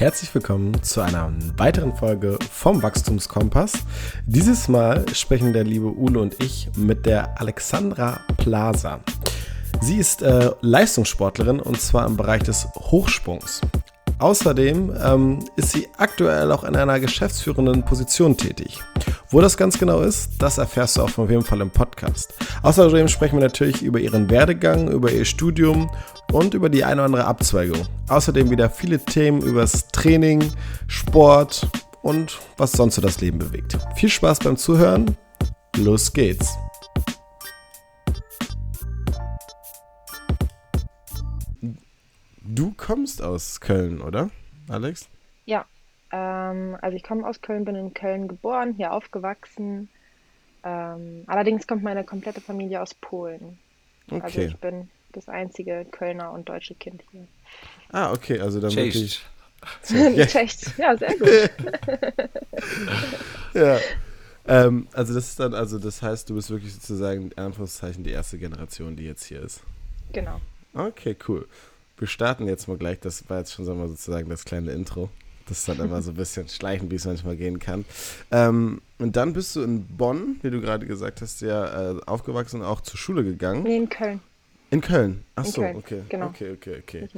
Herzlich 0.00 0.34
willkommen 0.34 0.82
zu 0.82 1.02
einer 1.02 1.30
weiteren 1.58 1.94
Folge 1.94 2.38
vom 2.50 2.82
Wachstumskompass. 2.82 3.84
Dieses 4.24 4.66
Mal 4.66 5.04
sprechen 5.12 5.52
der 5.52 5.64
liebe 5.64 5.94
Ule 5.94 6.20
und 6.20 6.42
ich 6.42 6.70
mit 6.74 7.04
der 7.04 7.38
Alexandra 7.38 8.18
Plaza. 8.38 9.00
Sie 9.82 9.98
ist 9.98 10.22
äh, 10.22 10.52
Leistungssportlerin 10.62 11.60
und 11.60 11.82
zwar 11.82 12.06
im 12.06 12.16
Bereich 12.16 12.42
des 12.44 12.66
Hochsprungs. 12.76 13.60
Außerdem 14.18 14.90
ähm, 15.04 15.44
ist 15.56 15.72
sie 15.72 15.86
aktuell 15.98 16.50
auch 16.50 16.64
in 16.64 16.76
einer 16.76 16.98
geschäftsführenden 16.98 17.84
Position 17.84 18.38
tätig. 18.38 18.80
Wo 19.32 19.40
das 19.40 19.56
ganz 19.56 19.78
genau 19.78 20.00
ist, 20.00 20.32
das 20.40 20.58
erfährst 20.58 20.96
du 20.96 21.02
auch 21.02 21.08
von 21.08 21.28
jedem 21.28 21.44
Fall 21.44 21.60
im 21.60 21.70
Podcast. 21.70 22.34
Außerdem 22.62 23.06
sprechen 23.06 23.36
wir 23.36 23.44
natürlich 23.44 23.80
über 23.80 24.00
ihren 24.00 24.28
Werdegang, 24.28 24.90
über 24.90 25.12
ihr 25.12 25.24
Studium 25.24 25.88
und 26.32 26.52
über 26.54 26.68
die 26.68 26.82
eine 26.82 26.96
oder 26.96 27.04
andere 27.04 27.24
Abzweigung. 27.26 27.86
Außerdem 28.08 28.50
wieder 28.50 28.68
viele 28.68 28.98
Themen 28.98 29.40
übers 29.40 29.86
Training, 29.92 30.52
Sport 30.88 31.68
und 32.02 32.40
was 32.56 32.72
sonst 32.72 32.96
so 32.96 33.02
das 33.02 33.20
Leben 33.20 33.38
bewegt. 33.38 33.78
Viel 33.94 34.08
Spaß 34.08 34.40
beim 34.40 34.56
Zuhören. 34.56 35.16
Los 35.76 36.12
geht's. 36.12 36.56
Du 42.42 42.74
kommst 42.76 43.22
aus 43.22 43.60
Köln, 43.60 44.00
oder, 44.00 44.28
Alex? 44.68 45.08
Ähm, 46.12 46.76
also 46.80 46.96
ich 46.96 47.02
komme 47.02 47.26
aus 47.26 47.40
Köln, 47.40 47.64
bin 47.64 47.76
in 47.76 47.94
Köln 47.94 48.28
geboren, 48.28 48.74
hier 48.76 48.92
aufgewachsen. 48.92 49.88
Ähm, 50.62 51.24
allerdings 51.26 51.66
kommt 51.66 51.82
meine 51.82 52.04
komplette 52.04 52.40
Familie 52.40 52.82
aus 52.82 52.94
Polen. 52.94 53.58
Also 54.10 54.16
okay. 54.16 54.24
Also 54.24 54.40
ich 54.40 54.56
bin 54.58 54.90
das 55.12 55.28
einzige 55.28 55.86
Kölner 55.90 56.32
und 56.32 56.48
deutsche 56.48 56.74
Kind 56.74 57.02
hier. 57.10 57.26
Ah, 57.92 58.12
okay, 58.12 58.40
also 58.40 58.60
dann 58.60 58.70
Cześć. 58.70 59.22
wirklich. 59.82 60.28
Cześć, 60.28 60.78
ja, 60.78 60.96
sehr 60.96 61.16
gut. 61.18 61.50
ja. 63.54 63.78
Ähm, 64.46 64.88
also 64.92 65.14
das 65.14 65.28
ist 65.28 65.40
dann, 65.40 65.54
also 65.54 65.78
das 65.78 66.02
heißt, 66.02 66.30
du 66.30 66.34
bist 66.34 66.50
wirklich 66.50 66.72
sozusagen 66.72 67.30
in 67.30 67.38
Anführungszeichen 67.38 68.04
die 68.04 68.10
erste 68.10 68.38
Generation, 68.38 68.96
die 68.96 69.04
jetzt 69.04 69.24
hier 69.24 69.42
ist. 69.42 69.62
Genau. 70.12 70.40
Okay, 70.74 71.16
cool 71.28 71.46
wir 72.00 72.08
starten 72.08 72.46
jetzt 72.46 72.66
mal 72.66 72.78
gleich. 72.78 72.98
Das 73.00 73.28
war 73.28 73.38
jetzt 73.38 73.52
schon 73.52 73.64
sagen 73.64 73.78
wir, 73.78 73.88
sozusagen 73.88 74.28
das 74.30 74.44
kleine 74.44 74.72
Intro. 74.72 75.10
Das 75.50 75.58
ist 75.58 75.68
dann 75.68 75.80
immer 75.80 76.00
so 76.00 76.12
ein 76.12 76.14
bisschen 76.14 76.48
schleichend, 76.48 76.92
wie 76.92 76.94
es 76.94 77.04
manchmal 77.04 77.36
gehen 77.36 77.58
kann. 77.58 77.84
Ähm, 78.30 78.80
und 78.98 79.16
dann 79.16 79.32
bist 79.32 79.56
du 79.56 79.62
in 79.62 79.84
Bonn, 79.84 80.38
wie 80.42 80.50
du 80.50 80.60
gerade 80.60 80.86
gesagt 80.86 81.20
hast, 81.22 81.40
ja 81.40 81.90
äh, 81.90 82.00
aufgewachsen 82.06 82.60
und 82.60 82.66
auch 82.66 82.80
zur 82.82 82.96
Schule 82.96 83.24
gegangen. 83.24 83.64
Nee, 83.64 83.76
in 83.78 83.88
Köln. 83.88 84.20
In 84.70 84.80
Köln? 84.80 85.24
Ach 85.34 85.44
so, 85.44 85.64
okay. 85.64 86.02
Genau. 86.08 86.26
Okay, 86.26 86.52
okay, 86.52 86.80
okay. 86.80 87.08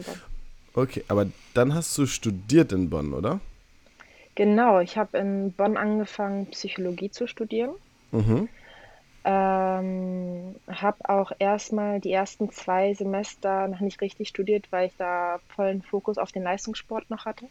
Okay, 0.72 1.04
aber 1.08 1.26
dann 1.52 1.74
hast 1.74 1.96
du 1.98 2.06
studiert 2.06 2.72
in 2.72 2.88
Bonn, 2.88 3.12
oder? 3.12 3.38
Genau, 4.34 4.80
ich 4.80 4.96
habe 4.96 5.18
in 5.18 5.52
Bonn 5.52 5.76
angefangen, 5.76 6.46
Psychologie 6.52 7.10
zu 7.10 7.26
studieren. 7.26 7.72
Mhm. 8.12 8.48
Ähm, 9.24 10.56
habe 10.68 11.08
auch 11.08 11.32
erstmal 11.38 12.00
die 12.00 12.12
ersten 12.12 12.50
zwei 12.50 12.94
Semester 12.94 13.68
noch 13.68 13.80
nicht 13.80 14.00
richtig 14.00 14.30
studiert, 14.30 14.68
weil 14.70 14.86
ich 14.86 14.96
da 14.96 15.38
vollen 15.54 15.82
Fokus 15.82 16.16
auf 16.16 16.32
den 16.32 16.44
Leistungssport 16.44 17.10
noch 17.10 17.26
hatte. 17.26 17.46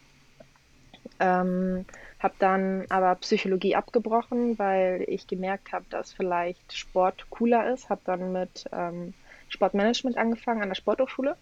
Ähm, 1.22 1.86
habe 2.20 2.34
dann 2.40 2.86
aber 2.90 3.16
Psychologie 3.16 3.76
abgebrochen, 3.76 4.60
weil 4.60 5.04
ich 5.08 5.28
gemerkt 5.28 5.72
habe, 5.72 5.86
dass 5.90 6.14
vielleicht 6.14 6.74
Sport 6.74 7.26
cooler 7.30 7.74
ist. 7.74 7.90
Habe 7.90 8.02
dann 8.06 8.32
mit 8.32 8.66
ähm, 8.72 9.14
Sportmanagement 9.50 10.18
angefangen 10.18 10.62
an 10.62 10.70
der 10.70 10.76
Sporthochschule. 10.76 11.36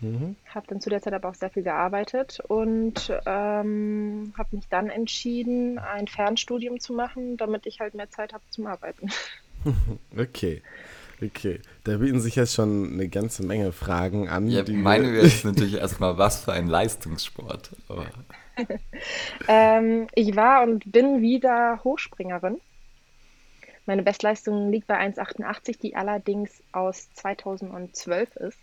Mhm. 0.00 0.36
Habe 0.46 0.66
dann 0.68 0.80
zu 0.80 0.90
der 0.90 1.02
Zeit 1.02 1.12
aber 1.12 1.28
auch 1.28 1.34
sehr 1.34 1.50
viel 1.50 1.62
gearbeitet 1.62 2.40
und 2.48 3.12
ähm, 3.26 4.32
habe 4.36 4.56
mich 4.56 4.66
dann 4.68 4.88
entschieden, 4.88 5.78
ein 5.78 6.08
Fernstudium 6.08 6.80
zu 6.80 6.94
machen, 6.94 7.36
damit 7.36 7.66
ich 7.66 7.80
halt 7.80 7.94
mehr 7.94 8.10
Zeit 8.10 8.32
habe 8.32 8.44
zum 8.50 8.66
Arbeiten. 8.66 9.10
Okay. 10.16 10.62
Okay, 11.22 11.60
da 11.84 11.98
bieten 11.98 12.18
sich 12.18 12.36
jetzt 12.36 12.54
schon 12.54 12.94
eine 12.94 13.08
ganze 13.08 13.44
Menge 13.44 13.72
Fragen 13.72 14.30
an. 14.30 14.48
Ja, 14.48 14.64
meine 14.68 15.12
wäre 15.12 15.26
jetzt 15.26 15.44
natürlich 15.44 15.74
erstmal, 15.74 16.16
was 16.16 16.42
für 16.42 16.54
ein 16.54 16.66
Leistungssport. 16.66 17.70
ähm, 19.48 20.06
ich 20.14 20.36
war 20.36 20.62
und 20.62 20.90
bin 20.90 21.20
wieder 21.20 21.80
Hochspringerin. 21.84 22.60
Meine 23.86 24.02
Bestleistung 24.02 24.70
liegt 24.70 24.86
bei 24.86 24.98
1,88, 25.00 25.80
die 25.80 25.96
allerdings 25.96 26.62
aus 26.72 27.12
2012 27.14 28.36
ist. 28.36 28.58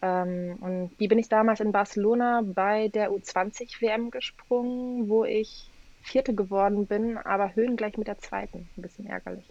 Ähm, 0.00 0.56
und 0.60 0.90
die 0.98 1.08
bin 1.08 1.18
ich 1.18 1.28
damals 1.28 1.60
in 1.60 1.72
Barcelona 1.72 2.42
bei 2.44 2.88
der 2.88 3.10
U20-WM 3.10 4.10
gesprungen, 4.10 5.08
wo 5.08 5.24
ich 5.24 5.70
Vierte 6.02 6.34
geworden 6.34 6.86
bin, 6.86 7.16
aber 7.16 7.54
höhengleich 7.54 7.96
mit 7.96 8.08
der 8.08 8.18
zweiten. 8.18 8.68
Ein 8.76 8.82
bisschen 8.82 9.06
ärgerlich. 9.06 9.44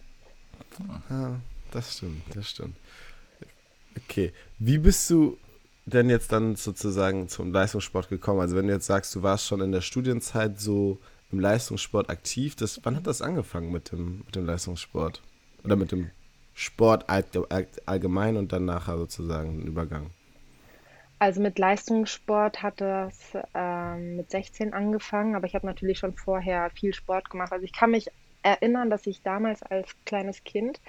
Ja, 1.08 1.40
das 1.70 1.96
stimmt, 1.96 2.22
das 2.34 2.50
stimmt. 2.50 2.76
Okay, 3.96 4.32
wie 4.58 4.78
bist 4.78 5.08
du 5.10 5.38
denn 5.86 6.10
jetzt 6.10 6.32
dann 6.32 6.56
sozusagen 6.56 7.28
zum 7.28 7.52
Leistungssport 7.52 8.08
gekommen? 8.08 8.40
Also 8.40 8.56
wenn 8.56 8.66
du 8.66 8.72
jetzt 8.72 8.86
sagst, 8.86 9.14
du 9.14 9.22
warst 9.22 9.46
schon 9.46 9.60
in 9.60 9.72
der 9.72 9.80
Studienzeit 9.80 10.60
so 10.60 10.98
im 11.30 11.40
Leistungssport 11.40 12.10
aktiv, 12.10 12.54
das, 12.56 12.80
wann 12.84 12.96
hat 12.96 13.06
das 13.06 13.22
angefangen 13.22 13.72
mit 13.72 13.92
dem, 13.92 14.18
mit 14.26 14.36
dem 14.36 14.46
Leistungssport? 14.46 15.22
Oder 15.64 15.76
mit 15.76 15.92
dem 15.92 16.10
Sport 16.54 17.06
allgemein 17.08 18.36
und 18.36 18.52
dann 18.52 18.64
nachher 18.64 18.98
sozusagen 18.98 19.58
den 19.58 19.66
Übergang? 19.66 20.10
Also 21.18 21.40
mit 21.40 21.58
Leistungssport 21.58 22.62
hat 22.62 22.80
das 22.80 23.36
ähm, 23.54 24.16
mit 24.16 24.30
16 24.30 24.74
angefangen, 24.74 25.36
aber 25.36 25.46
ich 25.46 25.54
habe 25.54 25.66
natürlich 25.66 25.98
schon 25.98 26.14
vorher 26.14 26.68
viel 26.70 26.92
Sport 26.94 27.30
gemacht. 27.30 27.52
Also 27.52 27.64
ich 27.64 27.72
kann 27.72 27.92
mich 27.92 28.10
erinnern, 28.42 28.90
dass 28.90 29.06
ich 29.06 29.22
damals 29.22 29.62
als 29.62 29.88
kleines 30.04 30.42
Kind 30.42 30.80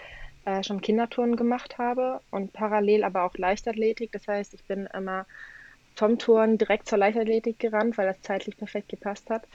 äh, 0.46 0.64
schon 0.64 0.82
Kinderturnen 0.82 1.36
gemacht 1.36 1.78
habe 1.78 2.22
und 2.32 2.54
parallel 2.54 3.04
aber 3.04 3.24
auch 3.24 3.36
Leichtathletik. 3.36 4.12
Das 4.12 4.28
heißt, 4.28 4.54
ich 4.54 4.64
bin 4.66 4.88
immer 4.94 5.26
vom 5.96 6.18
Turnen 6.18 6.58
direkt 6.58 6.88
zur 6.88 6.98
Leichtathletik 6.98 7.60
gerannt, 7.60 7.98
weil 7.98 8.08
das 8.08 8.22
zeitlich 8.22 8.58
perfekt 8.58 8.90
gepasst 8.90 9.30
hat. 9.30 9.48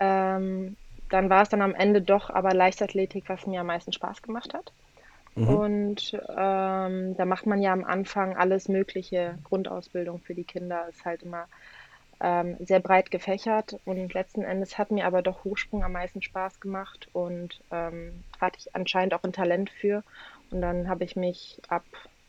Ähm, 0.00 0.76
dann 1.10 1.28
war 1.28 1.42
es 1.42 1.48
dann 1.48 1.62
am 1.62 1.74
Ende 1.74 2.02
doch 2.02 2.30
aber 2.30 2.54
Leichtathletik, 2.54 3.24
was 3.28 3.46
mir 3.46 3.60
am 3.60 3.66
meisten 3.66 3.92
Spaß 3.92 4.22
gemacht 4.22 4.54
hat. 4.54 4.72
Mhm. 5.34 5.48
Und 5.48 6.12
ähm, 6.36 7.16
da 7.16 7.24
macht 7.24 7.46
man 7.46 7.60
ja 7.60 7.72
am 7.72 7.84
Anfang 7.84 8.36
alles 8.36 8.68
mögliche. 8.68 9.38
Grundausbildung 9.44 10.20
für 10.20 10.34
die 10.34 10.44
Kinder 10.44 10.88
ist 10.88 11.04
halt 11.04 11.22
immer 11.22 11.48
ähm, 12.22 12.56
sehr 12.60 12.78
breit 12.78 13.10
gefächert 13.10 13.80
und 13.84 14.14
letzten 14.14 14.42
Endes 14.42 14.78
hat 14.78 14.92
mir 14.92 15.06
aber 15.06 15.22
doch 15.22 15.42
Hochsprung 15.42 15.82
am 15.82 15.92
meisten 15.92 16.22
Spaß 16.22 16.60
gemacht 16.60 17.08
und 17.12 17.60
ähm, 17.72 18.22
hatte 18.40 18.58
ich 18.60 18.74
anscheinend 18.76 19.12
auch 19.12 19.24
ein 19.24 19.32
Talent 19.32 19.70
für. 19.70 20.04
Und 20.50 20.60
dann 20.60 20.88
habe 20.88 21.02
ich 21.02 21.16
mich 21.16 21.60
ab 21.68 21.84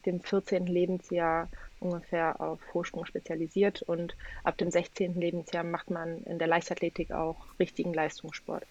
dem 0.07 0.19
14. 0.19 0.65
Lebensjahr 0.65 1.47
ungefähr 1.79 2.41
auf 2.41 2.59
Hochsprung 2.73 3.05
spezialisiert 3.05 3.83
und 3.83 4.15
ab 4.43 4.57
dem 4.57 4.71
16. 4.71 5.13
Lebensjahr 5.13 5.63
macht 5.63 5.91
man 5.91 6.23
in 6.23 6.39
der 6.39 6.47
Leichtathletik 6.47 7.11
auch 7.11 7.37
richtigen 7.59 7.93
Leistungssport. 7.93 8.65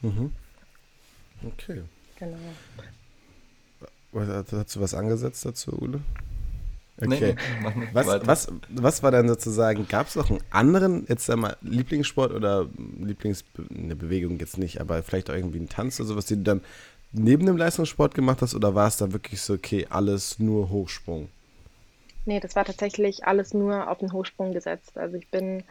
Mhm. 0.00 0.32
Okay. 1.46 1.82
Genau. 2.16 2.38
Hast 4.14 4.76
du 4.76 4.80
was 4.80 4.94
angesetzt 4.94 5.44
dazu, 5.44 5.76
Ule? 5.78 6.00
Okay. 7.00 7.34
Nee, 7.76 7.88
was, 7.92 8.06
was, 8.26 8.48
was 8.68 9.02
war 9.02 9.10
dann 9.10 9.28
sozusagen, 9.28 9.88
gab 9.88 10.06
es 10.06 10.14
noch 10.14 10.30
einen 10.30 10.40
anderen, 10.50 11.06
jetzt 11.08 11.28
einmal 11.28 11.56
Lieblingssport 11.62 12.32
oder 12.32 12.68
Lieblingsbewegung 13.00 14.38
jetzt 14.38 14.58
nicht, 14.58 14.80
aber 14.80 15.02
vielleicht 15.02 15.28
auch 15.30 15.34
irgendwie 15.34 15.58
einen 15.58 15.68
Tanz 15.68 15.98
oder 15.98 16.10
sowas, 16.10 16.26
den 16.26 16.44
du 16.44 16.44
dann 16.44 16.60
neben 17.12 17.46
dem 17.46 17.56
Leistungssport 17.56 18.14
gemacht 18.14 18.42
hast 18.42 18.54
oder 18.54 18.74
war 18.74 18.86
es 18.88 18.96
da 18.96 19.12
wirklich 19.12 19.40
so, 19.40 19.54
okay, 19.54 19.86
alles 19.90 20.38
nur 20.38 20.70
Hochsprung? 20.70 21.28
Nee, 22.26 22.40
das 22.40 22.56
war 22.56 22.64
tatsächlich 22.64 23.24
alles 23.24 23.54
nur 23.54 23.90
auf 23.90 23.98
den 23.98 24.12
Hochsprung 24.12 24.52
gesetzt. 24.52 24.96
Also 24.96 25.16
ich 25.16 25.28
bin 25.28 25.64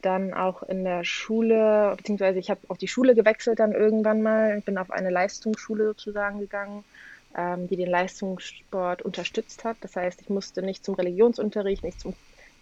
dann 0.00 0.34
auch 0.34 0.62
in 0.62 0.84
der 0.84 1.04
Schule, 1.04 1.94
beziehungsweise 1.96 2.38
ich 2.38 2.50
habe 2.50 2.60
auch 2.68 2.76
die 2.76 2.88
Schule 2.88 3.14
gewechselt 3.14 3.60
dann 3.60 3.72
irgendwann 3.72 4.22
mal. 4.22 4.58
Ich 4.58 4.64
bin 4.64 4.78
auf 4.78 4.90
eine 4.90 5.10
Leistungsschule 5.10 5.84
sozusagen 5.84 6.40
gegangen 6.40 6.84
ähm, 7.36 7.68
die 7.68 7.76
den 7.76 7.88
Leistungssport 7.88 9.02
unterstützt 9.02 9.64
hat. 9.64 9.76
Das 9.80 9.96
heißt, 9.96 10.20
ich 10.20 10.28
musste 10.28 10.62
nicht 10.62 10.84
zum 10.84 10.94
Religionsunterricht, 10.94 11.82
nicht 11.82 12.00
zum 12.00 12.14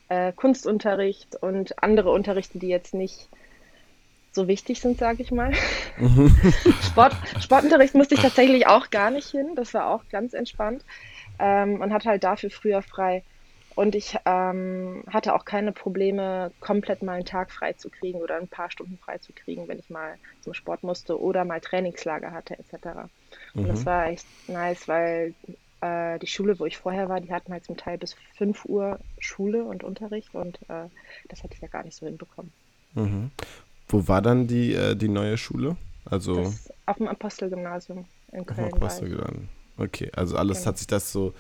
äh, 0.09 0.33
Kunstunterricht 0.33 1.37
und 1.37 1.83
andere 1.83 2.11
Unterrichte, 2.11 2.59
die 2.59 2.69
jetzt 2.69 2.95
nicht 2.95 3.29
so 4.33 4.47
wichtig 4.47 4.81
sind, 4.81 4.99
sage 4.99 5.23
ich 5.23 5.33
mal. 5.33 5.53
Mhm. 5.99 6.35
Sport, 6.83 7.17
Sportunterricht 7.41 7.95
musste 7.95 8.15
ich 8.15 8.21
tatsächlich 8.21 8.67
auch 8.67 8.91
gar 8.91 9.11
nicht 9.11 9.29
hin. 9.29 9.55
Das 9.57 9.75
war 9.75 9.89
auch 9.91 10.05
ganz 10.11 10.35
entspannt 10.35 10.85
ähm, 11.39 11.81
und 11.81 11.93
hatte 11.93 12.09
halt 12.09 12.25
dafür 12.25 12.51
früher 12.51 12.83
frei. 12.83 13.25
Und 13.77 13.95
ich 13.95 14.17
ähm, 14.27 15.05
hatte 15.07 15.35
auch 15.35 15.45
keine 15.45 15.73
Probleme, 15.73 16.53
komplett 16.61 17.03
mal 17.03 17.15
einen 17.15 17.25
Tag 17.25 17.51
frei 17.51 17.73
zu 17.73 17.89
kriegen 17.89 18.21
oder 18.21 18.37
ein 18.37 18.49
paar 18.49 18.71
Stunden 18.71 18.99
frei 18.99 19.19
zu 19.19 19.33
kriegen, 19.33 19.69
wenn 19.69 19.79
ich 19.79 19.91
mal 19.91 20.17
zum 20.43 20.55
Sport 20.55 20.83
musste 20.83 21.21
oder 21.21 21.45
mal 21.45 21.61
Trainingslager 21.61 22.33
hatte 22.33 22.59
etc. 22.59 23.09
Und 23.55 23.65
mhm. 23.65 23.69
das 23.69 23.87
war 23.87 24.07
echt 24.09 24.27
nice, 24.49 24.87
weil 24.89 25.35
äh, 25.81 26.19
die 26.19 26.27
Schule, 26.27 26.59
wo 26.59 26.67
ich 26.67 26.77
vorher 26.77 27.09
war, 27.09 27.21
die 27.21 27.33
hatten 27.33 27.53
halt 27.53 27.65
zum 27.65 27.77
Teil 27.77 27.99
bis 27.99 28.15
5 28.37 28.65
Uhr 28.67 28.99
Schule 29.19 29.65
und 29.65 29.83
Unterricht 29.85 30.35
und 30.35 30.59
äh, 30.69 30.89
das 31.29 31.43
hätte 31.43 31.55
ich 31.55 31.61
ja 31.61 31.69
gar 31.69 31.85
nicht 31.85 31.97
so 31.97 32.07
hinbekommen. 32.07 32.53
Mhm. 32.95 33.31
Wo 33.89 34.07
war 34.09 34.23
dann 34.23 34.47
die, 34.47 34.75
äh, 34.75 34.95
die 34.95 35.09
neue 35.09 35.37
Schule? 35.39 35.77
Also 36.05 36.37
Das 36.43 36.73
auf 36.87 36.97
dem 36.97 37.09
Apostelgymnasium 37.09 38.05
in 38.33 38.41
auf 38.41 38.47
Köln. 38.47 38.59
dem 38.69 38.73
war 38.73 38.77
Apostel 38.77 39.05
ich. 39.09 39.11
gelandet. 39.17 39.43
Okay, 39.77 40.11
also 40.15 40.37
alles 40.37 40.59
Genau. 40.59 40.67
hat 40.69 40.79
sich 40.79 40.87
das 40.87 41.11
so, 41.13 41.33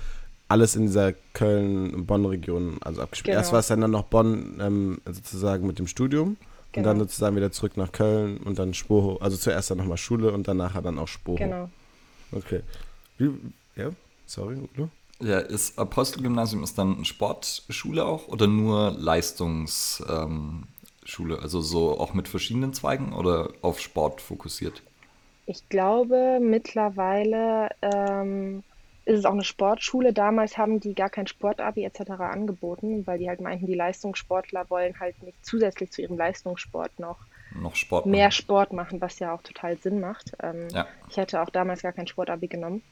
alles 0.48 0.74
in 0.74 0.82
dieser 0.82 1.12
Köln-Bonn-Region 1.34 2.78
also 2.82 3.02
abgespielt. 3.02 3.34
Erst 3.36 3.48
Genau. 3.48 3.52
war 3.54 3.60
es 3.60 3.66
dann, 3.68 3.80
dann 3.80 3.90
noch 3.90 4.04
Bonn 4.04 4.58
ähm, 4.60 5.00
sozusagen 5.06 5.66
mit 5.66 5.78
dem 5.78 5.86
Studium 5.86 6.36
und 6.74 6.82
dann 6.84 6.96
Genau. 6.96 7.04
sozusagen 7.04 7.36
wieder 7.36 7.52
zurück 7.52 7.76
nach 7.76 7.92
Köln 7.92 8.38
und 8.38 8.58
dann 8.58 8.74
Spoho. 8.74 9.16
Also 9.18 9.36
zuerst 9.36 9.70
dann 9.70 9.78
nochmal 9.78 9.96
Schule 9.98 10.32
und 10.32 10.48
danach 10.48 10.80
dann 10.82 10.98
auch 10.98 11.08
Spoho. 11.08 11.36
Genau. 11.36 11.68
Okay. 12.32 12.60
Wie, 13.18 13.30
ja, 13.76 13.90
sorry, 14.26 14.56
Udo. 14.56 14.88
Ja, 15.20 15.38
ist 15.38 15.78
Apostelgymnasium 15.78 16.62
ist 16.62 16.78
dann 16.78 17.04
Sportschule 17.04 18.04
auch 18.04 18.28
oder 18.28 18.46
nur 18.46 18.92
Leistungsschule? 18.92 20.22
Ähm, 20.22 20.64
Schule? 21.04 21.40
also 21.40 21.60
so 21.60 21.98
auch 21.98 22.14
mit 22.14 22.28
verschiedenen 22.28 22.72
Zweigen 22.72 23.12
oder 23.12 23.50
auf 23.62 23.80
Sport 23.80 24.20
fokussiert? 24.20 24.82
Ich 25.46 25.68
glaube, 25.68 26.38
mittlerweile 26.40 27.70
ähm, 27.82 28.62
ist 29.04 29.18
es 29.18 29.24
auch 29.24 29.32
eine 29.32 29.44
Sportschule. 29.44 30.12
Damals 30.12 30.56
haben 30.56 30.78
die 30.78 30.94
gar 30.94 31.10
kein 31.10 31.26
Sportabi 31.26 31.84
etc. 31.84 32.10
angeboten, 32.20 33.06
weil 33.06 33.18
die 33.18 33.28
halt 33.28 33.40
meinten, 33.40 33.66
die 33.66 33.74
Leistungssportler 33.74 34.70
wollen 34.70 34.98
halt 35.00 35.20
nicht 35.22 35.44
zusätzlich 35.44 35.90
zu 35.90 36.02
ihrem 36.02 36.16
Leistungssport 36.16 36.98
noch 36.98 37.18
Noch 37.54 37.74
Sport? 37.74 38.06
mehr 38.06 38.30
Sport 38.30 38.72
machen, 38.72 39.00
was 39.00 39.18
ja 39.18 39.34
auch 39.34 39.42
total 39.42 39.76
Sinn 39.76 40.00
macht. 40.00 40.32
Ähm, 40.42 40.68
Ja. 40.70 40.86
Ich 41.08 41.16
hätte 41.16 41.42
auch 41.42 41.50
damals 41.50 41.82
gar 41.82 41.92
kein 41.92 42.06
Sportabi 42.06 42.46
genommen. 42.46 42.82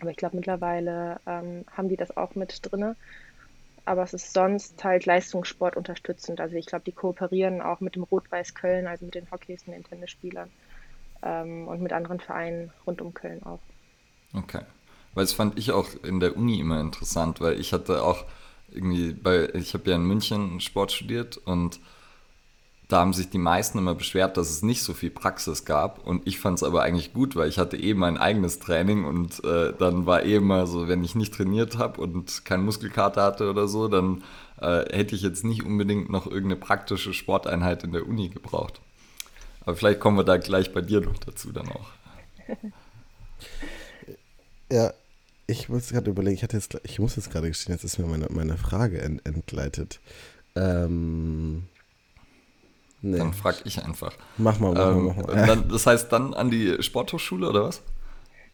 Aber 0.00 0.10
ich 0.10 0.16
glaube, 0.16 0.36
mittlerweile 0.36 1.20
ähm, 1.26 1.64
haben 1.76 1.88
die 1.88 1.96
das 1.96 2.16
auch 2.16 2.34
mit 2.34 2.58
drinne. 2.62 2.96
Aber 3.84 4.02
es 4.02 4.14
ist 4.14 4.32
sonst 4.32 4.82
halt 4.84 5.06
Leistungssport 5.06 5.76
unterstützend. 5.76 6.40
Also 6.40 6.56
ich 6.56 6.66
glaube, 6.66 6.84
die 6.84 6.92
kooperieren 6.92 7.60
auch 7.60 7.80
mit 7.80 7.96
dem 7.96 8.04
Rot-Weiß 8.04 8.54
Köln, 8.54 8.86
also 8.86 9.04
mit 9.04 9.14
den 9.14 9.30
Hockeys 9.30 9.64
und 9.66 9.72
den 9.72 9.84
Tennisspielern 9.84 10.50
ähm, 11.22 11.68
und 11.68 11.80
mit 11.82 11.92
anderen 11.92 12.20
Vereinen 12.20 12.70
rund 12.86 13.00
um 13.00 13.12
Köln 13.14 13.42
auch. 13.42 13.60
Okay. 14.34 14.62
Weil 15.14 15.24
das 15.24 15.32
fand 15.32 15.58
ich 15.58 15.72
auch 15.72 15.88
in 16.04 16.20
der 16.20 16.36
Uni 16.36 16.58
immer 16.60 16.80
interessant, 16.80 17.40
weil 17.40 17.60
ich 17.60 17.72
hatte 17.72 18.02
auch 18.02 18.24
irgendwie, 18.70 19.12
bei, 19.12 19.48
ich 19.54 19.74
habe 19.74 19.90
ja 19.90 19.96
in 19.96 20.04
München 20.04 20.60
Sport 20.60 20.92
studiert 20.92 21.36
und 21.36 21.80
da 22.92 23.00
haben 23.00 23.14
sich 23.14 23.30
die 23.30 23.38
meisten 23.38 23.78
immer 23.78 23.94
beschwert, 23.94 24.36
dass 24.36 24.50
es 24.50 24.62
nicht 24.62 24.82
so 24.82 24.92
viel 24.92 25.10
Praxis 25.10 25.64
gab 25.64 26.06
und 26.06 26.26
ich 26.26 26.38
fand 26.38 26.58
es 26.58 26.62
aber 26.62 26.82
eigentlich 26.82 27.14
gut, 27.14 27.36
weil 27.36 27.48
ich 27.48 27.58
hatte 27.58 27.78
eh 27.78 27.94
mein 27.94 28.18
eigenes 28.18 28.58
Training 28.58 29.04
und 29.04 29.42
äh, 29.44 29.72
dann 29.78 30.04
war 30.04 30.24
eh 30.24 30.36
immer 30.36 30.66
so, 30.66 30.88
wenn 30.88 31.02
ich 31.02 31.14
nicht 31.14 31.32
trainiert 31.32 31.78
habe 31.78 32.00
und 32.02 32.44
keinen 32.44 32.66
Muskelkater 32.66 33.22
hatte 33.22 33.48
oder 33.48 33.66
so, 33.66 33.88
dann 33.88 34.22
äh, 34.60 34.84
hätte 34.94 35.14
ich 35.14 35.22
jetzt 35.22 35.42
nicht 35.42 35.64
unbedingt 35.64 36.10
noch 36.10 36.26
irgendeine 36.26 36.56
praktische 36.56 37.14
Sporteinheit 37.14 37.82
in 37.82 37.92
der 37.92 38.06
Uni 38.06 38.28
gebraucht. 38.28 38.82
Aber 39.62 39.74
vielleicht 39.74 40.00
kommen 40.00 40.18
wir 40.18 40.24
da 40.24 40.36
gleich 40.36 40.74
bei 40.74 40.82
dir 40.82 41.00
noch 41.00 41.18
dazu 41.18 41.50
dann 41.50 41.68
auch. 41.68 41.88
Ja, 44.70 44.94
ich 45.46 45.68
muss 45.68 45.90
gerade 45.90 46.08
überlegen, 46.08 46.34
ich 46.34 46.42
hatte 46.42 46.56
jetzt, 46.56 46.80
ich 46.84 46.98
muss 46.98 47.16
jetzt 47.16 47.30
gerade 47.30 47.48
gestehen, 47.48 47.74
jetzt 47.74 47.84
ist 47.84 47.98
mir 47.98 48.06
meine, 48.06 48.28
meine 48.30 48.56
Frage 48.56 49.02
ent, 49.02 49.20
entgleitet. 49.26 50.00
Ähm, 50.56 51.64
nee, 53.02 53.18
Dann 53.18 53.34
frage 53.34 53.58
ich 53.64 53.82
einfach. 53.84 54.12
mach 54.36 54.58
mal, 54.60 54.74
mach 54.74 54.90
Ähm, 54.90 54.90
mal, 54.90 55.14
mach 55.14 55.16
mal. 55.16 55.28
dann, 55.46 55.68
das 55.68 55.86
heißt 55.86 56.12
dann 56.12 56.34
an 56.34 56.50
die 56.50 56.82
Sporthochschule 56.82 57.48
oder 57.48 57.64
was? 57.64 57.82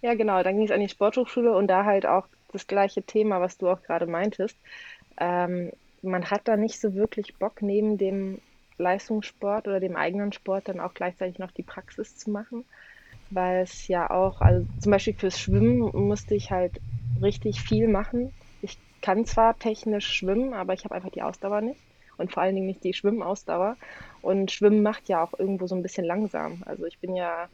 Ja, 0.01 0.15
genau. 0.15 0.43
Dann 0.43 0.57
ging 0.57 0.65
es 0.67 0.71
an 0.71 0.81
die 0.81 0.89
Sporthochschule 0.89 1.55
und 1.55 1.67
da 1.69 1.85
halt 1.85 2.07
auch 2.07 2.29
das 2.53 2.67
gleiche 2.67 3.03
Thema, 3.05 3.41
was 3.41 3.59
du 3.59 3.69
auch 3.69 3.83
gerade 3.83 4.07
meintest. 4.07 4.59
Ähm, 5.19 5.73
man 6.03 6.31
hat 6.31 6.49
da 6.49 6.57
nicht 6.57 6.81
so 6.81 6.95
wirklich 6.95 7.39
Bock, 7.39 7.63
neben 7.63 7.99
dem 7.99 8.41
Leistungssport 8.79 9.69
oder 9.69 9.81
dem 9.81 9.97
eigenen 9.97 10.33
Sport 10.33 10.69
dann 10.69 10.81
auch 10.81 10.95
gleichzeitig 10.95 11.39
noch 11.39 11.51
die 11.53 11.65
Praxis 11.65 12.17
zu 12.17 12.31
machen, 12.31 12.67
weil 13.31 13.63
es 13.63 13.89
ja 13.89 14.11
auch, 14.11 14.41
also 14.41 14.69
zum 14.79 14.93
Beispiel 14.93 15.15
fürs 15.15 15.41
Schwimmen 15.41 15.81
musste 16.09 16.35
ich 16.37 16.51
halt 16.53 16.81
richtig 17.21 17.63
viel 17.63 17.89
machen. 17.89 18.35
Ich 18.61 18.81
kann 19.03 19.27
zwar 19.27 19.59
technisch 19.59 20.07
schwimmen, 20.09 20.55
aber 20.55 20.75
ich 20.75 20.85
habe 20.85 20.95
einfach 20.97 21.11
die 21.11 21.23
Ausdauer 21.23 21.61
nicht 21.63 21.85
und 22.19 22.33
vor 22.33 22.43
allen 22.43 22.55
Dingen 22.55 22.67
nicht 22.67 22.85
die 22.85 22.95
Schwimmausdauer. 22.95 23.77
Und 24.23 24.51
Schwimmen 24.51 24.83
macht 24.83 25.09
ja 25.09 25.23
auch 25.25 25.39
irgendwo 25.39 25.67
so 25.67 25.75
ein 25.75 25.83
bisschen 25.83 26.05
langsam. 26.05 26.63
Also 26.67 26.85
ich 26.85 26.99
bin 26.99 27.15
ja 27.17 27.49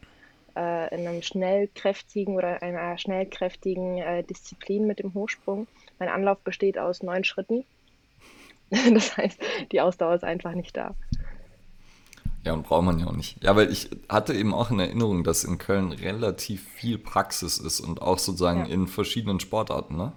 äh, 0.57 0.95
in 0.95 1.07
einem 1.07 1.23
schnellkräftigen 1.23 2.35
oder 2.37 2.63
einer 2.63 2.99
schnellkräftigen 2.99 3.99
äh, 3.99 4.23
Disziplin 4.25 4.87
mit 4.87 4.99
dem 4.99 5.15
Hochsprung. 5.15 5.67
Mein 5.99 6.09
Anlauf 6.09 6.39
besteht 6.41 6.79
aus 6.79 7.03
neun 7.03 7.25
Schritten. 7.25 7.65
Das 8.95 9.17
heißt, 9.17 9.39
die 9.71 9.81
Ausdauer 9.81 10.15
ist 10.15 10.25
einfach 10.25 10.53
nicht 10.55 10.77
da. 10.77 10.95
Ja, 12.45 12.53
und 12.55 12.65
braucht 12.65 12.85
man 12.85 12.99
ja 12.99 13.07
auch 13.07 13.17
nicht. 13.17 13.43
Ja, 13.43 13.55
weil 13.57 13.71
ich 13.71 13.89
hatte 14.09 14.35
eben 14.35 14.53
auch 14.53 14.71
in 14.71 14.79
Erinnerung, 14.81 15.23
dass 15.23 15.45
in 15.45 15.59
Köln 15.59 15.93
relativ 15.93 16.67
viel 16.69 16.99
Praxis 16.99 17.59
ist 17.59 17.81
und 17.81 18.03
auch 18.03 18.19
sozusagen 18.19 18.67
Ja. 18.67 18.73
in 18.73 18.87
verschiedenen 18.87 19.39
Sportarten, 19.41 19.97
ne? 19.97 20.13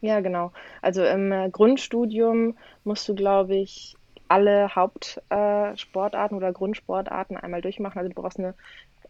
Ja, 0.00 0.20
genau. 0.20 0.52
Also 0.82 1.04
im 1.04 1.32
äh, 1.32 1.50
Grundstudium 1.50 2.56
musst 2.84 3.08
du, 3.08 3.14
glaube 3.14 3.56
ich, 3.56 3.96
alle 4.28 4.74
Hauptsportarten 4.74 6.36
äh, 6.36 6.38
oder 6.38 6.52
Grundsportarten 6.52 7.36
einmal 7.36 7.62
durchmachen. 7.62 7.98
Also 7.98 8.10
du 8.10 8.20
brauchst 8.20 8.38
eine 8.38 8.54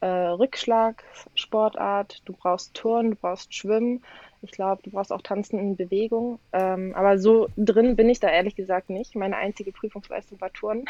äh, 0.00 0.06
Rückschlagsportart, 0.06 2.22
du 2.24 2.32
brauchst 2.34 2.74
Turnen, 2.74 3.12
du 3.12 3.16
brauchst 3.16 3.54
Schwimmen. 3.54 4.04
Ich 4.42 4.52
glaube, 4.52 4.82
du 4.82 4.90
brauchst 4.90 5.12
auch 5.12 5.22
Tanzen 5.22 5.58
in 5.58 5.76
Bewegung. 5.76 6.38
Ähm, 6.52 6.94
aber 6.94 7.18
so 7.18 7.48
drin 7.56 7.96
bin 7.96 8.08
ich 8.08 8.20
da 8.20 8.28
ehrlich 8.28 8.54
gesagt 8.54 8.90
nicht. 8.90 9.16
Meine 9.16 9.36
einzige 9.36 9.72
Prüfungsleistung 9.72 10.40
war 10.40 10.52
Turnen 10.52 10.84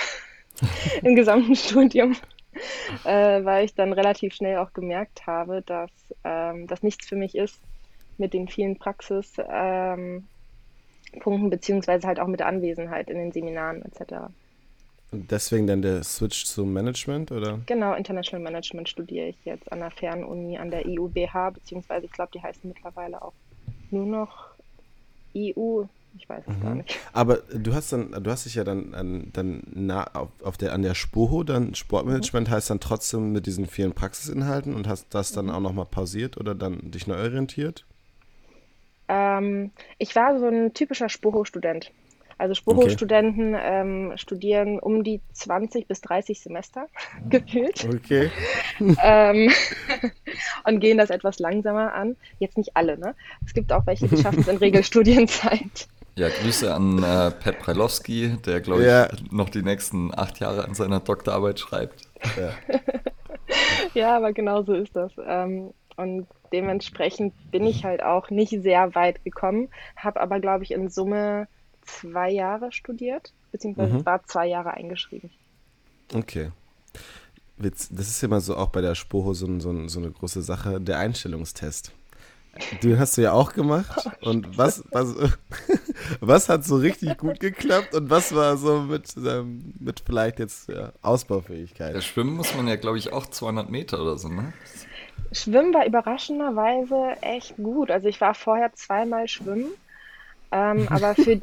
im 1.02 1.14
gesamten 1.14 1.56
Studium, 1.56 2.16
äh, 3.04 3.44
weil 3.44 3.64
ich 3.64 3.74
dann 3.74 3.92
relativ 3.92 4.34
schnell 4.34 4.58
auch 4.58 4.72
gemerkt 4.72 5.26
habe, 5.26 5.62
dass 5.62 5.90
ähm, 6.24 6.66
das 6.66 6.82
nichts 6.82 7.06
für 7.06 7.16
mich 7.16 7.36
ist 7.36 7.60
mit 8.18 8.32
den 8.34 8.48
vielen 8.48 8.78
Praxispunkten 8.78 10.24
ähm, 11.24 11.50
beziehungsweise 11.50 12.06
halt 12.06 12.20
auch 12.20 12.26
mit 12.26 12.40
der 12.40 12.46
Anwesenheit 12.46 13.10
in 13.10 13.18
den 13.18 13.32
Seminaren 13.32 13.82
etc. 13.82 14.30
Und 15.12 15.30
deswegen 15.30 15.66
dann 15.66 15.82
der 15.82 16.02
Switch 16.02 16.44
zum 16.44 16.72
Management, 16.72 17.30
oder? 17.30 17.60
Genau, 17.66 17.94
International 17.94 18.42
Management 18.42 18.88
studiere 18.88 19.28
ich 19.28 19.36
jetzt 19.44 19.70
an 19.70 19.78
der 19.80 19.90
Fernuni 19.90 20.58
an 20.58 20.70
der 20.70 20.84
IUBH, 20.86 21.50
beziehungsweise 21.52 22.06
ich 22.06 22.12
glaube, 22.12 22.30
die 22.34 22.42
heißt 22.42 22.64
mittlerweile 22.64 23.22
auch 23.22 23.32
nur 23.90 24.06
noch 24.06 24.56
EU. 25.34 25.84
Ich 26.18 26.28
weiß 26.28 26.44
es 26.48 26.60
gar 26.60 26.70
Mhm. 26.70 26.78
nicht. 26.78 26.98
Aber 27.12 27.36
du 27.54 27.74
hast 27.74 27.92
dann, 27.92 28.10
du 28.10 28.30
hast 28.30 28.46
dich 28.46 28.54
ja 28.54 28.64
dann, 28.64 28.94
an, 28.94 29.30
dann 29.34 29.62
na, 29.66 30.04
auf, 30.14 30.30
auf 30.42 30.56
der, 30.56 30.72
an 30.72 30.82
der 30.82 30.94
Spoho 30.94 31.44
dann 31.44 31.74
Sportmanagement 31.74 32.48
heißt 32.48 32.70
dann 32.70 32.80
trotzdem 32.80 33.32
mit 33.32 33.46
diesen 33.46 33.66
vielen 33.66 33.92
Praxisinhalten 33.92 34.74
und 34.74 34.88
hast 34.88 35.14
das 35.14 35.32
dann 35.32 35.50
auch 35.50 35.60
nochmal 35.60 35.86
pausiert 35.86 36.38
oder 36.38 36.54
dann 36.54 36.90
dich 36.90 37.06
neu 37.06 37.18
orientiert? 37.18 37.84
Ähm, 39.08 39.70
ich 39.98 40.14
war 40.16 40.38
so 40.38 40.46
ein 40.46 40.74
typischer 40.74 41.08
Spoho-Student. 41.08 41.92
Also 42.38 42.54
Spoho-Studenten 42.54 43.56
ähm, 43.58 44.12
studieren 44.16 44.78
um 44.78 45.02
die 45.02 45.22
20 45.32 45.88
bis 45.88 46.02
30 46.02 46.40
Semester 46.40 46.86
gefühlt. 47.30 47.84
Okay. 47.86 48.30
ähm, 49.02 49.50
und 50.64 50.80
gehen 50.80 50.98
das 50.98 51.08
etwas 51.10 51.38
langsamer 51.38 51.94
an. 51.94 52.16
Jetzt 52.38 52.58
nicht 52.58 52.76
alle, 52.76 52.98
ne? 52.98 53.14
Es 53.46 53.54
gibt 53.54 53.72
auch 53.72 53.86
welche, 53.86 54.06
die 54.08 54.18
schaffen 54.18 54.40
es 54.40 54.48
in 54.48 54.56
Regelstudienzeit. 54.58 55.88
Ja, 56.16 56.28
Grüße 56.28 56.74
an 56.74 57.02
äh, 57.02 57.30
Pet 57.30 57.58
Prelowski, 57.58 58.36
der, 58.44 58.60
glaube 58.60 58.82
ich, 58.82 58.86
Ja. 58.88 59.08
noch 59.30 59.48
die 59.50 59.62
nächsten 59.62 60.12
acht 60.18 60.38
Jahre 60.40 60.64
an 60.64 60.74
seiner 60.74 61.00
Doktorarbeit 61.00 61.58
schreibt. 61.60 62.02
Ja. 62.36 62.50
Ja, 63.94 64.16
aber 64.16 64.32
genau 64.32 64.62
so 64.62 64.74
ist 64.74 64.94
das. 64.96 65.12
Ähm, 65.26 65.72
und 65.96 66.26
dementsprechend 66.52 67.34
bin 67.50 67.66
ich 67.66 67.84
halt 67.84 68.02
auch 68.02 68.30
nicht 68.30 68.62
sehr 68.62 68.94
weit 68.94 69.24
gekommen, 69.24 69.68
habe 69.96 70.20
aber, 70.20 70.40
glaube 70.40 70.64
ich, 70.64 70.70
in 70.72 70.88
Summe 70.88 71.48
zwei 71.82 72.30
Jahre 72.30 72.72
studiert, 72.72 73.32
beziehungsweise 73.52 73.94
Mhm. 73.94 74.00
es 74.00 74.06
war 74.06 74.24
zwei 74.24 74.46
Jahre 74.46 74.72
eingeschrieben. 74.74 75.30
Okay. 76.14 76.50
Witz, 77.58 77.88
das 77.90 78.08
ist 78.08 78.22
immer 78.22 78.40
so 78.40 78.56
auch 78.56 78.68
bei 78.68 78.80
der 78.82 78.94
Spoho 78.94 79.32
so, 79.34 79.46
ein- 79.46 79.60
so, 79.60 79.88
so 79.88 79.98
eine 80.00 80.10
große 80.10 80.42
Sache, 80.42 80.80
der 80.80 80.98
Einstellungstest. 80.98 81.92
Den 82.82 82.98
hast 82.98 83.16
du 83.16 83.22
ja 83.22 83.32
auch 83.32 83.52
gemacht. 83.52 84.10
Und 84.22 84.56
was, 84.56 84.82
was, 84.92 85.14
was 86.20 86.48
hat 86.48 86.64
so 86.64 86.76
richtig 86.76 87.18
gut 87.18 87.38
geklappt 87.40 87.94
und 87.94 88.08
was 88.10 88.34
war 88.34 88.56
so 88.56 88.80
mit, 88.82 89.14
ähm, 89.16 89.74
mit 89.78 90.00
vielleicht 90.00 90.38
jetzt 90.38 90.68
ja, 90.68 90.74
Ja, 90.74 90.92
Ausbaufähigkeit? 91.02 92.02
schwimmen 92.02 92.34
muss 92.34 92.54
man 92.54 92.66
ja, 92.68 92.76
glaube 92.76 92.98
ich, 92.98 93.12
auch 93.12 93.26
200 93.26 93.70
Meter 93.70 94.00
oder 94.00 94.16
so, 94.18 94.28
ne? 94.28 94.52
Schwimmen 95.32 95.74
war 95.74 95.86
überraschenderweise 95.86 97.16
echt 97.22 97.56
gut. 97.56 97.90
Also 97.90 98.08
ich 98.08 98.20
war 98.20 98.34
vorher 98.34 98.72
zweimal 98.72 99.28
schwimmen, 99.28 99.72
ähm, 100.52 100.88
aber 100.90 101.14
für, 101.14 101.40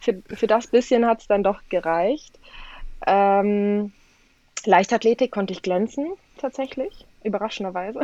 für, 0.00 0.22
für 0.34 0.46
das 0.46 0.66
bisschen 0.66 1.06
hat 1.06 1.20
es 1.20 1.26
dann 1.26 1.42
doch 1.42 1.60
gereicht. 1.68 2.38
Ähm, 3.06 3.92
Leichtathletik 4.64 5.32
konnte 5.32 5.52
ich 5.52 5.62
glänzen, 5.62 6.12
tatsächlich, 6.38 7.06
überraschenderweise. 7.24 8.00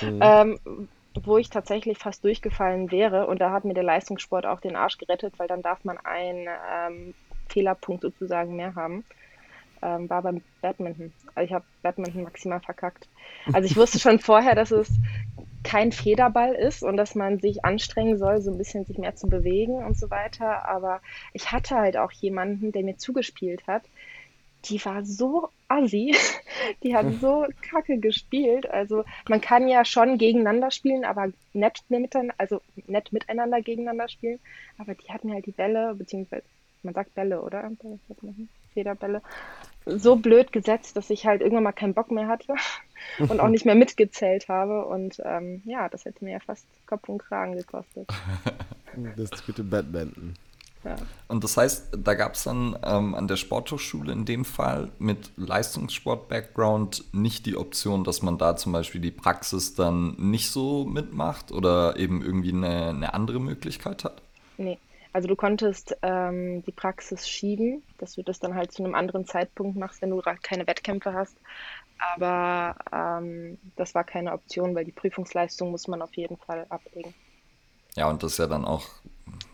Mhm. 0.00 0.20
Ähm, 0.22 0.88
wo 1.24 1.38
ich 1.38 1.50
tatsächlich 1.50 1.98
fast 1.98 2.24
durchgefallen 2.24 2.90
wäre. 2.90 3.26
Und 3.26 3.40
da 3.40 3.50
hat 3.50 3.64
mir 3.64 3.74
der 3.74 3.82
Leistungssport 3.82 4.46
auch 4.46 4.60
den 4.60 4.76
Arsch 4.76 4.98
gerettet, 4.98 5.34
weil 5.38 5.48
dann 5.48 5.62
darf 5.62 5.84
man 5.84 5.98
einen 5.98 6.46
ähm, 6.72 7.14
Fehlerpunkt 7.48 8.02
sozusagen 8.02 8.56
mehr 8.56 8.74
haben. 8.74 9.04
Ähm, 9.82 10.10
war 10.10 10.22
beim 10.22 10.42
Badminton. 10.60 11.12
Also 11.34 11.46
ich 11.46 11.52
habe 11.54 11.64
Badminton 11.82 12.24
maximal 12.24 12.60
verkackt. 12.60 13.08
Also 13.52 13.66
ich 13.66 13.76
wusste 13.76 13.98
schon 13.98 14.18
vorher, 14.18 14.54
dass 14.54 14.70
es 14.70 14.90
kein 15.62 15.92
Federball 15.92 16.54
ist 16.54 16.82
und 16.82 16.96
dass 16.96 17.14
man 17.14 17.38
sich 17.38 17.64
anstrengen 17.64 18.18
soll, 18.18 18.40
so 18.40 18.50
ein 18.50 18.58
bisschen 18.58 18.84
sich 18.84 18.98
mehr 18.98 19.16
zu 19.16 19.28
bewegen 19.28 19.84
und 19.84 19.96
so 19.96 20.10
weiter. 20.10 20.68
Aber 20.68 21.00
ich 21.32 21.52
hatte 21.52 21.76
halt 21.76 21.96
auch 21.96 22.12
jemanden, 22.12 22.72
der 22.72 22.82
mir 22.82 22.96
zugespielt 22.96 23.66
hat. 23.66 23.82
Die 24.66 24.84
war 24.84 25.04
so 25.04 25.48
assi, 25.68 26.14
die 26.82 26.94
hat 26.94 27.06
so 27.20 27.46
kacke 27.62 27.98
gespielt. 27.98 28.68
Also 28.68 29.04
man 29.28 29.40
kann 29.40 29.68
ja 29.68 29.84
schon 29.84 30.18
gegeneinander 30.18 30.70
spielen, 30.70 31.04
aber 31.04 31.32
nett 31.54 31.82
miteinander, 31.88 32.34
also 32.36 32.60
nett 32.86 33.12
miteinander 33.12 33.62
gegeneinander 33.62 34.08
spielen. 34.08 34.40
Aber 34.76 34.94
die 34.94 35.10
hat 35.10 35.24
mir 35.24 35.34
halt 35.34 35.46
die 35.46 35.52
Bälle, 35.52 35.94
beziehungsweise 35.94 36.44
man 36.82 36.94
sagt 36.94 37.14
Bälle, 37.14 37.42
oder? 37.42 37.70
Federbälle, 38.74 39.22
so 39.86 40.16
blöd 40.16 40.52
gesetzt, 40.52 40.96
dass 40.96 41.10
ich 41.10 41.26
halt 41.26 41.40
irgendwann 41.40 41.64
mal 41.64 41.72
keinen 41.72 41.94
Bock 41.94 42.10
mehr 42.10 42.28
hatte 42.28 42.54
und 43.18 43.40
auch 43.40 43.48
nicht 43.48 43.64
mehr 43.64 43.74
mitgezählt 43.74 44.48
habe. 44.48 44.84
Und 44.84 45.20
ähm, 45.24 45.62
ja, 45.64 45.88
das 45.88 46.04
hätte 46.04 46.24
mir 46.24 46.32
ja 46.32 46.40
fast 46.40 46.66
Kopf 46.86 47.08
und 47.08 47.18
Kragen 47.18 47.56
gekostet. 47.56 48.08
Das 49.16 49.46
gute 49.46 49.62
Badminton. 49.62 50.34
Ja. 50.82 50.96
Und 51.28 51.44
das 51.44 51.56
heißt, 51.56 51.90
da 51.96 52.14
gab 52.14 52.34
es 52.34 52.44
dann 52.44 52.76
ähm, 52.82 53.14
an 53.14 53.28
der 53.28 53.36
Sporthochschule 53.36 54.12
in 54.12 54.24
dem 54.24 54.44
Fall 54.44 54.90
mit 54.98 55.30
Leistungssport-Background 55.36 57.04
nicht 57.12 57.46
die 57.46 57.56
Option, 57.56 58.02
dass 58.02 58.22
man 58.22 58.36
da 58.36 58.56
zum 58.56 58.72
Beispiel 58.72 59.00
die 59.00 59.12
Praxis 59.12 59.74
dann 59.74 60.16
nicht 60.18 60.50
so 60.50 60.86
mitmacht 60.86 61.52
oder 61.52 61.96
eben 61.96 62.20
irgendwie 62.20 62.52
eine, 62.52 62.88
eine 62.88 63.14
andere 63.14 63.38
Möglichkeit 63.38 64.02
hat? 64.02 64.22
Nee, 64.56 64.78
also 65.12 65.28
du 65.28 65.36
konntest 65.36 65.96
ähm, 66.02 66.62
die 66.64 66.72
Praxis 66.72 67.28
schieben, 67.28 67.82
dass 67.98 68.14
du 68.14 68.22
das 68.22 68.38
dann 68.38 68.54
halt 68.54 68.72
zu 68.72 68.84
einem 68.84 68.94
anderen 68.94 69.26
Zeitpunkt 69.26 69.76
machst, 69.76 70.02
wenn 70.02 70.10
du 70.10 70.22
keine 70.42 70.66
Wettkämpfe 70.66 71.12
hast. 71.12 71.36
Aber 72.14 72.76
ähm, 72.92 73.58
das 73.76 73.94
war 73.94 74.04
keine 74.04 74.32
Option, 74.32 74.74
weil 74.74 74.84
die 74.84 74.92
Prüfungsleistung 74.92 75.70
muss 75.70 75.88
man 75.88 76.00
auf 76.00 76.14
jeden 76.14 76.36
Fall 76.38 76.66
ablegen. 76.68 77.14
Ja, 77.96 78.08
und 78.08 78.22
das 78.22 78.32
ist 78.32 78.38
ja 78.38 78.46
dann 78.46 78.64
auch, 78.64 78.86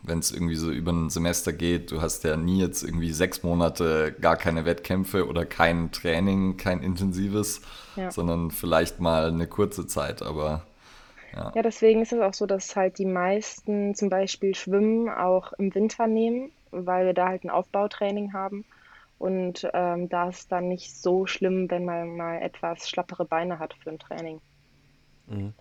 wenn 0.03 0.19
es 0.19 0.31
irgendwie 0.31 0.55
so 0.55 0.71
über 0.71 0.91
ein 0.91 1.09
Semester 1.09 1.51
geht, 1.51 1.91
du 1.91 2.01
hast 2.01 2.23
ja 2.23 2.37
nie 2.37 2.59
jetzt 2.59 2.83
irgendwie 2.83 3.11
sechs 3.11 3.43
Monate 3.43 4.15
gar 4.21 4.37
keine 4.37 4.63
Wettkämpfe 4.63 5.27
oder 5.27 5.45
kein 5.45 5.91
Training, 5.91 6.57
kein 6.57 6.81
intensives, 6.81 7.61
ja. 7.95 8.11
sondern 8.11 8.51
vielleicht 8.51 8.99
mal 8.99 9.27
eine 9.27 9.47
kurze 9.47 9.87
Zeit, 9.87 10.21
aber 10.21 10.65
ja. 11.33 11.51
ja, 11.55 11.61
deswegen 11.61 12.01
ist 12.01 12.13
es 12.13 12.19
auch 12.19 12.33
so, 12.33 12.45
dass 12.45 12.75
halt 12.75 12.97
die 12.97 13.05
meisten 13.05 13.95
zum 13.95 14.09
Beispiel 14.09 14.55
Schwimmen 14.55 15.09
auch 15.09 15.53
im 15.53 15.73
Winter 15.73 16.07
nehmen, 16.07 16.51
weil 16.71 17.05
wir 17.05 17.13
da 17.13 17.27
halt 17.27 17.43
ein 17.43 17.49
Aufbautraining 17.49 18.33
haben. 18.33 18.65
Und 19.19 19.67
ähm, 19.73 20.09
da 20.09 20.29
ist 20.29 20.51
dann 20.51 20.67
nicht 20.67 20.95
so 20.95 21.25
schlimm, 21.25 21.71
wenn 21.71 21.85
man 21.85 22.15
mal 22.15 22.41
etwas 22.41 22.87
schlappere 22.87 23.25
Beine 23.25 23.57
hat 23.57 23.73
für 23.73 23.89
ein 23.89 23.99
Training. 23.99 24.41
Mhm. 25.27 25.53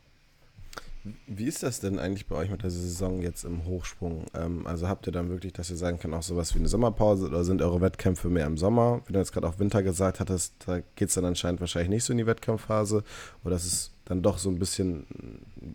Wie 1.27 1.47
ist 1.47 1.63
das 1.63 1.81
denn 1.81 1.99
eigentlich 1.99 2.27
bei 2.27 2.37
euch 2.37 2.51
mit 2.51 2.63
der 2.63 2.71
Saison 2.71 3.23
jetzt 3.23 3.45
im 3.45 3.65
Hochsprung? 3.65 4.25
Ähm, 4.35 4.67
also 4.67 4.89
habt 4.89 5.07
ihr 5.07 5.13
dann 5.13 5.29
wirklich, 5.29 5.53
dass 5.53 5.71
ihr 5.71 5.77
sagen 5.77 5.99
könnt, 5.99 6.15
auch 6.15 6.23
sowas 6.23 6.55
wie 6.55 6.59
eine 6.59 6.69
Sommerpause 6.69 7.27
oder 7.27 7.45
sind 7.45 7.63
eure 7.63 7.81
Wettkämpfe 7.81 8.29
mehr 8.29 8.47
im 8.47 8.57
Sommer? 8.57 9.03
Wenn 9.07 9.15
du 9.15 9.19
jetzt 9.19 9.33
gerade 9.33 9.47
auch 9.47 9.59
Winter 9.59 9.83
gesagt 9.83 10.21
hattest, 10.21 10.55
da 10.67 10.81
geht 10.97 11.09
es 11.09 11.15
dann 11.15 11.25
anscheinend 11.25 11.61
wahrscheinlich 11.61 11.91
nicht 11.91 12.05
so 12.05 12.13
in 12.13 12.19
die 12.19 12.27
Wettkampfphase 12.27 13.05
oder 13.45 13.57
ist 13.57 13.93
dann 14.05 14.23
doch 14.23 14.39
so 14.39 14.49
ein 14.51 14.59
bisschen 14.59 15.07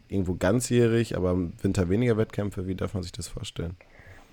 irgendwo 0.07 0.35
ganzjährig, 0.35 1.15
aber 1.15 1.31
im 1.31 1.53
Winter 1.61 1.89
weniger 1.89 2.17
Wettkämpfe. 2.17 2.67
Wie 2.67 2.75
darf 2.75 2.93
man 2.93 3.03
sich 3.03 3.11
das 3.11 3.27
vorstellen? 3.27 3.75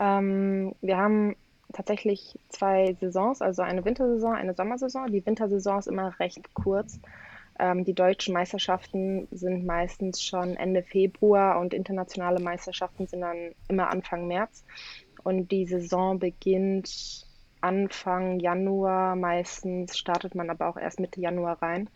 Ähm, 0.00 0.74
wir 0.80 0.96
haben 0.96 1.36
tatsächlich 1.72 2.38
zwei 2.48 2.96
Saisons, 3.00 3.42
also 3.42 3.62
eine 3.62 3.84
Wintersaison, 3.84 4.34
eine 4.34 4.54
Sommersaison. 4.54 5.10
Die 5.12 5.24
Wintersaison 5.24 5.78
ist 5.78 5.88
immer 5.88 6.18
recht 6.18 6.54
kurz. 6.54 6.98
Ähm, 7.58 7.84
die 7.84 7.94
deutschen 7.94 8.34
Meisterschaften 8.34 9.26
sind 9.30 9.66
meistens 9.66 10.22
schon 10.22 10.56
Ende 10.56 10.82
Februar 10.82 11.60
und 11.60 11.74
internationale 11.74 12.40
Meisterschaften 12.40 13.06
sind 13.06 13.20
dann 13.20 13.54
immer 13.68 13.90
Anfang 13.90 14.28
März. 14.28 14.64
Und 15.24 15.50
die 15.50 15.66
Saison 15.66 16.18
beginnt 16.18 17.26
Anfang 17.60 18.38
Januar. 18.38 19.16
Meistens 19.16 19.98
startet 19.98 20.34
man 20.34 20.50
aber 20.50 20.68
auch 20.68 20.76
erst 20.76 21.00
Mitte 21.00 21.20
Januar 21.20 21.60
rein. 21.60 21.90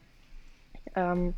Ähm, 0.96 1.34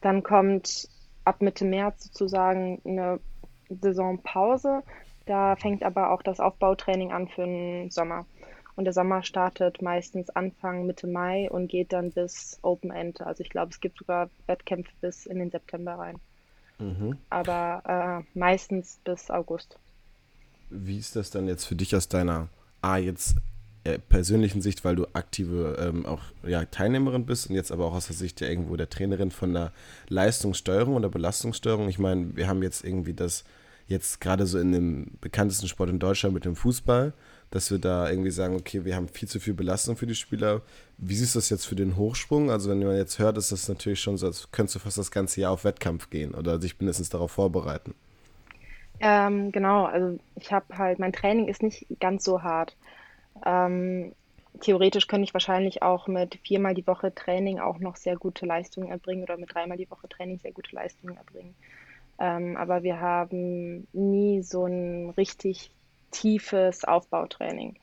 dann 0.00 0.22
kommt 0.22 0.88
ab 1.24 1.42
Mitte 1.42 1.64
März 1.64 2.04
sozusagen 2.04 2.80
eine 2.84 3.20
Saisonpause. 3.68 4.82
Da 5.26 5.56
fängt 5.56 5.82
aber 5.82 6.12
auch 6.12 6.22
das 6.22 6.40
Aufbautraining 6.40 7.12
an 7.12 7.28
für 7.28 7.44
den 7.44 7.90
Sommer. 7.90 8.26
Und 8.76 8.84
der 8.84 8.92
Sommer 8.92 9.22
startet 9.22 9.80
meistens 9.80 10.28
Anfang, 10.30 10.86
Mitte 10.86 11.06
Mai 11.06 11.50
und 11.50 11.68
geht 11.68 11.92
dann 11.92 12.12
bis 12.12 12.58
Open 12.62 12.90
End. 12.90 13.22
Also 13.22 13.42
ich 13.42 13.48
glaube, 13.48 13.70
es 13.72 13.80
gibt 13.80 13.98
sogar 13.98 14.28
Wettkämpfe 14.46 14.92
bis 15.00 15.24
in 15.24 15.38
den 15.38 15.50
September 15.50 15.94
rein. 15.94 16.20
Mhm. 16.78 17.16
Aber 17.30 18.24
äh, 18.24 18.38
meistens 18.38 18.98
bis 19.02 19.30
August. 19.30 19.78
Wie 20.68 20.98
ist 20.98 21.16
das 21.16 21.30
dann 21.30 21.48
jetzt 21.48 21.64
für 21.64 21.74
dich 21.74 21.96
aus 21.96 22.08
deiner 22.08 22.48
A 22.82 22.98
jetzt 22.98 23.36
äh, 23.84 23.98
persönlichen 23.98 24.60
Sicht, 24.60 24.84
weil 24.84 24.96
du 24.96 25.06
aktive 25.14 25.76
ähm, 25.80 26.04
auch 26.04 26.22
ja, 26.46 26.64
Teilnehmerin 26.64 27.24
bist 27.24 27.48
und 27.48 27.54
jetzt 27.54 27.72
aber 27.72 27.86
auch 27.86 27.94
aus 27.94 28.08
der 28.08 28.16
Sicht 28.16 28.40
ja 28.40 28.48
irgendwo 28.48 28.76
der 28.76 28.90
Trainerin 28.90 29.30
von 29.30 29.54
der 29.54 29.72
Leistungssteuerung 30.08 30.96
oder 30.96 31.08
Belastungssteuerung. 31.08 31.88
Ich 31.88 31.98
meine, 31.98 32.36
wir 32.36 32.46
haben 32.46 32.62
jetzt 32.62 32.84
irgendwie 32.84 33.14
das 33.14 33.44
jetzt 33.88 34.20
gerade 34.20 34.46
so 34.46 34.58
in 34.58 34.72
dem 34.72 35.12
bekanntesten 35.20 35.68
Sport 35.68 35.90
in 35.90 35.98
Deutschland 35.98 36.34
mit 36.34 36.44
dem 36.44 36.56
Fußball 36.56 37.12
dass 37.56 37.70
wir 37.70 37.78
da 37.78 38.08
irgendwie 38.10 38.30
sagen, 38.30 38.54
okay, 38.54 38.84
wir 38.84 38.94
haben 38.94 39.08
viel 39.08 39.28
zu 39.28 39.40
viel 39.40 39.54
Belastung 39.54 39.96
für 39.96 40.06
die 40.06 40.14
Spieler. 40.14 40.60
Wie 40.98 41.14
siehst 41.14 41.34
du 41.34 41.38
das 41.38 41.48
jetzt 41.48 41.66
für 41.66 41.74
den 41.74 41.96
Hochsprung? 41.96 42.50
Also 42.50 42.70
wenn 42.70 42.78
man 42.80 42.96
jetzt 42.96 43.18
hört, 43.18 43.38
ist 43.38 43.50
das 43.50 43.68
natürlich 43.68 44.00
schon 44.00 44.18
so, 44.18 44.26
als 44.26 44.50
könntest 44.52 44.76
du 44.76 44.78
fast 44.80 44.98
das 44.98 45.10
ganze 45.10 45.40
Jahr 45.40 45.52
auf 45.52 45.64
Wettkampf 45.64 46.10
gehen 46.10 46.34
oder 46.34 46.60
sich 46.60 46.78
mindestens 46.78 47.08
darauf 47.08 47.32
vorbereiten. 47.32 47.94
Ähm, 49.00 49.52
genau, 49.52 49.86
also 49.86 50.18
ich 50.36 50.52
habe 50.52 50.76
halt, 50.76 50.98
mein 50.98 51.12
Training 51.12 51.48
ist 51.48 51.62
nicht 51.62 51.86
ganz 51.98 52.24
so 52.24 52.42
hart. 52.42 52.76
Ähm, 53.44 54.12
theoretisch 54.60 55.06
könnte 55.06 55.24
ich 55.24 55.34
wahrscheinlich 55.34 55.82
auch 55.82 56.08
mit 56.08 56.38
viermal 56.42 56.74
die 56.74 56.86
Woche 56.86 57.14
Training 57.14 57.58
auch 57.58 57.78
noch 57.78 57.96
sehr 57.96 58.16
gute 58.16 58.44
Leistungen 58.44 58.90
erbringen 58.90 59.22
oder 59.22 59.38
mit 59.38 59.54
dreimal 59.54 59.78
die 59.78 59.90
Woche 59.90 60.08
Training 60.10 60.38
sehr 60.40 60.52
gute 60.52 60.74
Leistungen 60.74 61.16
erbringen. 61.16 61.54
Ähm, 62.18 62.56
aber 62.56 62.82
wir 62.82 63.00
haben 63.00 63.86
nie 63.92 64.42
so 64.42 64.66
ein 64.66 65.10
richtig 65.16 65.70
tiefes 66.16 66.84
Aufbautraining. 66.84 67.76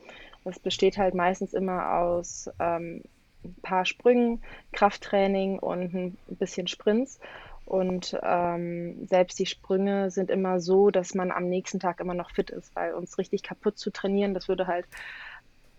Das 0.44 0.60
besteht 0.60 0.98
halt 0.98 1.14
meistens 1.14 1.54
immer 1.54 1.94
aus 1.94 2.50
ähm, 2.60 3.04
ein 3.44 3.56
paar 3.62 3.86
Sprüngen, 3.86 4.42
Krafttraining 4.72 5.60
und 5.60 5.94
ein 5.94 6.18
bisschen 6.28 6.68
Sprints. 6.68 7.20
Und 7.66 8.18
ähm, 8.22 9.08
selbst 9.08 9.40
die 9.40 9.46
Sprünge 9.46 10.12
sind 10.12 10.30
immer 10.30 10.60
so, 10.60 10.92
dass 10.92 11.14
man 11.14 11.32
am 11.32 11.48
nächsten 11.48 11.80
Tag 11.80 12.02
immer 12.02 12.14
noch 12.14 12.32
fit 12.32 12.50
ist, 12.50 12.76
weil 12.76 12.94
uns 12.94 13.18
richtig 13.18 13.42
kaputt 13.42 13.78
zu 13.78 13.90
trainieren, 13.90 14.34
das 14.34 14.50
würde 14.50 14.68
halt 14.68 14.86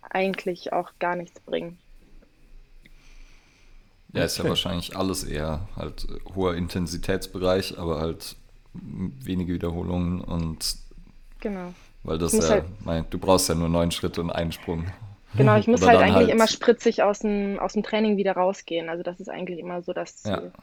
eigentlich 0.01 0.73
auch 0.73 0.93
gar 0.99 1.17
nichts 1.17 1.41
bringen. 1.41 1.79
Ja, 4.13 4.25
ist 4.25 4.39
ja 4.39 4.45
wahrscheinlich 4.49 4.97
alles 4.97 5.25
eher 5.25 5.69
halt 5.77 6.07
hoher 6.35 6.55
Intensitätsbereich, 6.55 7.79
aber 7.79 8.01
halt 8.01 8.37
wenige 8.73 9.55
Wiederholungen 9.55 10.21
und 10.21 10.77
genau. 11.41 11.75
Weil 12.05 12.19
das 12.19 12.33
ja, 12.33 12.49
halt, 12.49 12.65
mein, 12.85 13.07
du 13.11 13.19
brauchst 13.19 13.49
ja 13.49 13.55
nur 13.55 13.69
neun 13.69 13.91
Schritte 13.91 14.21
und 14.21 14.31
einen 14.31 14.53
Sprung. 14.53 14.85
Genau, 15.37 15.57
ich 15.57 15.67
muss 15.69 15.87
halt 15.87 15.99
eigentlich 15.99 16.15
halt 16.15 16.31
immer 16.31 16.47
spritzig 16.47 17.03
aus 17.03 17.21
dem, 17.21 17.59
aus 17.59 17.73
dem 17.73 17.83
Training 17.83 18.17
wieder 18.17 18.33
rausgehen. 18.33 18.89
Also 18.89 19.03
das 19.03 19.21
ist 19.21 19.29
eigentlich 19.29 19.59
immer 19.59 19.83
so 19.83 19.93
das 19.93 20.17
Ziel. 20.19 20.33
Ja. 20.33 20.63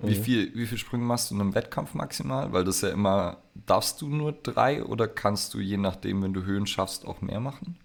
Wie, 0.00 0.16
mhm. 0.16 0.22
viel, 0.22 0.54
wie 0.54 0.66
viel 0.66 0.78
Sprünge 0.78 1.04
machst 1.04 1.30
du 1.30 1.34
in 1.34 1.40
einem 1.40 1.54
Wettkampf 1.56 1.94
maximal? 1.94 2.52
Weil 2.52 2.62
das 2.62 2.80
ja 2.80 2.90
immer, 2.90 3.38
darfst 3.66 4.00
du 4.00 4.08
nur 4.08 4.32
drei 4.32 4.84
oder 4.84 5.08
kannst 5.08 5.54
du 5.54 5.58
je 5.58 5.76
nachdem, 5.76 6.22
wenn 6.22 6.32
du 6.32 6.44
Höhen 6.44 6.66
schaffst, 6.66 7.04
auch 7.04 7.20
mehr 7.20 7.40
machen? 7.40 7.76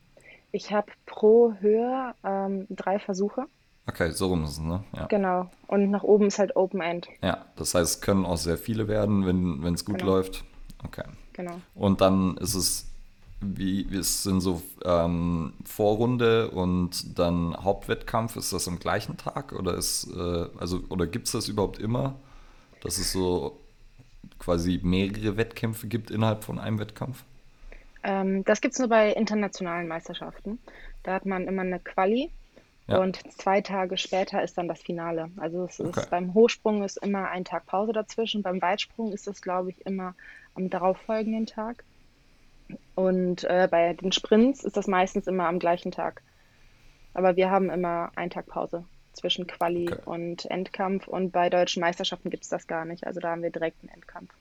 Ich 0.51 0.71
habe 0.71 0.91
pro 1.07 1.53
Höhe 1.59 2.13
ähm, 2.23 2.67
drei 2.69 2.99
Versuche. 2.99 3.47
Okay, 3.87 4.11
so 4.11 4.27
rum 4.27 4.43
ist 4.43 4.51
es, 4.51 4.59
ne? 4.59 4.83
Ja. 4.95 5.07
Genau. 5.07 5.49
Und 5.67 5.89
nach 5.89 6.03
oben 6.03 6.27
ist 6.27 6.37
halt 6.37 6.55
Open 6.55 6.79
End. 6.79 7.07
Ja, 7.23 7.47
das 7.55 7.73
heißt, 7.73 7.95
es 7.95 8.01
können 8.01 8.25
auch 8.25 8.37
sehr 8.37 8.57
viele 8.57 8.87
werden, 8.87 9.25
wenn 9.25 9.73
es 9.73 9.83
gut 9.83 9.97
genau. 9.97 10.11
läuft. 10.11 10.45
Okay. 10.85 11.03
Genau. 11.33 11.59
Und 11.75 12.01
dann 12.01 12.37
ist 12.37 12.53
es, 12.55 12.89
wie, 13.41 13.87
es 13.95 14.23
sind 14.23 14.41
so 14.41 14.61
ähm, 14.85 15.53
Vorrunde 15.65 16.51
und 16.51 17.17
dann 17.17 17.55
Hauptwettkampf, 17.63 18.35
ist 18.35 18.53
das 18.53 18.67
am 18.67 18.79
gleichen 18.79 19.17
Tag 19.17 19.53
oder 19.53 19.75
ist, 19.75 20.07
äh, 20.15 20.45
also, 20.59 20.81
oder 20.89 21.07
gibt 21.07 21.27
es 21.27 21.33
das 21.33 21.47
überhaupt 21.47 21.79
immer, 21.79 22.15
dass 22.81 22.97
es 22.97 23.11
so 23.11 23.59
quasi 24.39 24.79
mehrere 24.83 25.37
Wettkämpfe 25.37 25.87
gibt 25.87 26.11
innerhalb 26.11 26.43
von 26.43 26.59
einem 26.59 26.79
Wettkampf? 26.79 27.23
Ähm, 28.03 28.43
das 28.43 28.61
gibt 28.61 28.73
es 28.73 28.79
nur 28.79 28.89
bei 28.89 29.13
internationalen 29.13 29.87
Meisterschaften. 29.87 30.59
Da 31.03 31.13
hat 31.13 31.25
man 31.25 31.47
immer 31.47 31.61
eine 31.61 31.79
Quali 31.79 32.29
Ja. 32.87 32.97
Und 32.99 33.19
zwei 33.31 33.61
Tage 33.61 33.97
später 33.97 34.43
ist 34.43 34.57
dann 34.57 34.67
das 34.67 34.81
Finale. 34.81 35.29
Also 35.37 35.63
es 35.65 35.79
okay. 35.79 36.01
ist, 36.01 36.09
beim 36.09 36.33
Hochsprung 36.33 36.83
ist 36.83 36.97
immer 36.97 37.29
ein 37.29 37.45
Tag 37.45 37.65
Pause 37.65 37.93
dazwischen. 37.93 38.43
Beim 38.43 38.61
Weitsprung 38.61 39.13
ist 39.13 39.25
das, 39.27 39.41
glaube 39.41 39.69
ich, 39.69 39.85
immer 39.85 40.15
am 40.55 40.69
darauffolgenden 40.69 41.45
Tag. 41.45 41.83
Und 42.95 43.43
äh, 43.43 43.67
bei 43.69 43.93
den 43.93 44.11
Sprints 44.11 44.63
ist 44.63 44.77
das 44.77 44.87
meistens 44.87 45.27
immer 45.27 45.47
am 45.47 45.59
gleichen 45.59 45.91
Tag. 45.91 46.21
Aber 47.13 47.35
wir 47.35 47.49
haben 47.49 47.69
immer 47.69 48.11
einen 48.15 48.31
Tag 48.31 48.47
Pause 48.47 48.85
zwischen 49.13 49.45
Quali 49.45 49.91
okay. 49.91 50.01
und 50.05 50.45
Endkampf. 50.45 51.07
Und 51.07 51.31
bei 51.31 51.49
deutschen 51.49 51.81
Meisterschaften 51.81 52.29
gibt 52.29 52.43
es 52.43 52.49
das 52.49 52.67
gar 52.67 52.85
nicht. 52.85 53.05
Also 53.05 53.19
da 53.19 53.31
haben 53.31 53.43
wir 53.43 53.51
direkt 53.51 53.81
einen 53.81 53.93
Endkampf. 53.93 54.33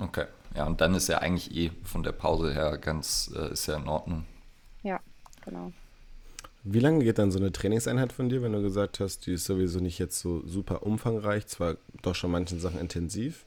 Okay, 0.00 0.26
ja, 0.56 0.66
und 0.66 0.80
dann 0.80 0.94
ist 0.94 1.08
ja 1.08 1.18
eigentlich 1.18 1.54
eh 1.54 1.70
von 1.84 2.02
der 2.02 2.12
Pause 2.12 2.52
her 2.52 2.78
ganz, 2.78 3.32
äh, 3.36 3.52
ist 3.52 3.66
ja 3.66 3.76
in 3.76 3.86
Ordnung. 3.86 4.24
Ja, 4.82 4.98
genau. 5.44 5.72
Wie 6.64 6.80
lange 6.80 7.04
geht 7.04 7.18
dann 7.18 7.30
so 7.30 7.38
eine 7.38 7.52
Trainingseinheit 7.52 8.12
von 8.12 8.28
dir, 8.28 8.42
wenn 8.42 8.52
du 8.52 8.62
gesagt 8.62 8.98
hast, 8.98 9.26
die 9.26 9.34
ist 9.34 9.44
sowieso 9.44 9.78
nicht 9.80 9.98
jetzt 9.98 10.18
so 10.18 10.44
super 10.46 10.82
umfangreich, 10.82 11.46
zwar 11.46 11.76
doch 12.02 12.14
schon 12.14 12.30
manchen 12.30 12.58
Sachen 12.58 12.80
intensiv? 12.80 13.44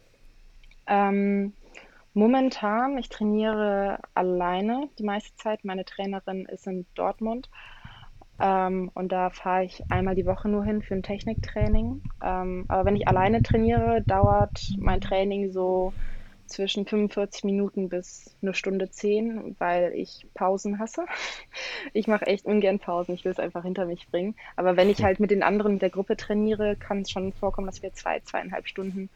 Ähm, 0.85 1.51
momentan, 2.17 2.97
ich 2.97 3.09
trainiere 3.09 3.99
alleine 4.13 4.89
die 4.99 5.03
meiste 5.03 5.35
Zeit. 5.37 5.63
Meine 5.63 5.85
Trainerin 5.85 6.45
ist 6.45 6.67
in 6.67 6.85
Dortmund 6.95 7.49
ähm, 8.39 8.91
und 8.93 9.11
da 9.11 9.29
fahre 9.29 9.65
ich 9.65 9.83
einmal 9.91 10.15
die 10.15 10.25
Woche 10.25 10.49
nur 10.49 10.63
hin 10.63 10.81
für 10.81 10.95
ein 10.95 11.03
Techniktraining. 11.03 12.01
Ähm, 12.23 12.65
aber 12.67 12.85
wenn 12.85 12.95
ich 12.95 13.07
alleine 13.07 13.41
trainiere, 13.41 14.03
dauert 14.03 14.73
mein 14.77 15.01
Training 15.01 15.51
so 15.51 15.93
zwischen 16.47 16.85
45 16.85 17.43
Minuten 17.43 17.89
bis 17.89 18.35
eine 18.41 18.53
Stunde 18.53 18.89
10, 18.89 19.55
weil 19.59 19.93
ich 19.93 20.27
Pausen 20.33 20.79
hasse. 20.79 21.05
Ich 21.93 22.07
mache 22.07 22.27
echt 22.27 22.45
ungern 22.45 22.79
Pausen, 22.79 23.15
ich 23.15 23.25
will 23.25 23.31
es 23.31 23.39
einfach 23.39 23.63
hinter 23.63 23.85
mich 23.85 24.09
bringen. 24.09 24.35
Aber 24.55 24.77
wenn 24.77 24.89
ich 24.89 25.03
halt 25.03 25.19
mit 25.19 25.31
den 25.31 25.43
anderen 25.43 25.79
der 25.79 25.89
Gruppe 25.89 26.17
trainiere, 26.17 26.75
kann 26.77 27.01
es 27.01 27.11
schon 27.11 27.33
vorkommen, 27.33 27.67
dass 27.67 27.81
wir 27.81 27.93
zwei, 27.93 28.19
zweieinhalb 28.21 28.67
Stunden 28.67 29.09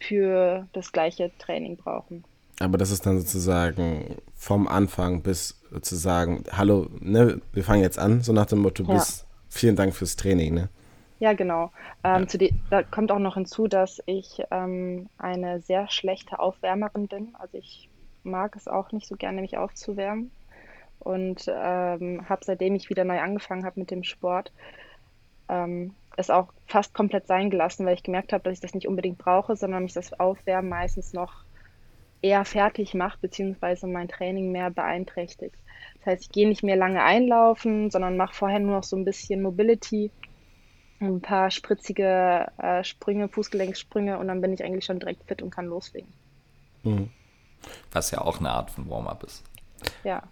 für 0.00 0.68
das 0.72 0.92
gleiche 0.92 1.32
Training 1.38 1.76
brauchen. 1.76 2.24
Aber 2.60 2.76
das 2.76 2.90
ist 2.90 3.06
dann 3.06 3.18
sozusagen 3.18 4.16
vom 4.36 4.68
Anfang 4.68 5.22
bis 5.22 5.58
zu 5.80 5.96
sagen, 5.96 6.44
hallo, 6.52 6.88
ne, 7.00 7.40
wir 7.52 7.64
fangen 7.64 7.82
jetzt 7.82 7.98
an, 7.98 8.20
so 8.20 8.32
nach 8.32 8.46
dem 8.46 8.60
Motto, 8.60 8.84
ja. 8.84 8.94
bis 8.94 9.26
vielen 9.48 9.76
Dank 9.76 9.94
fürs 9.94 10.14
Training, 10.14 10.54
ne? 10.54 10.68
Ja, 11.20 11.32
genau. 11.32 11.70
Ähm, 12.04 12.26
ja. 12.30 12.38
Die, 12.38 12.54
da 12.70 12.82
kommt 12.82 13.12
auch 13.12 13.18
noch 13.18 13.34
hinzu, 13.34 13.66
dass 13.66 14.02
ich 14.06 14.42
ähm, 14.50 15.08
eine 15.18 15.60
sehr 15.60 15.90
schlechte 15.90 16.38
Aufwärmerin 16.38 17.08
bin. 17.08 17.34
Also 17.34 17.58
ich 17.58 17.88
mag 18.24 18.56
es 18.56 18.68
auch 18.68 18.92
nicht 18.92 19.06
so 19.06 19.16
gerne, 19.16 19.40
mich 19.40 19.56
aufzuwärmen. 19.56 20.30
Und 20.98 21.46
ähm, 21.48 22.28
habe, 22.28 22.44
seitdem 22.44 22.74
ich 22.74 22.90
wieder 22.90 23.04
neu 23.04 23.20
angefangen 23.20 23.64
habe 23.64 23.80
mit 23.80 23.90
dem 23.90 24.04
Sport, 24.04 24.52
ähm, 25.48 25.94
es 26.16 26.28
auch 26.28 26.48
fast 26.66 26.92
komplett 26.92 27.26
sein 27.26 27.48
gelassen, 27.48 27.86
weil 27.86 27.94
ich 27.94 28.02
gemerkt 28.02 28.34
habe, 28.34 28.44
dass 28.44 28.54
ich 28.54 28.60
das 28.60 28.74
nicht 28.74 28.88
unbedingt 28.88 29.16
brauche, 29.16 29.56
sondern 29.56 29.82
mich 29.82 29.94
das 29.94 30.18
Aufwärmen 30.18 30.68
meistens 30.68 31.14
noch 31.14 31.44
eher 32.22 32.44
fertig 32.44 32.94
macht, 32.94 33.20
beziehungsweise 33.20 33.86
mein 33.86 34.08
Training 34.08 34.52
mehr 34.52 34.70
beeinträchtigt. 34.70 35.56
Das 35.98 36.06
heißt, 36.06 36.22
ich 36.24 36.30
gehe 36.30 36.48
nicht 36.48 36.62
mehr 36.62 36.76
lange 36.76 37.02
einlaufen, 37.02 37.90
sondern 37.90 38.16
mache 38.16 38.34
vorher 38.34 38.58
nur 38.58 38.76
noch 38.76 38.84
so 38.84 38.96
ein 38.96 39.04
bisschen 39.04 39.42
Mobility 39.42 40.10
ein 41.00 41.20
paar 41.20 41.50
spritzige 41.50 42.46
äh, 42.58 42.84
Sprünge, 42.84 43.28
Fußgelenksprünge 43.28 44.18
und 44.18 44.28
dann 44.28 44.40
bin 44.40 44.52
ich 44.52 44.62
eigentlich 44.62 44.84
schon 44.84 45.00
direkt 45.00 45.24
fit 45.24 45.42
und 45.42 45.50
kann 45.50 45.66
loslegen. 45.66 46.12
Mhm. 46.82 47.10
Was 47.92 48.10
ja 48.10 48.20
auch 48.20 48.38
eine 48.38 48.50
Art 48.50 48.70
von 48.70 48.88
Warm-up 48.88 49.24
ist. 49.24 49.42
Ja. 50.04 50.22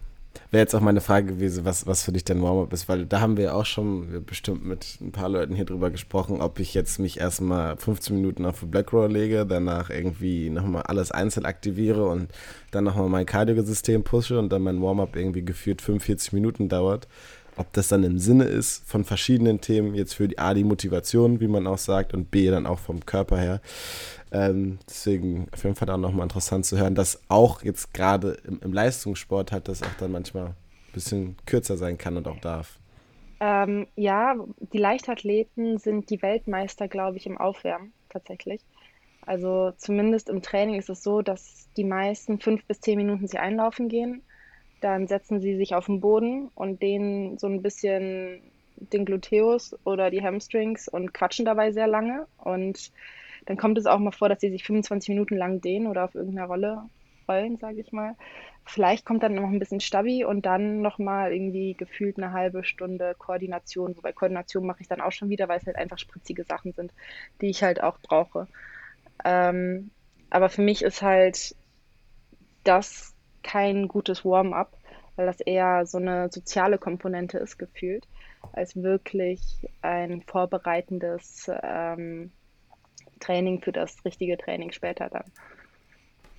Wäre 0.50 0.62
jetzt 0.62 0.75
auch 0.75 0.81
meine 0.81 1.02
Frage 1.02 1.35
gewesen, 1.35 1.67
was, 1.67 1.87
was 1.87 2.02
für 2.02 2.12
dich 2.12 2.25
denn 2.25 2.43
Warm-up 2.43 2.73
ist, 2.73 2.88
weil 2.88 3.05
da 3.05 3.21
haben 3.21 3.37
wir 3.37 3.55
auch 3.55 3.67
schon 3.67 4.25
bestimmt 4.25 4.64
mit 4.64 4.99
ein 5.02 5.12
paar 5.12 5.28
Leuten 5.28 5.55
hier 5.55 5.67
drüber 5.67 5.90
gesprochen, 5.90 6.40
ob 6.40 6.59
ich 6.59 6.73
jetzt 6.73 6.99
mich 6.99 7.21
erstmal 7.21 7.76
15 7.76 8.17
Minuten 8.17 8.47
auf 8.47 8.64
Black 8.67 8.95
Roll 8.95 9.12
lege, 9.12 9.45
danach 9.45 9.90
irgendwie 9.90 10.49
nochmal 10.49 10.85
alles 10.85 11.11
einzeln 11.12 11.45
aktiviere 11.45 12.07
und 12.07 12.28
dann 12.71 12.85
nochmal 12.85 13.11
mein 13.11 13.26
Cardio-System 13.26 14.05
pushe 14.05 14.38
und 14.38 14.50
dann 14.50 14.62
mein 14.62 14.81
Warm-up 14.81 15.17
irgendwie 15.17 15.45
gefühlt 15.45 15.83
45 15.83 16.33
Minuten 16.33 16.70
dauert 16.70 17.09
ob 17.59 17.73
das 17.73 17.88
dann 17.88 18.05
im 18.05 18.18
Sinne 18.18 18.44
ist 18.44 18.88
von 18.88 19.05
verschiedenen 19.05 19.61
Themen, 19.61 19.94
jetzt 19.94 20.14
für 20.14 20.29
die 20.29 20.38
A, 20.38 20.55
die 20.55 20.64
Motivation, 20.64 21.40
wie 21.40 21.49
man 21.49 21.66
auch 21.66 21.79
sagt, 21.79 22.14
und 22.14 22.31
B, 22.31 22.51
dann 22.51 22.66
auch 22.66 22.79
vom 22.79 23.05
Körper 23.05 23.38
her. 23.38 23.61
Ähm, 24.31 24.79
deswegen 24.88 25.49
auf 25.53 25.64
jeden 25.64 25.75
Fall 25.75 25.90
auch 25.90 25.97
nochmal 25.97 26.25
interessant 26.25 26.66
zu 26.66 26.79
hören, 26.79 26.94
dass 26.94 27.21
auch 27.29 27.62
jetzt 27.62 27.92
gerade 27.94 28.38
im, 28.47 28.61
im, 28.62 28.73
Leistungssport 28.73 29.53
halt 29.53 29.68
das 29.68 29.83
auch 29.83 29.94
dann 29.99 30.12
manchmal 30.12 30.47
ein 30.47 30.55
bisschen 30.92 31.37
kürzer 31.47 31.77
sein 31.77 31.99
kann 31.99 32.16
und 32.16 32.29
auch 32.29 32.38
darf. 32.38 32.79
Ähm, 33.40 33.87
ja, 33.97 34.37
die 34.73 34.79
Leichtathleten 34.79 35.79
sind 35.79 36.11
die 36.11 36.23
Weltmeister, 36.23 36.88
glaube 36.88 37.16
ich, 37.16 37.27
im 37.27 37.38
Aufwärmen 37.38 37.92
tatsächlich. 38.09 38.61
Also 39.23 39.73
zumindest 39.77 40.29
im 40.29 40.42
Training 40.42 40.79
ist 40.79 40.90
es 40.90 41.03
so, 41.03 41.23
dass 41.23 41.68
die 41.77 41.85
meisten 41.85 42.40
fünf 42.40 42.64
bis 42.64 42.81
zehn 42.81 42.97
Minuten 42.97 43.29
sie 43.29 43.38
einlaufen 43.38 43.88
gehen 43.88 44.23
dann 44.81 45.07
setzen 45.07 45.41
sie 45.41 45.57
sich 45.57 45.75
auf 45.75 45.87
den 45.87 46.01
Boden 46.01 46.51
und 46.55 46.83
dehnen 46.83 47.38
so 47.38 47.47
ein 47.47 47.62
bisschen 47.62 48.43
den 48.77 49.05
Gluteus 49.05 49.77
oder 49.85 50.11
die 50.11 50.23
Hamstrings 50.23 50.88
und 50.88 51.12
quatschen 51.12 51.45
dabei 51.45 51.73
sehr 51.73 51.87
lange. 51.87 52.27
Und 52.38 52.93
dann 53.47 53.57
kommt 53.57 53.79
es 53.79 53.87
auch 53.87 53.99
mal 53.99 54.12
vor, 54.12 54.29
dass 54.29 54.41
sie 54.41 54.51
sich 54.51 54.64
25 54.64 55.09
Minuten 55.11 55.37
lang 55.37 55.61
dehnen 55.61 55.87
oder 55.87 56.05
auf 56.05 56.14
irgendeiner 56.14 56.47
Rolle 56.47 56.83
rollen, 57.29 57.57
sage 57.57 57.81
ich 57.81 57.93
mal. 57.93 58.14
Vielleicht 58.64 59.05
kommt 59.05 59.23
dann 59.23 59.35
noch 59.35 59.49
ein 59.49 59.59
bisschen 59.59 59.81
Stabi 59.81 60.25
und 60.25 60.45
dann 60.45 60.83
nochmal 60.83 61.33
irgendwie 61.33 61.75
gefühlt 61.75 62.19
eine 62.19 62.33
halbe 62.33 62.64
Stunde 62.64 63.14
Koordination. 63.17 63.97
Wobei 63.97 64.12
Koordination 64.12 64.67
mache 64.67 64.83
ich 64.83 64.88
dann 64.88 65.01
auch 65.01 65.12
schon 65.12 65.31
wieder, 65.31 65.49
weil 65.49 65.59
es 65.59 65.67
halt 65.67 65.77
einfach 65.77 65.99
spritzige 65.99 66.45
Sachen 66.45 66.73
sind, 66.73 66.93
die 67.41 67.49
ich 67.49 67.62
halt 67.62 67.83
auch 67.83 67.99
brauche. 68.01 68.47
Ähm, 69.25 69.91
aber 70.31 70.51
für 70.51 70.62
mich 70.62 70.83
ist 70.83 71.01
halt 71.01 71.57
das 72.64 73.14
kein 73.49 73.89
gutes 73.89 74.25
Warm-up, 74.25 74.77
weil 75.17 75.27
das 75.27 75.41
eher 75.41 75.87
so 75.87 75.97
eine 75.97 76.29
soziale 76.31 76.77
Komponente 76.77 77.39
ist, 77.39 77.59
gefühlt, 77.59 78.07
als 78.53 78.77
wirklich 78.77 79.41
ein 79.81 80.23
vorbereitendes 80.23 81.51
ähm, 81.63 82.31
Training 83.21 83.63
für 83.63 83.73
das 83.73 84.05
richtige 84.05 84.37
Training 84.37 84.71
später 84.71 85.09
dann. 85.09 85.25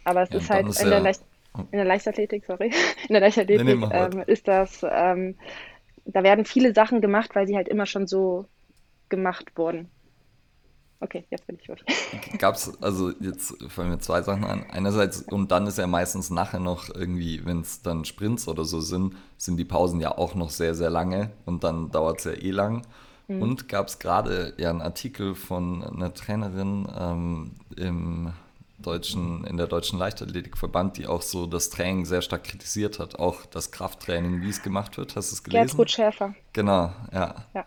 Aber 0.03 0.21
es 0.21 0.29
ja, 0.29 0.37
ist 0.37 0.49
halt 0.51 0.67
ist 0.67 0.81
in, 0.81 0.89
der 0.89 0.99
Leicht 0.99 1.23
in 1.57 1.77
der 1.77 1.85
Leichtathletik, 1.85 2.45
sorry, 2.45 2.71
in 3.07 3.13
der 3.13 3.21
Leichtathletik 3.21 3.65
nee, 3.65 3.75
nee, 3.75 3.89
ähm, 3.91 4.23
ist 4.27 4.47
das, 4.47 4.85
ähm, 4.87 5.35
da 6.05 6.21
werden 6.21 6.45
viele 6.45 6.75
Sachen 6.75 7.01
gemacht, 7.01 7.31
weil 7.33 7.47
sie 7.47 7.55
halt 7.55 7.67
immer 7.67 7.87
schon 7.87 8.05
so 8.05 8.45
gemacht 9.09 9.51
wurden. 9.55 9.89
Okay, 11.01 11.23
jetzt 11.29 11.47
bin 11.47 11.57
ich 11.59 11.65
durch. 11.65 11.81
Gab 12.39 12.55
es, 12.55 12.81
also 12.81 13.11
jetzt 13.21 13.55
fallen 13.69 13.89
mir 13.89 13.99
zwei 13.99 14.21
Sachen 14.21 14.43
an. 14.43 14.65
Einerseits, 14.69 15.21
und 15.21 15.49
dann 15.49 15.65
ist 15.65 15.77
ja 15.77 15.87
meistens 15.87 16.29
nachher 16.29 16.59
noch 16.59 16.93
irgendwie, 16.93 17.45
wenn 17.45 17.61
es 17.61 17.81
dann 17.81 18.03
Sprints 18.03 18.47
oder 18.49 18.65
so 18.65 18.81
sind, 18.81 19.15
sind 19.37 19.57
die 19.57 19.65
Pausen 19.65 20.01
ja 20.01 20.17
auch 20.17 20.35
noch 20.35 20.49
sehr, 20.49 20.75
sehr 20.75 20.89
lange 20.89 21.31
und 21.45 21.63
dann 21.63 21.89
dauert 21.91 22.19
es 22.19 22.25
ja 22.25 22.33
eh 22.33 22.51
lang. 22.51 22.85
Mhm. 23.29 23.41
Und 23.41 23.69
gab 23.69 23.87
es 23.87 23.99
gerade 23.99 24.53
ja 24.57 24.69
einen 24.69 24.81
Artikel 24.81 25.35
von 25.35 25.83
einer 25.83 26.13
Trainerin 26.13 26.87
ähm, 26.97 27.51
im 27.77 28.33
deutschen, 28.79 29.45
in 29.45 29.57
der 29.57 29.67
deutschen 29.67 29.99
Leichtathletikverband, 29.99 30.97
die 30.97 31.07
auch 31.07 31.21
so 31.21 31.45
das 31.45 31.69
Training 31.69 32.05
sehr 32.05 32.21
stark 32.21 32.43
kritisiert 32.43 32.99
hat, 32.99 33.19
auch 33.19 33.45
das 33.45 33.71
Krafttraining, 33.71 34.41
wie 34.41 34.49
es 34.49 34.61
gemacht 34.61 34.97
wird. 34.97 35.15
Hast 35.15 35.31
du 35.31 35.35
es 35.35 35.43
gelesen? 35.43 35.67
Gertrud 35.67 35.91
Schäfer. 35.91 36.35
Genau, 36.53 36.91
ja. 37.13 37.35
ja. 37.53 37.65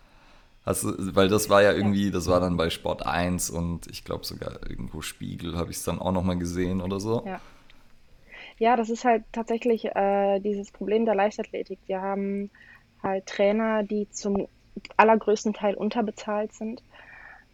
Hast 0.65 0.83
du, 0.83 1.15
weil 1.15 1.27
das 1.27 1.49
war 1.49 1.61
ja 1.61 1.73
irgendwie, 1.73 2.09
das 2.09 2.27
war 2.27 2.39
dann 2.39 2.55
bei 2.55 2.69
Sport 2.69 3.05
1 3.05 3.49
und 3.49 3.87
ich 3.87 4.05
glaube 4.05 4.25
sogar 4.25 4.69
irgendwo 4.69 5.01
Spiegel 5.01 5.57
habe 5.57 5.71
ich 5.71 5.77
es 5.77 5.83
dann 5.83 5.99
auch 5.99 6.11
nochmal 6.13 6.37
gesehen 6.37 6.81
oder 6.81 6.99
so. 6.99 7.23
Ja. 7.25 7.41
ja, 8.59 8.75
das 8.77 8.89
ist 8.89 9.03
halt 9.03 9.23
tatsächlich 9.33 9.85
äh, 9.85 10.39
dieses 10.39 10.71
Problem 10.71 11.05
der 11.05 11.15
Leichtathletik. 11.15 11.79
Wir 11.85 12.01
haben 12.01 12.49
halt 13.01 13.25
Trainer, 13.25 13.83
die 13.83 14.09
zum 14.09 14.47
allergrößten 14.95 15.53
Teil 15.53 15.75
unterbezahlt 15.75 16.53
sind, 16.53 16.81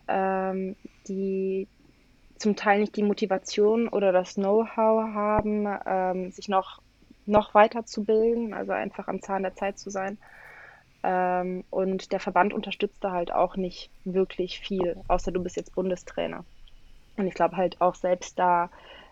ähm, 0.07 0.75
die 1.07 1.67
zum 2.37 2.55
Teil 2.55 2.79
nicht 2.79 2.95
die 2.95 3.03
Motivation 3.03 3.87
oder 3.87 4.11
das 4.11 4.35
Know-how 4.35 5.13
haben, 5.13 5.67
ähm, 5.85 6.31
sich 6.31 6.47
noch, 6.47 6.81
noch 7.25 7.53
weiterzubilden, 7.53 8.53
also 8.53 8.71
einfach 8.71 9.07
am 9.07 9.21
Zahn 9.21 9.41
der 9.41 9.55
Zeit 9.55 9.77
zu 9.77 9.89
sein. 9.89 10.17
Ähm, 11.03 11.63
und 11.69 12.11
der 12.11 12.19
Verband 12.19 12.53
unterstützt 12.53 13.03
da 13.03 13.11
halt 13.11 13.31
auch 13.31 13.55
nicht 13.55 13.89
wirklich 14.03 14.59
viel, 14.59 14.97
außer 15.07 15.31
du 15.31 15.41
bist 15.41 15.55
jetzt 15.55 15.75
Bundestrainer. 15.75 16.45
Und 17.17 17.27
ich 17.27 17.33
glaube 17.33 17.57
halt 17.57 17.79
auch 17.81 17.95
selbst 17.95 18.39
da 18.39 18.69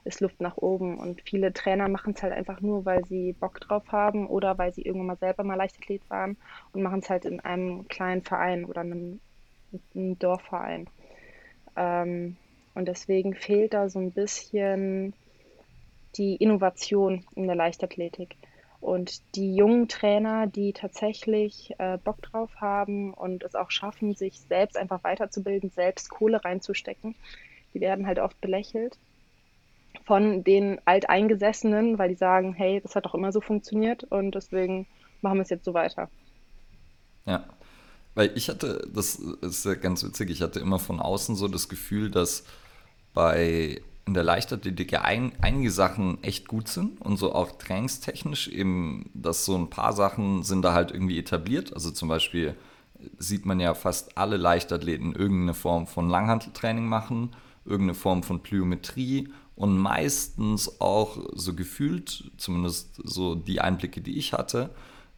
ist 0.07 0.21
Luft 0.21 0.41
nach 0.41 0.57
oben. 0.57 0.97
Und 0.97 1.21
viele 1.21 1.53
Trainer 1.53 1.87
machen 1.87 2.13
es 2.15 2.23
halt 2.23 2.33
einfach 2.33 2.61
nur, 2.61 2.85
weil 2.85 3.05
sie 3.05 3.33
Bock 3.33 3.59
drauf 3.59 3.91
haben 3.91 4.27
oder 4.27 4.57
weil 4.57 4.73
sie 4.73 4.81
irgendwann 4.81 5.07
mal 5.07 5.17
selber 5.17 5.43
mal 5.43 5.55
Leichtathlet 5.55 6.09
waren 6.09 6.37
und 6.71 6.81
machen 6.81 6.99
es 6.99 7.09
halt 7.09 7.25
in 7.25 7.39
einem 7.41 7.87
kleinen 7.87 8.23
Verein 8.23 8.65
oder 8.65 8.81
einem, 8.81 9.19
einem 9.93 10.17
Dorfverein. 10.17 10.89
Ähm, 11.75 12.37
und 12.73 12.87
deswegen 12.87 13.35
fehlt 13.35 13.73
da 13.73 13.89
so 13.89 13.99
ein 13.99 14.11
bisschen 14.11 15.13
die 16.15 16.35
Innovation 16.35 17.25
in 17.35 17.47
der 17.47 17.55
Leichtathletik. 17.55 18.37
Und 18.79 19.21
die 19.35 19.55
jungen 19.55 19.87
Trainer, 19.87 20.47
die 20.47 20.71
tatsächlich 20.71 21.73
äh, 21.79 21.97
Bock 21.97 22.21
drauf 22.21 22.51
haben 22.57 23.13
und 23.13 23.43
es 23.43 23.55
auch 23.55 23.71
schaffen, 23.71 24.13
sich 24.13 24.39
selbst 24.41 24.77
einfach 24.77 25.03
weiterzubilden, 25.03 25.71
selbst 25.71 26.09
Kohle 26.09 26.43
reinzustecken, 26.43 27.15
die 27.73 27.81
werden 27.81 28.07
halt 28.07 28.19
oft 28.19 28.39
belächelt 28.39 28.97
von 30.05 30.43
den 30.43 30.79
Alteingesessenen, 30.85 31.97
weil 31.97 32.09
die 32.09 32.15
sagen, 32.15 32.53
hey, 32.53 32.79
das 32.81 32.95
hat 32.95 33.05
doch 33.05 33.13
immer 33.13 33.31
so 33.31 33.41
funktioniert 33.41 34.03
und 34.05 34.35
deswegen 34.35 34.87
machen 35.21 35.37
wir 35.37 35.41
es 35.41 35.49
jetzt 35.49 35.65
so 35.65 35.73
weiter. 35.73 36.09
Ja, 37.25 37.45
weil 38.15 38.31
ich 38.35 38.47
hatte, 38.47 38.87
das 38.93 39.15
ist 39.15 39.65
ja 39.65 39.75
ganz 39.75 40.03
witzig, 40.03 40.29
ich 40.29 40.41
hatte 40.41 40.59
immer 40.59 40.79
von 40.79 40.99
außen 40.99 41.35
so 41.35 41.47
das 41.47 41.67
Gefühl, 41.67 42.09
dass 42.09 42.45
bei 43.13 43.81
in 44.07 44.13
der 44.13 44.23
Leichtathletik 44.23 44.91
ja 44.91 45.01
ein, 45.01 45.33
einige 45.41 45.71
Sachen 45.71 46.23
echt 46.23 46.47
gut 46.47 46.67
sind 46.67 47.01
und 47.01 47.17
so 47.17 47.33
auch 47.33 47.51
trainingstechnisch 47.57 48.47
eben, 48.47 49.09
dass 49.13 49.45
so 49.45 49.55
ein 49.55 49.69
paar 49.69 49.93
Sachen 49.93 50.43
sind 50.43 50.61
da 50.63 50.73
halt 50.73 50.91
irgendwie 50.91 51.19
etabliert. 51.19 51.73
Also 51.73 51.91
zum 51.91 52.09
Beispiel 52.09 52.55
sieht 53.17 53.45
man 53.45 53.59
ja 53.59 53.73
fast 53.73 54.17
alle 54.17 54.37
Leichtathleten 54.37 55.13
irgendeine 55.13 55.53
Form 55.53 55.87
von 55.87 56.09
Langhanteltraining 56.09 56.85
machen, 56.85 57.35
irgendeine 57.65 57.95
Form 57.95 58.23
von 58.23 58.41
Plyometrie 58.41 59.29
und 59.55 59.77
meistens 59.77 60.79
auch 60.79 61.17
so 61.33 61.53
gefühlt, 61.53 62.31
zumindest 62.37 63.01
so 63.03 63.35
die 63.35 63.59
Einblicke, 63.59 64.01
die 64.01 64.17
ich 64.17 64.33
hatte, 64.33 64.69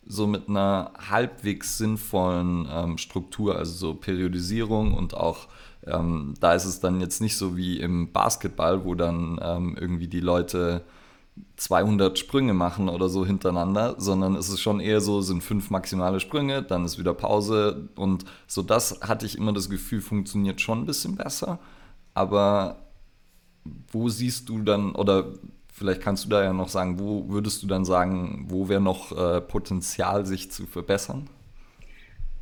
so 0.06 0.25
mit 0.25 0.49
einer 0.49 0.91
halbwegs 1.10 1.78
sinnvollen 1.78 2.67
ähm, 2.71 2.97
Struktur, 2.97 3.58
also 3.58 3.73
so 3.73 3.93
Periodisierung 3.93 4.93
und 4.93 5.13
auch 5.13 5.47
ähm, 5.85 6.33
da 6.39 6.53
ist 6.53 6.65
es 6.65 6.79
dann 6.79 7.01
jetzt 7.01 7.21
nicht 7.21 7.37
so 7.37 7.57
wie 7.57 7.79
im 7.79 8.11
Basketball, 8.11 8.85
wo 8.85 8.95
dann 8.95 9.39
ähm, 9.41 9.77
irgendwie 9.79 10.07
die 10.07 10.19
Leute 10.19 10.83
200 11.55 12.17
Sprünge 12.17 12.53
machen 12.53 12.89
oder 12.89 13.09
so 13.09 13.25
hintereinander, 13.25 13.95
sondern 13.97 14.35
es 14.35 14.49
ist 14.49 14.61
schon 14.61 14.79
eher 14.79 15.01
so, 15.01 15.21
sind 15.21 15.43
fünf 15.43 15.69
maximale 15.69 16.19
Sprünge, 16.19 16.63
dann 16.63 16.85
ist 16.85 16.99
wieder 16.99 17.13
Pause 17.13 17.89
und 17.95 18.25
so 18.47 18.61
das 18.61 19.01
hatte 19.01 19.25
ich 19.25 19.37
immer 19.37 19.53
das 19.53 19.69
Gefühl, 19.69 20.01
funktioniert 20.01 20.61
schon 20.61 20.79
ein 20.79 20.85
bisschen 20.85 21.15
besser. 21.15 21.59
Aber 22.13 22.77
wo 23.91 24.09
siehst 24.09 24.49
du 24.49 24.61
dann, 24.61 24.95
oder 24.95 25.33
vielleicht 25.71 26.01
kannst 26.01 26.25
du 26.25 26.29
da 26.29 26.43
ja 26.43 26.53
noch 26.53 26.69
sagen, 26.69 26.99
wo 26.99 27.29
würdest 27.29 27.63
du 27.63 27.67
dann 27.67 27.85
sagen, 27.85 28.45
wo 28.49 28.67
wäre 28.67 28.81
noch 28.81 29.11
äh, 29.11 29.41
Potenzial, 29.41 30.25
sich 30.25 30.51
zu 30.51 30.65
verbessern? 30.65 31.29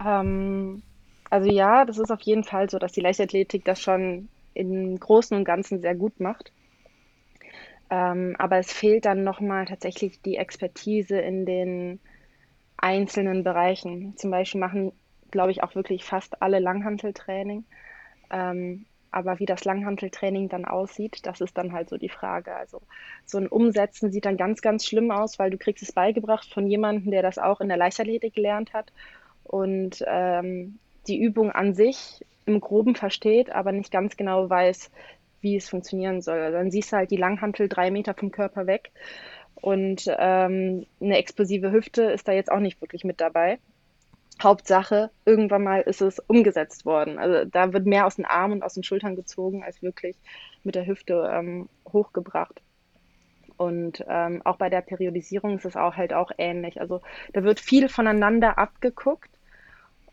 Ähm, 0.03 0.83
also 1.29 1.49
ja, 1.49 1.85
das 1.85 1.97
ist 1.97 2.11
auf 2.11 2.21
jeden 2.21 2.43
Fall 2.43 2.69
so, 2.69 2.79
dass 2.79 2.91
die 2.91 3.01
Leichtathletik 3.01 3.65
das 3.65 3.81
schon 3.81 4.29
im 4.53 4.99
Großen 4.99 5.35
und 5.35 5.43
Ganzen 5.43 5.81
sehr 5.81 5.95
gut 5.95 6.19
macht. 6.19 6.51
Ähm, 7.89 8.35
aber 8.37 8.57
es 8.57 8.71
fehlt 8.71 9.05
dann 9.05 9.23
nochmal 9.23 9.65
tatsächlich 9.65 10.21
die 10.21 10.37
Expertise 10.37 11.17
in 11.19 11.45
den 11.45 11.99
einzelnen 12.77 13.43
Bereichen. 13.43 14.15
Zum 14.17 14.31
Beispiel 14.31 14.59
machen, 14.59 14.91
glaube 15.31 15.51
ich, 15.51 15.63
auch 15.63 15.75
wirklich 15.75 16.03
fast 16.03 16.41
alle 16.41 16.59
Langhanteltraining. 16.59 17.65
Ähm, 18.29 18.85
aber 19.11 19.39
wie 19.39 19.45
das 19.45 19.63
Langhanteltraining 19.63 20.49
dann 20.49 20.65
aussieht, 20.65 21.25
das 21.25 21.39
ist 21.41 21.57
dann 21.57 21.71
halt 21.71 21.89
so 21.89 21.97
die 21.97 22.09
Frage. 22.09 22.55
Also 22.55 22.81
so 23.25 23.37
ein 23.37 23.47
Umsetzen 23.47 24.11
sieht 24.11 24.25
dann 24.25 24.37
ganz, 24.37 24.61
ganz 24.61 24.85
schlimm 24.85 25.11
aus, 25.11 25.39
weil 25.39 25.49
du 25.49 25.57
kriegst 25.57 25.81
es 25.81 25.93
beigebracht 25.93 26.53
von 26.53 26.67
jemandem, 26.67 27.11
der 27.11 27.21
das 27.21 27.37
auch 27.37 27.61
in 27.61 27.69
der 27.69 27.77
Leichtathletik 27.77 28.35
gelernt 28.35 28.73
hat. 28.73 28.91
Und 29.43 30.03
ähm, 30.05 30.79
die 31.07 31.19
Übung 31.19 31.51
an 31.51 31.73
sich 31.73 32.25
im 32.45 32.59
Groben 32.61 32.95
versteht, 32.95 33.49
aber 33.51 33.71
nicht 33.71 33.91
ganz 33.91 34.17
genau 34.17 34.49
weiß, 34.49 34.91
wie 35.41 35.55
es 35.55 35.69
funktionieren 35.69 36.21
soll. 36.21 36.39
Also 36.39 36.57
dann 36.57 36.71
siehst 36.71 36.91
du 36.91 36.97
halt 36.97 37.11
die 37.11 37.17
Langhantel 37.17 37.69
drei 37.69 37.91
Meter 37.91 38.13
vom 38.13 38.31
Körper 38.31 38.67
weg 38.67 38.91
und 39.55 40.05
ähm, 40.07 40.85
eine 41.01 41.17
explosive 41.17 41.71
Hüfte 41.71 42.03
ist 42.03 42.27
da 42.27 42.31
jetzt 42.31 42.51
auch 42.51 42.59
nicht 42.59 42.81
wirklich 42.81 43.03
mit 43.03 43.19
dabei. 43.21 43.59
Hauptsache, 44.41 45.09
irgendwann 45.25 45.63
mal 45.63 45.81
ist 45.81 46.01
es 46.01 46.19
umgesetzt 46.19 46.85
worden. 46.85 47.17
Also 47.17 47.49
da 47.49 47.73
wird 47.73 47.87
mehr 47.87 48.05
aus 48.05 48.17
den 48.17 48.25
Armen 48.25 48.55
und 48.55 48.63
aus 48.63 48.75
den 48.75 48.83
Schultern 48.83 49.15
gezogen, 49.15 49.63
als 49.63 49.81
wirklich 49.81 50.15
mit 50.63 50.75
der 50.75 50.85
Hüfte 50.85 51.27
ähm, 51.33 51.69
hochgebracht. 51.91 52.61
Und 53.57 54.05
ähm, 54.07 54.43
auch 54.45 54.57
bei 54.57 54.69
der 54.69 54.81
Periodisierung 54.81 55.57
ist 55.57 55.65
es 55.65 55.75
auch 55.75 55.95
halt 55.95 56.13
auch 56.13 56.29
ähnlich. 56.37 56.79
Also 56.79 57.01
da 57.33 57.43
wird 57.43 57.59
viel 57.59 57.89
voneinander 57.89 58.59
abgeguckt 58.59 59.31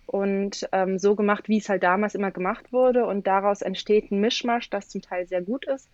und 0.06 0.68
ähm, 0.72 0.98
so 0.98 1.14
gemacht, 1.14 1.48
wie 1.48 1.58
es 1.58 1.68
halt 1.68 1.82
damals 1.82 2.14
immer 2.14 2.30
gemacht 2.30 2.72
wurde. 2.72 3.06
Und 3.06 3.26
daraus 3.26 3.62
entsteht 3.62 4.10
ein 4.10 4.20
Mischmasch, 4.20 4.70
das 4.70 4.88
zum 4.88 5.02
Teil 5.02 5.26
sehr 5.26 5.42
gut 5.42 5.64
ist, 5.66 5.88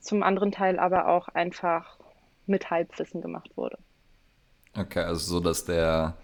zum 0.00 0.22
anderen 0.22 0.52
Teil 0.52 0.78
aber 0.78 1.08
auch 1.08 1.28
einfach 1.28 1.98
mit 2.46 2.70
Halbwissen 2.70 3.20
gemacht 3.20 3.50
wurde. 3.56 3.78
Okay, 4.76 5.00
also 5.00 5.38
so, 5.38 5.40
dass 5.40 5.64
der, 5.64 6.16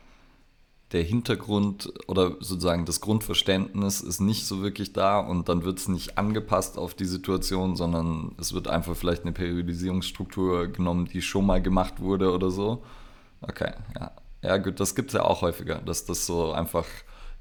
der 0.92 1.02
Hintergrund 1.02 1.92
oder 2.06 2.36
sozusagen 2.40 2.84
das 2.84 3.00
Grundverständnis 3.00 4.00
ist 4.00 4.20
nicht 4.20 4.46
so 4.46 4.62
wirklich 4.62 4.92
da 4.92 5.18
und 5.18 5.48
dann 5.48 5.64
wird 5.64 5.78
es 5.78 5.88
nicht 5.88 6.16
angepasst 6.16 6.78
auf 6.78 6.94
die 6.94 7.06
Situation, 7.06 7.74
sondern 7.74 8.36
es 8.38 8.52
wird 8.52 8.68
einfach 8.68 8.94
vielleicht 8.94 9.22
eine 9.22 9.32
Periodisierungsstruktur 9.32 10.68
genommen, 10.68 11.06
die 11.06 11.22
schon 11.22 11.46
mal 11.46 11.60
gemacht 11.60 12.00
wurde 12.00 12.32
oder 12.32 12.50
so. 12.50 12.84
Okay, 13.40 13.72
ja. 13.98 14.12
Ja, 14.46 14.58
gut, 14.58 14.78
das 14.78 14.94
gibt 14.94 15.08
es 15.08 15.14
ja 15.14 15.24
auch 15.24 15.42
häufiger, 15.42 15.80
dass 15.80 16.04
das 16.04 16.24
so 16.24 16.52
einfach 16.52 16.86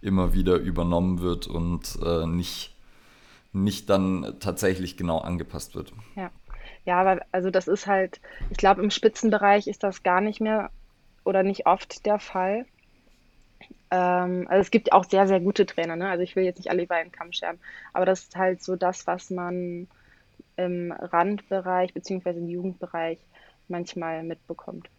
immer 0.02 0.34
wieder 0.34 0.56
übernommen 0.56 1.22
wird 1.22 1.46
und 1.46 2.00
äh, 2.04 2.26
nicht, 2.26 2.76
nicht 3.54 3.92
dann 3.92 4.38
tatsächlich 4.40 4.98
genau 4.98 5.20
angepasst 5.20 5.76
wird. 5.76 5.94
Ja. 6.16 6.32
Ja, 6.84 7.00
aber 7.02 7.22
also 7.32 7.52
das 7.52 7.68
ist 7.68 7.86
halt, 7.86 8.20
ich 8.50 8.58
glaube, 8.58 8.82
im 8.82 8.90
Spitzenbereich 8.90 9.68
ist 9.68 9.84
das 9.84 10.02
gar 10.02 10.20
nicht 10.20 10.42
mehr 10.42 10.72
oder 11.24 11.44
nicht 11.44 11.68
oft 11.68 12.08
der 12.08 12.18
Fall. 12.18 12.66
Ähm, 13.92 14.48
also 14.50 14.62
es 14.62 14.72
gibt 14.72 14.92
auch 14.92 15.04
sehr, 15.04 15.28
sehr 15.28 15.40
gute 15.40 15.68
Trainer, 15.68 15.96
ne? 15.96 16.10
Also 16.10 16.24
ich 16.24 16.36
will 16.36 16.44
jetzt 16.44 16.58
nicht 16.58 16.72
alle 16.72 16.84
über 16.84 16.96
einen 16.96 17.12
Kamm 17.12 17.34
scheren, 17.34 17.60
aber 17.94 18.08
das 18.08 18.24
ist 18.24 18.36
halt 18.36 18.64
so 18.64 18.76
das, 18.76 19.06
was 19.06 19.30
man 19.30 19.88
im 20.58 20.92
Randbereich 20.92 21.94
beziehungsweise 21.94 22.40
im 22.40 22.50
Jugendbereich 22.50 23.20
manchmal 23.68 24.24
mitbekommt. 24.24 24.90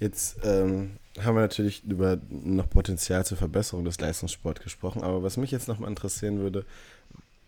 Jetzt 0.00 0.38
ähm, 0.44 0.96
haben 1.22 1.36
wir 1.36 1.42
natürlich 1.42 1.84
über 1.84 2.18
noch 2.28 2.68
Potenzial 2.68 3.24
zur 3.24 3.38
Verbesserung 3.38 3.84
des 3.84 4.00
Leistungssports 4.00 4.62
gesprochen, 4.62 5.02
aber 5.02 5.22
was 5.22 5.36
mich 5.36 5.50
jetzt 5.50 5.68
nochmal 5.68 5.90
interessieren 5.90 6.38
würde, 6.38 6.64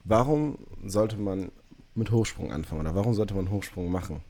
warum 0.04 0.58
sollte 0.84 1.16
man 1.16 1.50
mit 1.94 2.10
Hochsprung 2.10 2.52
anfangen 2.52 2.82
oder 2.82 2.94
warum 2.94 3.14
sollte 3.14 3.34
man 3.34 3.50
Hochsprung 3.50 3.90
machen? 3.90 4.20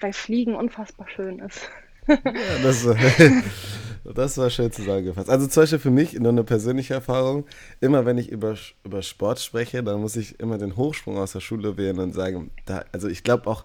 Weil 0.00 0.12
Fliegen 0.12 0.54
unfassbar 0.54 1.08
schön 1.08 1.38
ist. 1.38 1.70
ja, 2.08 2.18
das, 2.62 2.86
das, 4.14 4.38
war 4.38 4.50
schön 4.50 4.70
zusammengefasst. 4.70 5.30
Also 5.30 5.46
zum 5.46 5.62
Beispiel 5.62 5.78
für 5.78 5.90
mich 5.90 6.12
nur 6.12 6.30
eine 6.30 6.44
persönliche 6.44 6.94
Erfahrung. 6.94 7.46
Immer 7.80 8.04
wenn 8.04 8.18
ich 8.18 8.30
über, 8.30 8.56
über 8.84 9.02
Sport 9.02 9.40
spreche, 9.40 9.82
dann 9.82 10.00
muss 10.00 10.14
ich 10.16 10.38
immer 10.38 10.58
den 10.58 10.76
Hochsprung 10.76 11.16
aus 11.16 11.32
der 11.32 11.40
Schule 11.40 11.76
wählen 11.76 11.98
und 11.98 12.12
sagen, 12.12 12.50
da, 12.66 12.84
also 12.92 13.08
ich 13.08 13.24
glaube 13.24 13.48
auch, 13.48 13.64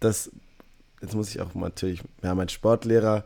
dass 0.00 0.30
jetzt 1.02 1.14
muss 1.14 1.30
ich 1.30 1.40
auch 1.40 1.54
natürlich, 1.54 2.02
ja, 2.22 2.34
mein 2.34 2.48
Sportlehrer 2.48 3.24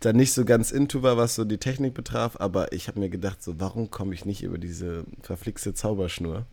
da 0.00 0.12
nicht 0.12 0.32
so 0.32 0.44
ganz 0.44 0.72
into 0.72 1.02
war, 1.02 1.16
was 1.16 1.34
so 1.34 1.44
die 1.44 1.58
Technik 1.58 1.94
betraf, 1.94 2.36
aber 2.40 2.72
ich 2.72 2.88
habe 2.88 2.98
mir 2.98 3.10
gedacht, 3.10 3.42
so, 3.42 3.60
warum 3.60 3.90
komme 3.90 4.14
ich 4.14 4.24
nicht 4.24 4.42
über 4.42 4.58
diese 4.58 5.04
verflixte 5.22 5.74
Zauberschnur 5.74 6.46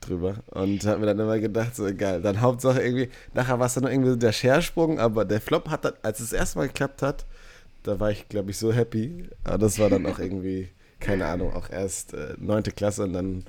drüber? 0.00 0.42
Und 0.50 0.84
habe 0.86 1.00
mir 1.00 1.06
dann 1.06 1.20
immer 1.20 1.38
gedacht, 1.38 1.76
so, 1.76 1.86
egal, 1.86 2.22
dann 2.22 2.40
Hauptsache 2.40 2.82
irgendwie, 2.82 3.10
nachher 3.34 3.58
war 3.58 3.66
es 3.66 3.74
dann 3.74 3.84
irgendwie 3.84 4.16
der 4.16 4.32
Schersprung, 4.32 4.98
aber 4.98 5.24
der 5.24 5.40
Flop 5.40 5.68
hat 5.68 5.84
dann, 5.84 5.94
als 6.02 6.20
es 6.20 6.32
erstmal 6.32 6.68
geklappt 6.68 7.02
hat, 7.02 7.26
da 7.82 8.00
war 8.00 8.10
ich, 8.10 8.28
glaube 8.28 8.50
ich, 8.50 8.58
so 8.58 8.72
happy, 8.72 9.28
aber 9.44 9.58
das 9.58 9.78
war 9.78 9.90
dann 9.90 10.06
auch 10.06 10.18
irgendwie, 10.18 10.68
keine 10.98 11.26
Ahnung, 11.26 11.52
auch 11.52 11.70
erst 11.70 12.14
äh, 12.14 12.34
neunte 12.38 12.70
äh, 12.70 12.74
Klasse 12.74 13.04
und 13.04 13.12
dann 13.12 13.44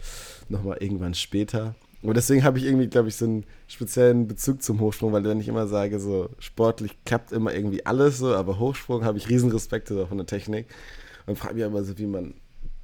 nochmal 0.50 0.78
irgendwann 0.80 1.14
später. 1.14 1.76
Und 2.02 2.16
deswegen 2.16 2.44
habe 2.44 2.58
ich 2.58 2.66
irgendwie, 2.66 2.88
glaube 2.88 3.10
ich, 3.10 3.16
so 3.16 3.26
einen 3.26 3.46
speziellen 3.68 4.28
Bezug 4.28 4.64
zum 4.64 4.80
Hochsprung, 4.80 5.14
weil 5.14 5.24
wenn 5.24 5.40
ich 5.40 5.48
immer 5.48 5.68
sage, 5.68 6.00
so 6.00 6.30
sportlich 6.40 6.98
klappt 7.06 7.32
immer 7.32 7.54
irgendwie 7.54 7.86
alles 7.86 8.18
so, 8.18 8.34
aber 8.34 8.58
Hochsprung 8.58 9.06
habe 9.06 9.20
ich 9.20 9.30
riesen 9.30 9.52
Respekt 9.52 9.90
von 9.90 10.18
der 10.18 10.26
Technik 10.26 10.68
und 11.28 11.38
frage 11.38 11.56
mich 11.56 11.64
immer 11.64 11.84
so, 11.84 11.98
wie 12.00 12.08
man 12.08 12.34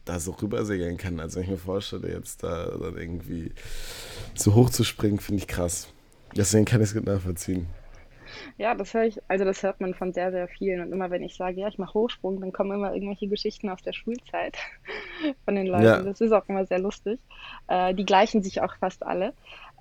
da 0.05 0.19
so 0.19 0.31
rübersegeln 0.31 0.97
kann. 0.97 1.19
Also 1.19 1.37
wenn 1.37 1.43
ich 1.43 1.49
mir 1.49 1.57
vorstelle, 1.57 2.11
jetzt 2.11 2.43
da 2.43 2.65
dann 2.65 2.97
irgendwie 2.97 3.51
zu 4.35 4.53
hoch 4.53 4.69
zu 4.69 4.83
springen, 4.83 5.19
finde 5.19 5.41
ich 5.41 5.47
krass. 5.47 5.87
Deswegen 6.35 6.65
kann 6.65 6.81
ich 6.81 6.89
es 6.89 6.93
gut 6.93 7.05
nachvollziehen. 7.05 7.67
Ja, 8.57 8.75
das 8.75 8.93
höre 8.93 9.03
ich, 9.03 9.21
also 9.27 9.45
das 9.45 9.63
hört 9.63 9.81
man 9.81 9.93
von 9.93 10.13
sehr, 10.13 10.31
sehr 10.31 10.47
vielen. 10.47 10.81
Und 10.81 10.91
immer 10.91 11.09
wenn 11.11 11.23
ich 11.23 11.35
sage, 11.35 11.61
ja, 11.61 11.67
ich 11.67 11.77
mache 11.77 11.93
Hochsprung, 11.93 12.39
dann 12.39 12.51
kommen 12.51 12.71
immer 12.71 12.93
irgendwelche 12.93 13.27
Geschichten 13.27 13.69
aus 13.69 13.81
der 13.81 13.93
Schulzeit 13.93 14.57
von 15.45 15.55
den 15.55 15.67
Leuten. 15.67 15.83
Ja. 15.83 16.01
Das 16.01 16.21
ist 16.21 16.31
auch 16.31 16.47
immer 16.47 16.65
sehr 16.65 16.79
lustig. 16.79 17.19
Äh, 17.67 17.93
die 17.93 18.05
gleichen 18.05 18.43
sich 18.43 18.61
auch 18.61 18.75
fast 18.77 19.05
alle. 19.05 19.33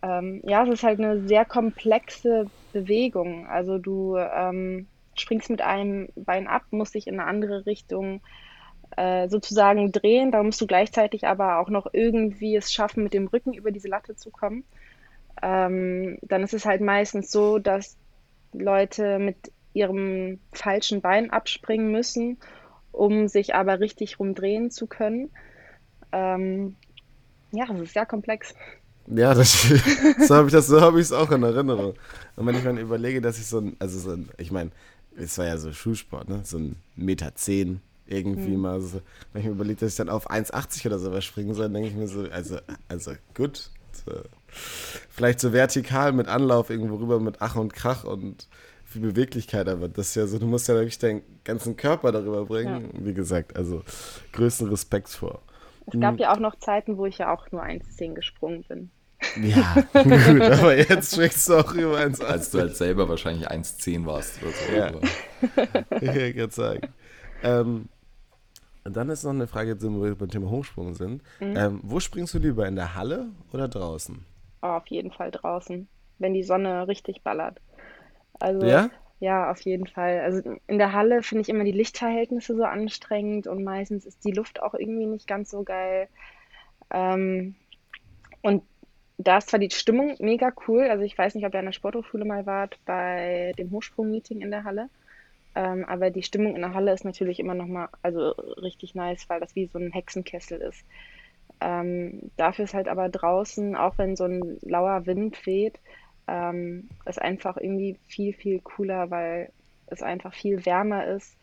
Ähm, 0.02 0.42
ja, 0.44 0.64
es 0.64 0.70
ist 0.70 0.82
halt 0.82 1.00
eine 1.00 1.26
sehr 1.26 1.44
komplexe 1.44 2.46
Bewegung. 2.72 3.46
Also 3.46 3.78
du 3.78 4.16
ähm, 4.16 4.86
springst 5.14 5.50
mit 5.50 5.62
einem 5.62 6.08
Bein 6.14 6.46
ab, 6.46 6.62
musst 6.70 6.94
dich 6.94 7.06
in 7.06 7.18
eine 7.18 7.28
andere 7.28 7.66
Richtung 7.66 8.20
äh, 8.96 9.28
sozusagen 9.28 9.92
drehen. 9.92 10.30
Da 10.30 10.42
musst 10.42 10.60
du 10.60 10.66
gleichzeitig 10.66 11.26
aber 11.26 11.58
auch 11.58 11.68
noch 11.68 11.86
irgendwie 11.92 12.56
es 12.56 12.72
schaffen, 12.72 13.02
mit 13.02 13.14
dem 13.14 13.26
Rücken 13.26 13.54
über 13.54 13.70
diese 13.70 13.88
Latte 13.88 14.16
zu 14.16 14.30
kommen. 14.30 14.64
Ähm, 15.42 16.18
dann 16.22 16.42
ist 16.42 16.54
es 16.54 16.64
halt 16.64 16.80
meistens 16.80 17.30
so, 17.30 17.58
dass 17.58 17.96
Leute 18.58 19.18
mit 19.18 19.52
ihrem 19.72 20.38
falschen 20.52 21.00
Bein 21.00 21.30
abspringen 21.30 21.90
müssen, 21.90 22.38
um 22.92 23.28
sich 23.28 23.54
aber 23.54 23.80
richtig 23.80 24.18
rumdrehen 24.18 24.70
zu 24.70 24.86
können. 24.86 25.30
Ähm, 26.12 26.76
ja, 27.52 27.66
das 27.66 27.80
ist 27.80 27.92
sehr 27.92 28.06
komplex. 28.06 28.54
Ja, 29.08 29.34
das, 29.34 29.62
so 30.26 30.34
habe 30.34 30.48
ich 30.48 30.52
das, 30.52 30.66
so 30.66 30.96
es 30.96 31.12
auch 31.12 31.30
in 31.30 31.42
Erinnerung. 31.42 31.94
Und 32.36 32.46
wenn 32.46 32.56
ich 32.56 32.64
mir 32.64 32.80
überlege, 32.80 33.20
dass 33.20 33.38
ich 33.38 33.46
so 33.46 33.58
ein, 33.58 33.76
also 33.78 33.98
so 33.98 34.12
ein, 34.12 34.28
ich 34.38 34.50
meine, 34.50 34.70
es 35.16 35.38
war 35.38 35.46
ja 35.46 35.56
so 35.58 35.72
Schulsport, 35.72 36.28
ne? 36.28 36.40
So 36.44 36.58
ein 36.58 36.76
Meter 36.96 37.34
zehn 37.34 37.80
irgendwie 38.06 38.56
mhm. 38.56 38.60
mal 38.60 38.80
so. 38.80 39.00
Wenn 39.32 39.42
ich 39.42 39.46
mir 39.46 39.54
überlege, 39.54 39.80
dass 39.80 39.92
ich 39.92 39.96
dann 39.96 40.08
auf 40.08 40.30
1,80 40.30 40.86
oder 40.86 40.98
sowas 40.98 41.24
springen 41.24 41.54
soll, 41.54 41.68
denke 41.70 41.88
ich 41.88 41.94
mir 41.94 42.08
so, 42.08 42.22
also, 42.30 42.58
also 42.88 43.12
gut. 43.34 43.70
So. 43.92 44.12
Vielleicht 44.48 45.40
so 45.40 45.52
vertikal 45.52 46.12
mit 46.12 46.28
Anlauf 46.28 46.70
irgendwo 46.70 46.96
rüber 46.96 47.20
mit 47.20 47.36
Ach 47.40 47.56
und 47.56 47.72
Krach 47.74 48.04
und 48.04 48.48
viel 48.84 49.02
Beweglichkeit, 49.02 49.68
aber 49.68 49.88
das 49.88 50.08
ist 50.08 50.14
ja 50.14 50.26
so, 50.26 50.38
du 50.38 50.46
musst 50.46 50.68
ja 50.68 50.74
wirklich 50.74 50.98
deinen 50.98 51.22
ganzen 51.44 51.76
Körper 51.76 52.12
darüber 52.12 52.44
bringen. 52.46 52.90
Ja. 52.94 53.06
Wie 53.06 53.14
gesagt, 53.14 53.56
also 53.56 53.82
größten 54.32 54.68
Respekt 54.68 55.08
vor. 55.08 55.42
Es 55.86 56.00
gab 56.00 56.14
mhm. 56.14 56.18
ja 56.18 56.32
auch 56.32 56.38
noch 56.38 56.56
Zeiten, 56.56 56.96
wo 56.96 57.06
ich 57.06 57.18
ja 57.18 57.32
auch 57.32 57.50
nur 57.52 57.62
1,10 57.62 58.14
gesprungen 58.14 58.64
bin. 58.68 58.90
Ja, 59.42 59.74
gut, 60.02 60.42
aber 60.42 60.76
jetzt 60.76 61.14
schmeckst 61.14 61.48
du 61.48 61.54
auch 61.56 61.72
über 61.72 61.98
1,80. 61.98 62.24
Als 62.24 62.50
du 62.50 62.58
halt 62.58 62.76
selber 62.76 63.08
wahrscheinlich 63.08 63.48
1,10 63.48 64.04
warst. 64.04 64.40
Oder 64.42 64.90
so. 64.92 65.00
Ja, 66.00 66.14
ich 66.26 66.36
kann 66.36 66.50
sagen. 66.50 66.88
Ähm, 67.42 67.88
dann 68.84 69.08
ist 69.08 69.24
noch 69.24 69.30
eine 69.30 69.46
Frage, 69.46 69.80
wo 69.80 70.04
wir 70.04 70.14
beim 70.14 70.28
Thema 70.28 70.50
Hochsprung 70.50 70.94
sind. 70.94 71.22
Mhm. 71.40 71.56
Ähm, 71.56 71.80
wo 71.82 71.98
springst 72.00 72.34
du 72.34 72.38
lieber, 72.38 72.66
in 72.66 72.76
der 72.76 72.94
Halle 72.94 73.28
oder 73.52 73.68
draußen? 73.68 74.24
Auf 74.74 74.86
jeden 74.88 75.12
Fall 75.12 75.30
draußen, 75.30 75.88
wenn 76.18 76.34
die 76.34 76.42
Sonne 76.42 76.88
richtig 76.88 77.22
ballert. 77.22 77.60
Also, 78.40 78.66
ja? 78.66 78.90
Ja, 79.18 79.50
auf 79.50 79.60
jeden 79.62 79.86
Fall. 79.86 80.20
Also 80.20 80.42
in 80.66 80.78
der 80.78 80.92
Halle 80.92 81.22
finde 81.22 81.42
ich 81.42 81.48
immer 81.48 81.64
die 81.64 81.72
Lichtverhältnisse 81.72 82.54
so 82.54 82.64
anstrengend 82.64 83.46
und 83.46 83.64
meistens 83.64 84.04
ist 84.04 84.24
die 84.24 84.32
Luft 84.32 84.62
auch 84.62 84.74
irgendwie 84.74 85.06
nicht 85.06 85.26
ganz 85.26 85.50
so 85.50 85.62
geil. 85.62 86.08
Ähm, 86.90 87.54
und 88.42 88.62
da 89.18 89.38
ist 89.38 89.48
zwar 89.48 89.58
die 89.58 89.70
Stimmung 89.70 90.16
mega 90.18 90.52
cool, 90.68 90.84
also 90.90 91.02
ich 91.02 91.16
weiß 91.16 91.34
nicht, 91.34 91.46
ob 91.46 91.54
ihr 91.54 91.60
an 91.60 91.66
der 91.66 91.72
Sporthochschule 91.72 92.26
mal 92.26 92.44
wart, 92.44 92.78
bei 92.84 93.54
dem 93.58 93.70
Hochsprung-Meeting 93.70 94.42
in 94.42 94.50
der 94.50 94.64
Halle. 94.64 94.90
Ähm, 95.54 95.86
aber 95.86 96.10
die 96.10 96.22
Stimmung 96.22 96.54
in 96.54 96.60
der 96.60 96.74
Halle 96.74 96.92
ist 96.92 97.04
natürlich 97.04 97.40
immer 97.40 97.54
noch 97.54 97.66
mal, 97.66 97.88
also 98.02 98.30
richtig 98.60 98.94
nice, 98.94 99.28
weil 99.30 99.40
das 99.40 99.56
wie 99.56 99.66
so 99.66 99.78
ein 99.78 99.92
Hexenkessel 99.92 100.60
ist. 100.60 100.84
Ähm, 101.60 102.30
dafür 102.36 102.64
ist 102.64 102.74
halt 102.74 102.88
aber 102.88 103.08
draußen, 103.08 103.76
auch 103.76 103.96
wenn 103.98 104.16
so 104.16 104.24
ein 104.24 104.58
lauer 104.62 105.06
Wind 105.06 105.46
weht, 105.46 105.78
ähm, 106.28 106.88
ist 107.04 107.20
einfach 107.20 107.56
irgendwie 107.56 107.98
viel, 108.08 108.32
viel 108.32 108.60
cooler, 108.60 109.10
weil 109.10 109.50
es 109.86 110.02
einfach 110.02 110.34
viel 110.34 110.66
wärmer 110.66 111.06
ist. 111.06 111.36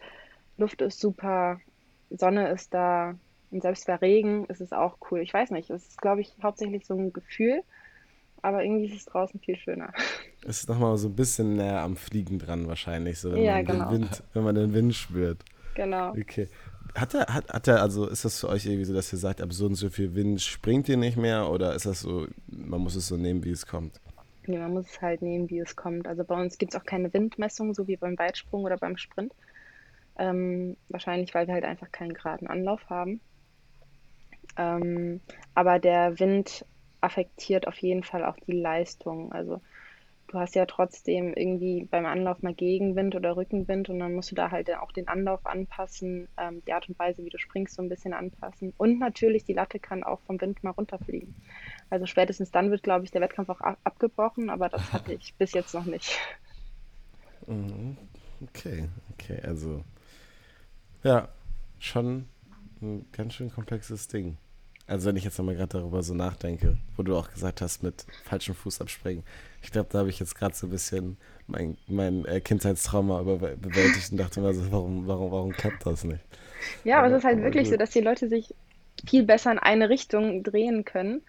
Luft 0.58 0.82
ist 0.82 1.00
super, 1.00 1.60
Sonne 2.10 2.50
ist 2.50 2.74
da 2.74 3.16
und 3.52 3.62
selbst 3.62 3.88
bei 3.88 3.96
Regen 3.96 4.46
ist 4.46 4.62
es 4.62 4.74
auch 4.74 4.98
cool. 5.10 5.22
Ich 5.22 5.34
weiß 5.34 5.52
nicht, 5.52 5.70
es 5.70 5.88
ist, 5.88 6.02
glaube 6.02 6.22
ich, 6.22 6.34
hauptsächlich 6.42 6.86
so 6.86 6.96
ein 6.96 7.14
Gefühl, 7.14 7.62
aber 8.42 8.64
irgendwie 8.64 8.88
ist 8.88 8.96
es 8.98 9.06
draußen 9.06 9.40
viel 9.40 9.56
schöner. 9.56 9.94
Es 10.46 10.60
ist 10.60 10.70
nochmal 10.70 10.98
so 10.98 11.08
ein 11.08 11.16
bisschen 11.16 11.56
näher 11.56 11.82
am 11.82 11.96
Fliegen 11.96 12.38
dran 12.38 12.68
wahrscheinlich, 12.68 13.18
so 13.18 13.32
wenn, 13.32 13.44
ja, 13.44 13.54
man, 13.54 13.66
genau. 13.66 13.86
den 13.86 14.02
Wind, 14.02 14.24
wenn 14.34 14.44
man 14.44 14.56
den 14.56 14.74
Wind 14.74 14.94
spürt. 14.94 15.38
Genau. 15.76 16.12
Okay. 16.12 16.50
Hat 16.96 17.14
er, 17.14 17.34
hat, 17.34 17.50
hat 17.50 17.68
er, 17.68 17.82
also 17.82 18.08
ist 18.08 18.26
das 18.26 18.40
für 18.40 18.50
euch 18.50 18.66
irgendwie 18.66 18.86
so, 18.86 18.94
dass 18.94 19.12
ihr 19.12 19.18
sagt, 19.18 19.42
ab 19.42 19.52
so 19.52 19.66
und 19.66 19.76
so 19.76 19.90
viel 19.90 20.14
Wind 20.14 20.42
springt 20.42 20.88
ihr 20.90 20.98
nicht 20.98 21.18
mehr 21.18 21.50
oder 21.50 21.74
ist 21.74 21.86
das 21.86 22.02
so, 22.02 22.28
man 22.48 22.82
muss 22.82 22.96
es 22.96 23.08
so 23.08 23.18
nehmen, 23.18 23.44
wie 23.44 23.52
es 23.52 23.66
kommt? 23.66 24.00
Nee, 24.46 24.58
man 24.58 24.74
muss 24.74 24.90
es 24.90 25.02
halt 25.02 25.22
nehmen, 25.22 25.50
wie 25.50 25.60
es 25.60 25.76
kommt. 25.76 26.08
Also 26.08 26.24
bei 26.24 26.40
uns 26.40 26.58
gibt 26.58 26.74
es 26.74 26.80
auch 26.80 26.86
keine 26.86 27.14
Windmessung, 27.14 27.74
so 27.74 27.88
wie 27.88 27.98
beim 27.98 28.18
Weitsprung 28.20 28.64
oder 28.64 28.78
beim 28.78 28.98
Sprint. 28.98 29.34
Ähm, 30.18 30.78
wahrscheinlich, 30.90 31.34
weil 31.34 31.48
wir 31.48 31.54
halt 31.56 31.64
einfach 31.64 31.92
keinen 31.92 32.14
geraden 32.14 32.48
Anlauf 32.48 32.88
haben. 32.90 33.22
Ähm, 34.58 35.22
aber 35.56 35.80
der 35.80 36.20
Wind 36.20 36.66
affektiert 37.02 37.68
auf 37.68 37.78
jeden 37.78 38.04
Fall 38.04 38.24
auch 38.24 38.38
die 38.46 38.60
Leistung. 38.60 39.32
Also 39.32 39.62
du 40.34 40.40
hast 40.40 40.56
ja 40.56 40.66
trotzdem 40.66 41.34
irgendwie 41.36 41.86
beim 41.86 42.08
Anlauf 42.08 42.42
mal 42.42 42.56
Gegenwind 42.56 43.16
oder 43.16 43.38
Rückenwind 43.38 43.90
und 43.90 44.00
dann 44.00 44.16
musst 44.16 44.32
du 44.32 44.36
da 44.36 44.50
halt 44.50 44.74
auch 44.76 44.92
den 44.92 45.08
Anlauf 45.08 45.46
anpassen, 45.46 46.28
ähm, 46.38 46.64
die 46.66 46.74
Art 46.74 46.90
und 46.90 46.98
Weise, 46.98 47.24
wie 47.24 47.30
du 47.30 47.38
springst, 47.38 47.76
so 47.76 47.84
ein 47.84 47.90
bisschen 47.90 48.14
anpassen. 48.14 48.74
Und 48.78 48.98
natürlich, 48.98 49.46
die 49.46 49.54
Latte 49.54 49.78
kann 49.80 50.04
auch 50.04 50.20
vom 50.22 50.42
Wind 50.42 50.64
mal 50.64 50.72
runterfliegen. 50.72 51.36
Also 51.92 52.08
spätestens 52.08 52.50
dann 52.50 52.72
wird, 52.72 52.82
glaube 52.82 53.06
ich, 53.06 53.12
der 53.12 53.22
Wettkampf 53.22 53.50
auch 53.50 53.62
ab 53.62 53.78
abgebrochen, 53.84 54.50
aber 54.50 54.70
das 54.70 54.92
hatte 54.92 55.14
ich 55.14 55.34
bis 55.38 55.54
jetzt 55.54 55.76
noch 55.76 55.86
nicht. 55.86 56.18
Mhm. 57.46 57.98
Okay, 58.42 58.90
okay, 59.14 59.40
also 59.44 59.84
ja, 61.04 61.30
schon 61.78 62.28
ein 62.82 63.06
ganz 63.12 63.36
schön 63.36 63.52
komplexes 63.52 64.08
Ding. 64.08 64.38
Also 64.88 65.08
wenn 65.08 65.16
ich 65.16 65.24
jetzt 65.24 65.38
nochmal 65.38 65.56
gerade 65.56 65.78
darüber 65.78 66.02
so 66.02 66.16
nachdenke, 66.16 66.78
wo 66.98 67.04
du 67.04 67.16
auch 67.16 67.30
gesagt 67.30 67.62
hast, 67.62 67.84
mit 67.84 68.06
falschem 68.24 68.56
Fuß 68.56 68.82
abspringen. 68.82 69.24
Ich 69.64 69.72
glaube, 69.72 69.90
da 69.92 70.00
habe 70.00 70.10
ich 70.10 70.20
jetzt 70.20 70.36
gerade 70.36 70.54
so 70.54 70.68
ein 70.68 70.72
bisschen 70.72 71.18
mein, 71.48 71.78
mein 71.88 72.26
äh, 72.26 72.42
Kindheitstrauma 72.42 73.24
bewältigt 73.24 74.12
und 74.12 74.18
dachte 74.18 74.42
mir 74.42 74.54
so, 74.54 74.72
warum, 74.72 75.08
warum, 75.08 75.32
warum 75.32 75.52
klappt 75.52 75.86
das 75.86 76.04
nicht? 76.04 76.24
Ja, 76.84 76.98
aber, 76.98 77.08
aber 77.08 77.16
es 77.16 77.24
ist 77.24 77.26
halt 77.26 77.42
wirklich 77.42 77.64
gut. 77.64 77.72
so, 77.72 77.78
dass 77.78 77.90
die 77.92 78.02
Leute 78.02 78.28
sich 78.28 78.54
viel 79.08 79.24
besser 79.24 79.52
in 79.52 79.60
eine 79.60 79.90
Richtung 79.90 80.44
drehen 80.44 80.86
können. 80.86 81.22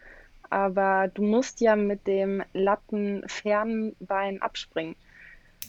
Aber 0.51 1.09
du 1.12 1.23
musst 1.23 1.61
ja 1.61 1.75
mit 1.77 2.07
dem 2.07 2.42
Lattenfernbein 2.53 4.42
abspringen. 4.42 4.97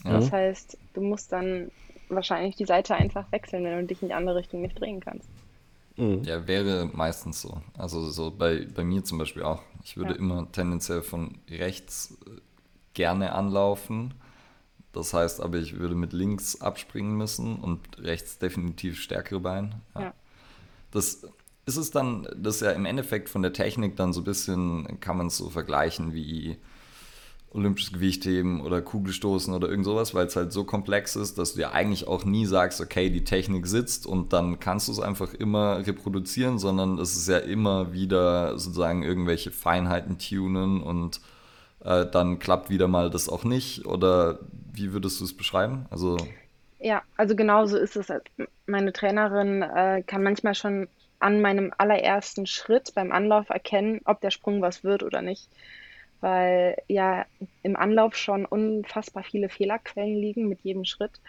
Ja. 0.04 0.12
Das 0.12 0.30
heißt, 0.30 0.76
du 0.94 1.00
musst 1.00 1.32
dann 1.32 1.70
wahrscheinlich 2.08 2.56
die 2.56 2.66
Seite 2.66 2.94
einfach 2.94 3.30
wechseln, 3.32 3.64
wenn 3.64 3.80
du 3.80 3.86
dich 3.86 4.02
in 4.02 4.08
die 4.08 4.14
andere 4.14 4.36
Richtung 4.36 4.60
nicht 4.62 4.78
drehen 4.78 5.00
kannst. 5.00 5.28
Mhm. 5.96 6.22
Ja, 6.24 6.46
wäre 6.46 6.88
meistens 6.92 7.40
so. 7.40 7.60
Also 7.76 8.10
so 8.10 8.30
bei, 8.30 8.66
bei 8.74 8.84
mir 8.84 9.02
zum 9.02 9.18
Beispiel 9.18 9.42
auch. 9.42 9.62
Ich 9.82 9.96
würde 9.96 10.12
ja. 10.12 10.18
immer 10.18 10.50
tendenziell 10.52 11.02
von 11.02 11.38
rechts 11.48 12.18
gerne 12.96 13.32
anlaufen. 13.32 14.14
Das 14.92 15.14
heißt 15.14 15.40
aber, 15.40 15.58
ich 15.58 15.78
würde 15.78 15.94
mit 15.94 16.12
links 16.12 16.60
abspringen 16.60 17.16
müssen 17.16 17.56
und 17.56 17.80
rechts 17.98 18.38
definitiv 18.38 18.98
stärkere 19.00 19.40
Bein. 19.40 19.76
Ja. 19.94 20.00
ja. 20.00 20.14
Das 20.90 21.26
ist 21.66 21.76
es 21.76 21.90
dann, 21.90 22.26
das 22.36 22.56
ist 22.56 22.62
ja 22.62 22.70
im 22.72 22.86
Endeffekt 22.86 23.28
von 23.28 23.42
der 23.42 23.52
Technik 23.52 23.96
dann 23.96 24.12
so 24.12 24.22
ein 24.22 24.24
bisschen, 24.24 24.98
kann 25.00 25.18
man 25.18 25.26
es 25.26 25.36
so 25.36 25.50
vergleichen 25.50 26.14
wie 26.14 26.56
olympisches 27.50 27.92
Gewichtheben 27.92 28.60
oder 28.60 28.80
Kugelstoßen 28.80 29.52
oder 29.52 29.68
irgend 29.68 29.84
sowas, 29.84 30.14
weil 30.14 30.26
es 30.26 30.36
halt 30.36 30.52
so 30.52 30.64
komplex 30.64 31.16
ist, 31.16 31.38
dass 31.38 31.54
du 31.54 31.60
ja 31.60 31.72
eigentlich 31.72 32.06
auch 32.06 32.24
nie 32.24 32.46
sagst, 32.46 32.80
okay, 32.80 33.10
die 33.10 33.24
Technik 33.24 33.66
sitzt 33.66 34.06
und 34.06 34.32
dann 34.32 34.60
kannst 34.60 34.88
du 34.88 34.92
es 34.92 35.00
einfach 35.00 35.34
immer 35.34 35.86
reproduzieren, 35.86 36.58
sondern 36.58 36.98
es 36.98 37.16
ist 37.16 37.28
ja 37.28 37.38
immer 37.38 37.92
wieder 37.92 38.58
sozusagen 38.58 39.02
irgendwelche 39.02 39.50
Feinheiten 39.50 40.18
tunen 40.18 40.82
und 40.82 41.20
äh, 41.86 42.06
dann 42.10 42.38
klappt 42.38 42.70
wieder 42.70 42.88
mal 42.88 43.10
das 43.10 43.28
auch 43.28 43.44
nicht 43.44 43.86
oder 43.86 44.38
wie 44.72 44.92
würdest 44.92 45.20
du 45.20 45.24
es 45.24 45.36
beschreiben? 45.36 45.86
Also 45.90 46.18
ja, 46.78 47.02
also 47.16 47.34
genau 47.34 47.64
so 47.64 47.78
ist 47.78 47.96
es. 47.96 48.12
Meine 48.66 48.92
Trainerin 48.92 49.62
äh, 49.62 50.02
kann 50.06 50.22
manchmal 50.22 50.54
schon 50.54 50.88
an 51.18 51.40
meinem 51.40 51.72
allerersten 51.78 52.46
Schritt 52.46 52.92
beim 52.94 53.12
Anlauf 53.12 53.48
erkennen, 53.48 54.02
ob 54.04 54.20
der 54.20 54.30
Sprung 54.30 54.60
was 54.60 54.84
wird 54.84 55.02
oder 55.02 55.22
nicht 55.22 55.48
weil 56.20 56.76
ja 56.88 57.26
im 57.62 57.76
Anlauf 57.76 58.16
schon 58.16 58.46
unfassbar 58.46 59.22
viele 59.22 59.48
Fehlerquellen 59.48 60.16
liegen 60.16 60.48
mit 60.48 60.60
jedem 60.62 60.84
Schritt. 60.84 61.20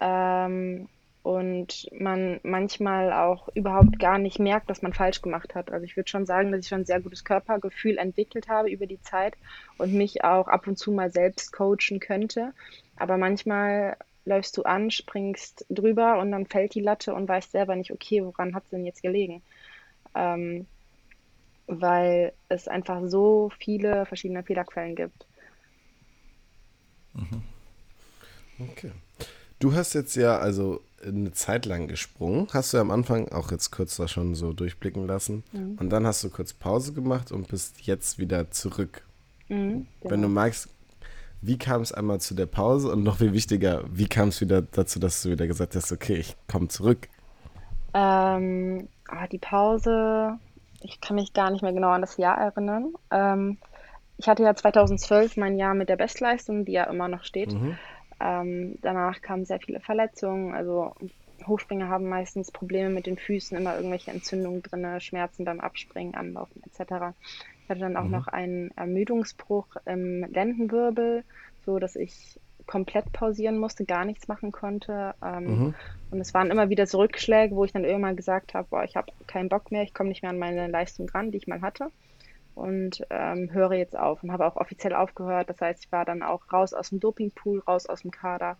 Ähm, 0.00 0.88
und 1.26 1.88
man 1.90 2.38
manchmal 2.44 3.12
auch 3.12 3.48
überhaupt 3.56 3.98
gar 3.98 4.16
nicht 4.16 4.38
merkt, 4.38 4.70
dass 4.70 4.82
man 4.82 4.92
falsch 4.92 5.22
gemacht 5.22 5.56
hat. 5.56 5.72
Also 5.72 5.84
ich 5.84 5.96
würde 5.96 6.08
schon 6.08 6.24
sagen, 6.24 6.52
dass 6.52 6.60
ich 6.60 6.68
schon 6.68 6.82
ein 6.82 6.86
sehr 6.86 7.00
gutes 7.00 7.24
Körpergefühl 7.24 7.98
entwickelt 7.98 8.46
habe 8.46 8.70
über 8.70 8.86
die 8.86 9.00
Zeit 9.00 9.34
und 9.76 9.92
mich 9.92 10.22
auch 10.22 10.46
ab 10.46 10.68
und 10.68 10.78
zu 10.78 10.92
mal 10.92 11.10
selbst 11.10 11.52
coachen 11.52 11.98
könnte. 11.98 12.52
Aber 12.96 13.18
manchmal 13.18 13.96
läufst 14.24 14.56
du 14.56 14.62
an, 14.62 14.92
springst 14.92 15.66
drüber 15.68 16.20
und 16.20 16.30
dann 16.30 16.46
fällt 16.46 16.76
die 16.76 16.80
Latte 16.80 17.12
und 17.12 17.28
weißt 17.28 17.50
selber 17.50 17.74
nicht, 17.74 17.90
okay, 17.90 18.24
woran 18.24 18.54
hat 18.54 18.62
es 18.62 18.70
denn 18.70 18.86
jetzt 18.86 19.02
gelegen? 19.02 19.42
Ähm, 20.14 20.68
weil 21.66 22.34
es 22.48 22.68
einfach 22.68 23.00
so 23.08 23.50
viele 23.58 24.06
verschiedene 24.06 24.44
Fehlerquellen 24.44 24.94
gibt. 24.94 25.26
Mhm. 27.14 27.42
Okay. 28.60 28.92
Du 29.58 29.74
hast 29.74 29.94
jetzt 29.94 30.16
ja 30.16 30.38
also 30.38 30.80
eine 31.04 31.32
Zeit 31.32 31.66
lang 31.66 31.88
gesprungen. 31.88 32.48
Hast 32.52 32.72
du 32.72 32.78
ja 32.78 32.80
am 32.80 32.90
Anfang 32.90 33.30
auch 33.30 33.50
jetzt 33.50 33.70
kurz 33.70 33.96
da 33.96 34.08
schon 34.08 34.34
so 34.34 34.52
durchblicken 34.52 35.06
lassen. 35.06 35.44
Mhm. 35.52 35.76
Und 35.78 35.90
dann 35.90 36.06
hast 36.06 36.24
du 36.24 36.30
kurz 36.30 36.52
Pause 36.52 36.92
gemacht 36.92 37.32
und 37.32 37.48
bist 37.48 37.82
jetzt 37.82 38.18
wieder 38.18 38.50
zurück. 38.50 39.02
Mhm, 39.48 39.86
genau. 40.00 40.12
Wenn 40.12 40.22
du 40.22 40.28
magst, 40.28 40.68
wie 41.42 41.58
kam 41.58 41.82
es 41.82 41.92
einmal 41.92 42.20
zu 42.20 42.34
der 42.34 42.46
Pause 42.46 42.90
und 42.90 43.02
noch 43.02 43.18
viel 43.18 43.32
wichtiger, 43.32 43.84
wie 43.90 44.08
kam 44.08 44.28
es 44.28 44.40
wieder 44.40 44.62
dazu, 44.62 44.98
dass 44.98 45.22
du 45.22 45.30
wieder 45.30 45.46
gesagt 45.46 45.76
hast, 45.76 45.92
okay, 45.92 46.16
ich 46.16 46.36
komme 46.48 46.68
zurück? 46.68 47.08
Ähm, 47.94 48.88
ah, 49.08 49.26
die 49.28 49.38
Pause 49.38 50.38
ich 50.86 51.00
kann 51.00 51.16
mich 51.16 51.32
gar 51.32 51.50
nicht 51.50 51.62
mehr 51.62 51.72
genau 51.72 51.90
an 51.90 52.00
das 52.00 52.16
Jahr 52.16 52.38
erinnern. 52.38 52.92
Ähm, 53.10 53.58
ich 54.18 54.28
hatte 54.28 54.42
ja 54.42 54.54
2012 54.54 55.36
mein 55.36 55.56
Jahr 55.58 55.74
mit 55.74 55.88
der 55.88 55.96
Bestleistung, 55.96 56.64
die 56.64 56.72
ja 56.72 56.84
immer 56.84 57.08
noch 57.08 57.24
steht. 57.24 57.52
Mhm. 57.52 57.76
Ähm, 58.20 58.78
danach 58.82 59.20
kamen 59.20 59.44
sehr 59.44 59.60
viele 59.60 59.80
Verletzungen. 59.80 60.54
Also 60.54 60.94
Hochspringer 61.46 61.88
haben 61.88 62.08
meistens 62.08 62.50
Probleme 62.50 62.90
mit 62.90 63.06
den 63.06 63.18
Füßen, 63.18 63.56
immer 63.56 63.76
irgendwelche 63.76 64.10
Entzündungen 64.10 64.62
drin, 64.62 65.00
Schmerzen 65.00 65.44
beim 65.44 65.60
Abspringen, 65.60 66.14
Anlaufen 66.14 66.62
etc. 66.64 67.14
Ich 67.62 67.70
hatte 67.70 67.80
dann 67.80 67.96
auch 67.96 68.04
mhm. 68.04 68.10
noch 68.10 68.28
einen 68.28 68.70
Ermüdungsbruch 68.76 69.66
im 69.84 70.24
Lendenwirbel, 70.32 71.24
so 71.64 71.78
dass 71.78 71.96
ich 71.96 72.38
komplett 72.66 73.12
pausieren 73.12 73.58
musste, 73.58 73.84
gar 73.84 74.04
nichts 74.04 74.28
machen 74.28 74.52
konnte. 74.52 75.14
Ähm, 75.22 75.44
mhm. 75.44 75.74
Und 76.10 76.20
es 76.20 76.34
waren 76.34 76.50
immer 76.50 76.68
wieder 76.68 76.86
so 76.86 76.98
Rückschläge, 76.98 77.54
wo 77.54 77.64
ich 77.64 77.72
dann 77.72 77.84
irgendwann 77.84 78.16
gesagt 78.16 78.54
habe, 78.54 78.66
boah, 78.70 78.84
ich 78.84 78.96
habe 78.96 79.12
keinen 79.26 79.48
Bock 79.48 79.70
mehr, 79.70 79.82
ich 79.82 79.94
komme 79.94 80.08
nicht 80.08 80.22
mehr 80.22 80.30
an 80.30 80.38
meine 80.38 80.66
Leistung 80.66 81.08
ran, 81.08 81.30
die 81.30 81.38
ich 81.38 81.46
mal 81.46 81.60
hatte. 81.60 81.90
Und 82.56 83.06
ähm, 83.10 83.52
höre 83.52 83.74
jetzt 83.74 83.96
auf 83.96 84.22
und 84.22 84.32
habe 84.32 84.46
auch 84.46 84.56
offiziell 84.56 84.94
aufgehört. 84.94 85.50
Das 85.50 85.60
heißt, 85.60 85.84
ich 85.84 85.92
war 85.92 86.06
dann 86.06 86.22
auch 86.22 86.50
raus 86.50 86.72
aus 86.72 86.88
dem 86.88 87.00
Dopingpool, 87.00 87.60
raus 87.60 87.86
aus 87.86 88.00
dem 88.00 88.10
Kader 88.10 88.56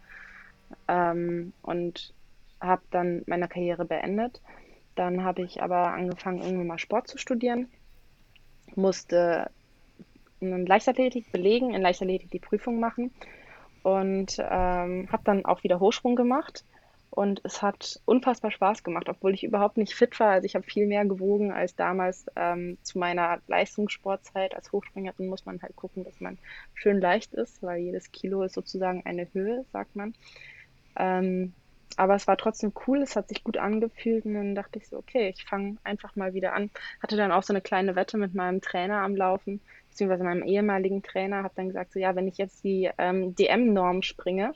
ähm, 0.87 1.55
und 1.63 2.13
habe 2.61 2.83
dann 2.91 3.23
meine 3.27 3.49
Karriere 3.49 3.87
beendet. 3.87 4.43
Dann 4.97 5.25
habe 5.25 5.43
ich 5.43 5.63
aber 5.63 5.89
angefangen, 5.95 6.43
irgendwann 6.43 6.67
mal 6.67 6.79
Sport 6.79 7.09
zu 7.09 7.17
studieren, 7.17 7.69
musste 8.75 9.51
in 10.41 10.67
Leichtathletik 10.67 11.33
belegen, 11.33 11.73
in 11.73 11.81
Leichtathletik 11.81 12.31
die 12.31 12.39
Prüfung 12.39 12.79
machen 12.79 13.11
und 13.83 14.37
ähm, 14.39 15.09
habe 15.11 15.23
dann 15.25 15.47
auch 15.47 15.63
wieder 15.63 15.81
Hochsprung 15.81 16.17
gemacht. 16.17 16.65
Und 17.17 17.41
es 17.45 17.63
hat 17.63 17.99
unfassbar 18.05 18.51
Spaß 18.51 18.85
gemacht, 18.85 19.09
obwohl 19.09 19.33
ich 19.33 19.43
überhaupt 19.43 19.79
nicht 19.79 19.95
fit 19.95 20.21
war. 20.21 20.33
Also 20.33 20.45
ich 20.45 20.55
habe 20.55 20.67
viel 20.67 20.87
mehr 20.87 21.03
gewogen 21.07 21.51
als 21.51 21.75
damals 21.75 22.27
ähm, 22.37 22.77
zu 22.83 22.99
meiner 22.99 23.41
Leistungssportzeit. 23.47 24.55
Als 24.55 24.71
Hochspringerin 24.71 25.27
muss 25.27 25.47
man 25.47 25.63
halt 25.63 25.75
gucken, 25.77 26.05
dass 26.05 26.21
man 26.21 26.37
schön 26.75 27.01
leicht 27.01 27.33
ist, 27.33 27.63
weil 27.63 27.81
jedes 27.81 28.13
Kilo 28.13 28.43
ist 28.43 28.53
sozusagen 28.53 29.07
eine 29.07 29.33
Höhe, 29.33 29.65
sagt 29.73 29.97
man. 29.97 30.13
Ähm, 30.95 31.55
aber 31.97 32.17
es 32.17 32.27
war 32.27 32.37
trotzdem 32.37 32.75
cool, 32.87 33.01
es 33.01 33.17
hat 33.17 33.29
sich 33.29 33.43
gut 33.43 33.57
angefühlt 33.57 34.27
und 34.27 34.35
dann 34.35 34.55
dachte 34.55 34.79
ich 34.79 34.87
so, 34.87 34.99
okay, 34.99 35.31
ich 35.35 35.47
fange 35.47 35.79
einfach 35.85 36.17
mal 36.17 36.35
wieder 36.35 36.53
an. 36.53 36.71
Hatte 37.03 37.17
dann 37.17 37.33
auch 37.33 37.43
so 37.43 37.55
eine 37.55 37.63
kleine 37.63 37.97
Wette 37.97 38.19
mit 38.19 38.35
meinem 38.35 38.61
Trainer 38.61 39.01
am 39.01 39.17
Laufen 39.17 39.63
beziehungsweise 39.97 40.25
meinem 40.25 40.43
ehemaligen 40.43 41.03
Trainer, 41.03 41.43
habe 41.43 41.55
dann 41.57 41.69
gesagt, 41.69 41.95
so 41.95 41.99
ja, 41.99 42.15
wenn 42.15 42.29
ich 42.29 42.37
jetzt 42.37 42.63
die 42.63 42.91
ähm, 42.99 43.35
DM-Norm 43.35 44.03
springe, 44.03 44.53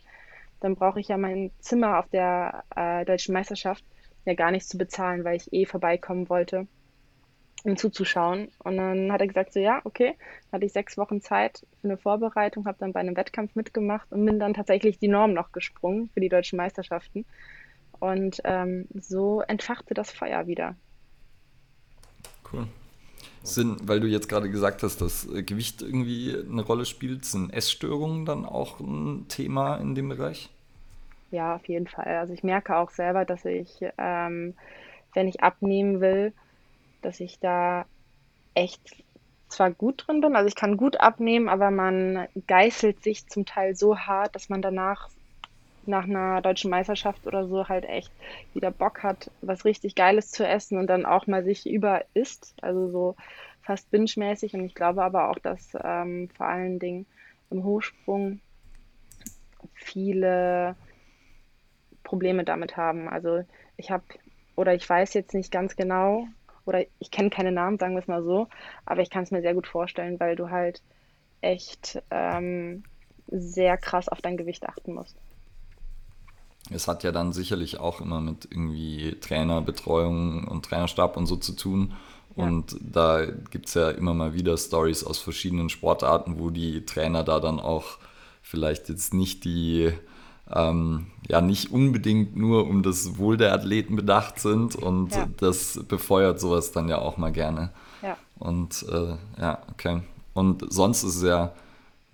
dann 0.61 0.77
brauche 0.77 1.01
ich 1.01 1.09
ja 1.09 1.17
mein 1.17 1.51
Zimmer 1.61 1.99
auf 1.99 2.09
der 2.09 2.65
äh, 2.77 3.05
deutschen 3.05 3.33
Meisterschaft 3.33 3.85
ja 4.25 4.35
gar 4.35 4.51
nichts 4.51 4.69
zu 4.69 4.79
bezahlen, 4.79 5.25
weil 5.25 5.37
ich 5.37 5.53
eh 5.53 5.67
vorbeikommen 5.67 6.29
wollte, 6.29 6.67
um 7.65 7.77
zuzuschauen. 7.77 8.49
Und 8.59 8.77
dann 8.77 9.13
hat 9.13 9.21
er 9.21 9.27
gesagt, 9.27 9.53
so 9.53 9.61
ja, 9.61 9.81
okay, 9.85 10.15
dann 10.51 10.59
hatte 10.59 10.67
ich 10.67 10.73
sechs 10.73 10.97
Wochen 10.99 11.21
Zeit 11.21 11.67
für 11.81 11.89
eine 11.89 11.97
Vorbereitung, 11.97 12.67
habe 12.67 12.79
dann 12.79 12.93
bei 12.93 13.01
einem 13.01 13.17
Wettkampf 13.17 13.55
mitgemacht 13.55 14.11
und 14.13 14.25
bin 14.25 14.39
dann 14.39 14.55
tatsächlich 14.55 14.99
die 14.99 15.09
Norm 15.09 15.33
noch 15.33 15.53
gesprungen 15.53 16.11
für 16.13 16.21
die 16.21 16.29
deutschen 16.29 16.57
Meisterschaften. 16.57 17.25
Und 17.99 18.41
ähm, 18.45 18.87
so 18.95 19.43
entfachte 19.43 19.95
das 19.95 20.11
Feuer 20.11 20.47
wieder. 20.47 20.77
Cool. 22.51 22.67
Sind, 23.43 23.89
weil 23.89 24.01
du 24.01 24.07
jetzt 24.07 24.29
gerade 24.29 24.51
gesagt 24.51 24.83
hast, 24.83 25.01
dass 25.01 25.27
äh, 25.33 25.43
Gewicht 25.43 25.83
irgendwie 25.83 26.37
eine 26.37 26.63
Rolle 26.63 26.85
spielt, 26.85 27.25
sind 27.25 27.53
Essstörungen 27.53 28.27
dann 28.27 28.45
auch 28.45 28.81
ein 28.81 29.27
Thema 29.29 29.77
in 29.77 29.95
dem 29.95 30.11
Bereich? 30.11 30.51
Ja, 31.31 31.55
auf 31.55 31.67
jeden 31.69 31.87
Fall. 31.87 32.19
Also 32.19 32.35
ich 32.35 32.43
merke 32.43 32.77
auch 32.77 32.91
selber, 32.91 33.25
dass 33.25 33.45
ich, 33.45 33.71
ähm, 33.99 34.55
wenn 35.15 35.29
ich 35.29 35.43
abnehmen 35.43 36.01
will, 36.01 36.33
dass 37.03 37.21
ich 37.21 37.39
da 37.39 37.87
echt 38.55 39.05
zwar 39.49 39.71
gut 39.71 40.05
drin 40.07 40.21
bin, 40.21 40.37
also 40.37 40.49
ich 40.49 40.55
kann 40.55 40.77
gut 40.77 41.01
abnehmen, 41.01 41.49
aber 41.49 41.71
man 41.71 42.29
geißelt 42.47 43.03
sich 43.03 43.27
zum 43.29 43.47
Teil 43.47 43.75
so 43.75 43.99
hart, 43.99 44.35
dass 44.35 44.49
man 44.49 44.63
danach 44.63 45.09
nach 45.91 46.05
einer 46.05 46.41
deutschen 46.41 46.71
Meisterschaft 46.71 47.27
oder 47.27 47.47
so 47.47 47.69
halt 47.69 47.85
echt 47.85 48.11
wieder 48.55 48.71
Bock 48.71 49.03
hat, 49.03 49.31
was 49.43 49.65
richtig 49.65 49.95
Geiles 49.95 50.31
zu 50.31 50.47
essen 50.47 50.79
und 50.79 50.87
dann 50.87 51.05
auch 51.05 51.27
mal 51.27 51.45
sich 51.45 51.69
über 51.69 52.05
isst, 52.15 52.55
also 52.63 52.89
so 52.89 53.17
fast 53.63 53.91
binge-mäßig. 53.91 54.55
Und 54.55 54.65
ich 54.65 54.75
glaube 54.75 55.03
aber 55.03 55.31
auch, 55.31 55.39
dass 55.39 55.77
ähm, 55.83 56.29
vor 56.37 56.47
allen 56.47 56.79
Dingen 56.79 57.07
im 57.51 57.65
Hochsprung 57.65 58.41
viele 59.75 60.77
Probleme 62.05 62.45
damit 62.45 62.77
haben. 62.77 63.09
Also 63.09 63.45
ich 63.77 63.91
habe, 63.91 64.05
oder 64.57 64.75
ich 64.75 64.89
weiß 64.89 65.15
jetzt 65.15 65.35
nicht 65.35 65.53
ganz 65.53 65.77
genau, 65.77 66.27
oder 66.65 66.85
ich 66.99 67.11
kenne 67.11 67.31
keine 67.31 67.53
Namen, 67.53 67.79
sagen 67.79 67.95
wir 67.95 68.01
es 68.01 68.09
mal 68.09 68.23
so, 68.23 68.49
aber 68.87 69.03
ich 69.03 69.11
kann 69.11 69.25
es 69.25 69.31
mir 69.31 69.43
sehr 69.43 69.55
gut 69.55 69.67
vorstellen, 69.67 70.21
weil 70.21 70.37
du 70.37 70.51
halt 70.51 70.83
echt 71.41 72.03
ähm, 72.11 72.85
sehr 73.27 73.77
krass 73.77 74.09
auf 74.09 74.21
dein 74.21 74.37
Gewicht 74.37 74.69
achten 74.69 74.95
musst 74.95 75.17
es 76.71 76.89
hat 76.89 77.03
ja 77.03 77.13
dann 77.13 77.33
sicherlich 77.33 77.79
auch 77.81 78.01
immer 78.01 78.21
mit 78.21 78.49
irgendwie 78.51 79.17
Trainerbetreuung 79.21 80.45
und 80.45 80.65
Trainerstab 80.65 81.17
und 81.17 81.27
so 81.27 81.37
zu 81.37 81.53
tun. 81.53 81.95
Ja. 82.37 82.45
Und 82.45 82.77
da 82.81 83.27
gibt 83.27 83.69
es 83.69 83.75
ja 83.75 83.91
immer 83.91 84.15
mal 84.15 84.35
wieder 84.35 84.57
Stories 84.57 85.05
aus 85.05 85.19
verschiedenen 85.19 85.69
Sportarten, 85.69 86.39
wo 86.39 86.51
die 86.51 86.85
Trainer 86.87 87.25
da 87.25 87.41
dann 87.41 87.59
auch 87.59 87.99
vielleicht 88.43 88.89
jetzt 88.89 89.15
nicht 89.15 89.45
die, 89.45 89.93
ähm, 90.51 91.07
ja, 91.29 91.41
nicht 91.41 91.73
unbedingt 91.73 92.37
nur 92.37 92.67
um 92.67 92.83
das 92.83 93.19
Wohl 93.19 93.37
der 93.37 93.53
Athleten 93.53 93.97
bedacht 93.97 94.39
sind 94.39 94.77
und 94.77 95.15
ja. 95.15 95.29
das 95.39 95.81
befeuert 95.89 96.41
sowas 96.41 96.73
dann 96.73 96.89
ja 96.89 96.99
auch 96.99 97.17
mal 97.17 97.33
gerne. 97.33 97.71
Ja. 98.03 98.17
Und 98.39 98.87
äh, 98.91 99.17
ja, 99.41 99.59
okay. 99.73 100.03
Und 100.35 100.73
sonst 100.73 101.03
ist 101.03 101.17
es 101.17 101.23
ja 101.23 101.53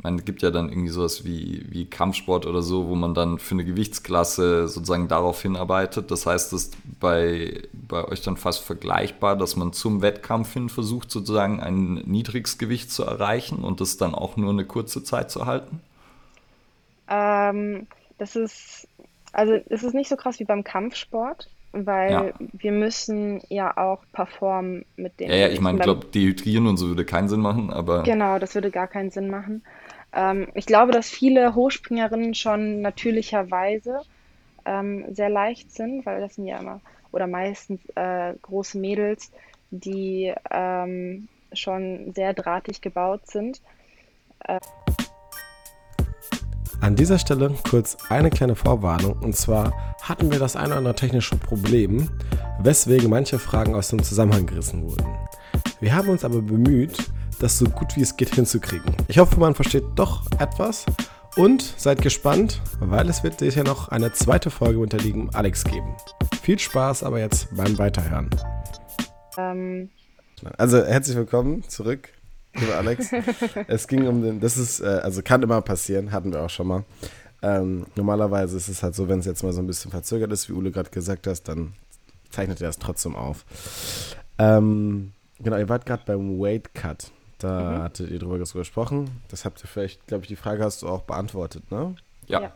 meine, 0.02 0.18
es 0.18 0.24
gibt 0.24 0.42
ja 0.42 0.50
dann 0.50 0.68
irgendwie 0.68 0.90
sowas 0.90 1.24
wie, 1.24 1.64
wie 1.68 1.86
Kampfsport 1.86 2.46
oder 2.46 2.62
so, 2.62 2.88
wo 2.88 2.94
man 2.94 3.14
dann 3.14 3.38
für 3.38 3.54
eine 3.54 3.64
Gewichtsklasse 3.64 4.68
sozusagen 4.68 5.08
darauf 5.08 5.40
hinarbeitet. 5.40 6.10
Das 6.10 6.26
heißt, 6.26 6.52
das 6.52 6.64
ist 6.64 6.76
bei, 7.00 7.62
bei 7.72 8.04
euch 8.04 8.22
dann 8.22 8.36
fast 8.36 8.62
vergleichbar, 8.62 9.36
dass 9.36 9.56
man 9.56 9.72
zum 9.72 10.02
Wettkampf 10.02 10.52
hin 10.52 10.68
versucht, 10.68 11.10
sozusagen 11.10 11.60
ein 11.60 11.94
niedriges 12.06 12.58
Gewicht 12.58 12.90
zu 12.90 13.04
erreichen 13.04 13.64
und 13.64 13.80
das 13.80 13.96
dann 13.96 14.14
auch 14.14 14.36
nur 14.36 14.50
eine 14.50 14.64
kurze 14.64 15.02
Zeit 15.02 15.30
zu 15.30 15.46
halten? 15.46 15.80
Ähm, 17.08 17.86
das 18.18 18.36
ist, 18.36 18.88
also 19.32 19.54
es 19.70 19.82
ist 19.82 19.94
nicht 19.94 20.08
so 20.08 20.16
krass 20.16 20.38
wie 20.38 20.44
beim 20.44 20.62
Kampfsport 20.64 21.48
weil 21.84 22.10
ja. 22.10 22.32
wir 22.38 22.72
müssen 22.72 23.42
ja 23.48 23.76
auch 23.76 24.02
performen 24.12 24.86
mit 24.96 25.20
dem. 25.20 25.28
Ja, 25.28 25.36
ja 25.36 25.48
ich 25.48 25.60
meine, 25.60 25.78
ich 25.78 25.84
glaube, 25.84 26.06
dehydrieren 26.06 26.66
und 26.66 26.78
so 26.78 26.88
würde 26.88 27.04
keinen 27.04 27.28
Sinn 27.28 27.40
machen, 27.40 27.70
aber. 27.70 28.02
Genau, 28.02 28.38
das 28.38 28.54
würde 28.54 28.70
gar 28.70 28.86
keinen 28.86 29.10
Sinn 29.10 29.28
machen. 29.28 29.62
Ähm, 30.16 30.48
ich 30.54 30.66
glaube, 30.66 30.92
dass 30.92 31.08
viele 31.08 31.54
Hochspringerinnen 31.54 32.34
schon 32.34 32.80
natürlicherweise 32.80 34.00
ähm, 34.64 35.04
sehr 35.14 35.28
leicht 35.28 35.70
sind, 35.72 36.06
weil 36.06 36.20
das 36.20 36.34
sind 36.34 36.46
ja 36.46 36.58
immer 36.58 36.80
oder 37.12 37.26
meistens 37.26 37.80
äh, 37.94 38.34
große 38.42 38.78
Mädels, 38.78 39.30
die 39.70 40.34
ähm, 40.50 41.28
schon 41.52 42.12
sehr 42.14 42.34
drahtig 42.34 42.80
gebaut 42.80 43.26
sind. 43.26 43.60
Äh 44.40 44.58
an 46.80 46.94
dieser 46.94 47.18
Stelle 47.18 47.54
kurz 47.68 47.96
eine 48.10 48.28
kleine 48.30 48.54
Vorwarnung 48.54 49.18
und 49.22 49.34
zwar 49.34 49.72
hatten 50.02 50.30
wir 50.30 50.38
das 50.38 50.56
eine 50.56 50.68
oder 50.68 50.76
andere 50.76 50.94
technische 50.94 51.36
Problem, 51.36 52.10
weswegen 52.60 53.08
manche 53.08 53.38
Fragen 53.38 53.74
aus 53.74 53.88
dem 53.88 54.02
Zusammenhang 54.02 54.46
gerissen 54.46 54.82
wurden. 54.82 55.06
Wir 55.80 55.94
haben 55.94 56.08
uns 56.08 56.24
aber 56.24 56.42
bemüht, 56.42 57.10
das 57.38 57.58
so 57.58 57.66
gut 57.66 57.96
wie 57.96 58.02
es 58.02 58.16
geht 58.16 58.34
hinzukriegen. 58.34 58.94
Ich 59.08 59.18
hoffe, 59.18 59.38
man 59.38 59.54
versteht 59.54 59.84
doch 59.94 60.22
etwas 60.38 60.86
und 61.36 61.62
seid 61.62 62.00
gespannt, 62.00 62.62
weil 62.80 63.08
es 63.08 63.22
wird 63.22 63.40
sicher 63.40 63.64
noch 63.64 63.88
eine 63.88 64.12
zweite 64.12 64.50
Folge 64.50 64.78
unter 64.78 64.98
lieben 64.98 65.30
Alex 65.34 65.64
geben. 65.64 65.94
Viel 66.42 66.58
Spaß 66.58 67.02
aber 67.02 67.20
jetzt 67.20 67.54
beim 67.54 67.76
Weiterhören. 67.78 68.30
Ähm. 69.36 69.90
Also 70.56 70.84
herzlich 70.84 71.16
willkommen 71.16 71.62
zurück, 71.68 72.10
lieber 72.54 72.76
Alex. 72.76 73.10
es 73.68 73.88
ging 73.88 74.06
um 74.06 74.22
den, 74.22 74.40
das 74.40 74.56
ist, 74.56 74.80
äh, 74.80 75.00
also 75.02 75.22
kann 75.22 75.42
immer 75.42 75.60
passieren, 75.60 76.12
hatten 76.12 76.32
wir 76.32 76.42
auch 76.42 76.50
schon 76.50 76.66
mal. 76.66 76.84
Ähm, 77.42 77.86
normalerweise 77.96 78.56
ist 78.56 78.68
es 78.68 78.82
halt 78.82 78.94
so, 78.94 79.08
wenn 79.08 79.18
es 79.18 79.26
jetzt 79.26 79.42
mal 79.42 79.52
so 79.52 79.60
ein 79.60 79.66
bisschen 79.66 79.90
verzögert 79.90 80.32
ist, 80.32 80.48
wie 80.48 80.52
Ule 80.54 80.70
gerade 80.70 80.90
gesagt 80.90 81.26
hast, 81.26 81.44
dann 81.44 81.74
zeichnet 82.30 82.60
er 82.60 82.68
das 82.68 82.78
trotzdem 82.78 83.14
auf. 83.14 83.44
Ähm, 84.38 85.12
genau, 85.38 85.56
ihr 85.56 85.68
wart 85.68 85.86
gerade 85.86 86.02
beim 86.06 86.38
Weight 86.38 86.74
Cut. 86.74 87.12
Da 87.38 87.60
mhm. 87.60 87.82
hattet 87.82 88.10
ihr 88.10 88.18
drüber 88.18 88.38
gesprochen. 88.38 89.20
Das 89.28 89.44
habt 89.44 89.62
ihr 89.62 89.68
vielleicht, 89.68 90.06
glaube 90.06 90.22
ich, 90.22 90.28
die 90.28 90.36
Frage 90.36 90.64
hast 90.64 90.82
du 90.82 90.88
auch 90.88 91.02
beantwortet, 91.02 91.70
ne? 91.70 91.94
Ja. 92.26 92.40
ja. 92.40 92.52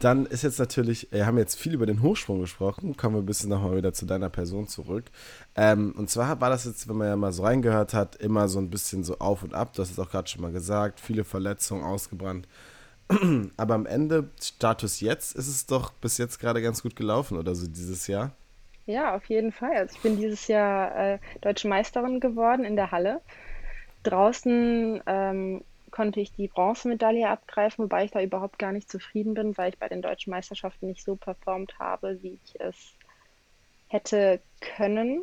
Dann 0.00 0.26
ist 0.26 0.42
jetzt 0.42 0.60
natürlich, 0.60 1.08
wir 1.10 1.26
haben 1.26 1.38
jetzt 1.38 1.58
viel 1.58 1.74
über 1.74 1.84
den 1.84 2.02
Hochsprung 2.02 2.40
gesprochen, 2.40 2.96
kommen 2.96 3.16
wir 3.16 3.22
ein 3.22 3.26
bisschen 3.26 3.50
nochmal 3.50 3.76
wieder 3.76 3.92
zu 3.92 4.06
deiner 4.06 4.30
Person 4.30 4.68
zurück. 4.68 5.06
Ähm, 5.56 5.92
und 5.96 6.08
zwar 6.08 6.40
war 6.40 6.50
das 6.50 6.64
jetzt, 6.66 6.88
wenn 6.88 6.96
man 6.96 7.08
ja 7.08 7.16
mal 7.16 7.32
so 7.32 7.42
reingehört 7.42 7.94
hat, 7.94 8.14
immer 8.16 8.48
so 8.48 8.60
ein 8.60 8.70
bisschen 8.70 9.02
so 9.02 9.18
auf 9.18 9.42
und 9.42 9.54
ab, 9.54 9.72
das 9.74 9.90
ist 9.90 9.98
auch 9.98 10.10
gerade 10.10 10.28
schon 10.28 10.42
mal 10.42 10.52
gesagt, 10.52 11.00
viele 11.00 11.24
Verletzungen, 11.24 11.82
ausgebrannt. 11.82 12.46
Aber 13.56 13.74
am 13.74 13.86
Ende, 13.86 14.30
Status 14.40 15.00
jetzt, 15.00 15.34
ist 15.34 15.48
es 15.48 15.66
doch 15.66 15.90
bis 15.92 16.16
jetzt 16.18 16.38
gerade 16.38 16.62
ganz 16.62 16.82
gut 16.82 16.94
gelaufen 16.94 17.36
oder 17.36 17.56
so 17.56 17.66
dieses 17.66 18.06
Jahr. 18.06 18.32
Ja, 18.86 19.16
auf 19.16 19.24
jeden 19.24 19.50
Fall. 19.50 19.76
Also 19.76 19.96
ich 19.96 20.02
bin 20.02 20.16
dieses 20.16 20.46
Jahr 20.46 20.96
äh, 20.96 21.18
Deutsche 21.40 21.68
Meisterin 21.68 22.20
geworden 22.20 22.64
in 22.64 22.76
der 22.76 22.92
Halle 22.92 23.20
draußen 24.02 25.02
ähm, 25.06 25.64
konnte 25.90 26.20
ich 26.20 26.32
die 26.32 26.48
Bronzemedaille 26.48 27.28
abgreifen, 27.28 27.84
wobei 27.84 28.04
ich 28.04 28.10
da 28.10 28.22
überhaupt 28.22 28.58
gar 28.58 28.72
nicht 28.72 28.90
zufrieden 28.90 29.34
bin, 29.34 29.56
weil 29.56 29.70
ich 29.70 29.78
bei 29.78 29.88
den 29.88 30.02
deutschen 30.02 30.30
Meisterschaften 30.30 30.86
nicht 30.86 31.04
so 31.04 31.16
performt 31.16 31.78
habe, 31.78 32.22
wie 32.22 32.38
ich 32.44 32.60
es 32.60 32.94
hätte 33.88 34.40
können. 34.60 35.22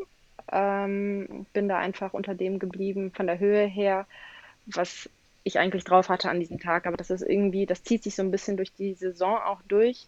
Ähm, 0.51 1.45
bin 1.53 1.67
da 1.67 1.78
einfach 1.78 2.13
unter 2.13 2.36
dem 2.36 2.59
geblieben 2.59 3.11
von 3.11 3.28
der 3.28 3.39
Höhe 3.39 3.65
her, 3.65 4.05
was 4.65 5.09
ich 5.43 5.59
eigentlich 5.59 5.84
drauf 5.84 6.09
hatte 6.09 6.30
an 6.30 6.39
diesem 6.39 6.59
Tag. 6.59 6.88
Aber 6.88 6.97
das 6.97 7.09
ist 7.09 7.21
irgendwie, 7.21 7.65
das 7.65 7.84
zieht 7.84 8.03
sich 8.03 8.15
so 8.15 8.23
ein 8.23 8.32
bisschen 8.32 8.57
durch 8.57 8.73
die 8.73 8.93
Saison 8.93 9.38
auch 9.38 9.61
durch. 9.67 10.07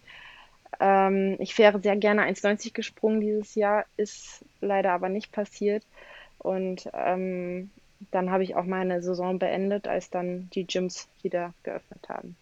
Ähm, 0.80 1.36
ich 1.38 1.56
wäre 1.58 1.80
sehr 1.80 1.96
gerne 1.96 2.22
1,90 2.22 2.72
gesprungen 2.72 3.20
dieses 3.20 3.54
Jahr, 3.54 3.86
ist 3.96 4.44
leider 4.60 4.92
aber 4.92 5.08
nicht 5.08 5.32
passiert. 5.32 5.84
Und 6.38 6.88
ähm, 6.92 7.70
dann 8.10 8.30
habe 8.30 8.42
ich 8.42 8.56
auch 8.56 8.64
meine 8.64 9.02
Saison 9.02 9.38
beendet, 9.38 9.88
als 9.88 10.10
dann 10.10 10.48
die 10.50 10.66
Gyms 10.66 11.08
wieder 11.22 11.52
geöffnet 11.62 12.08
haben. 12.08 12.36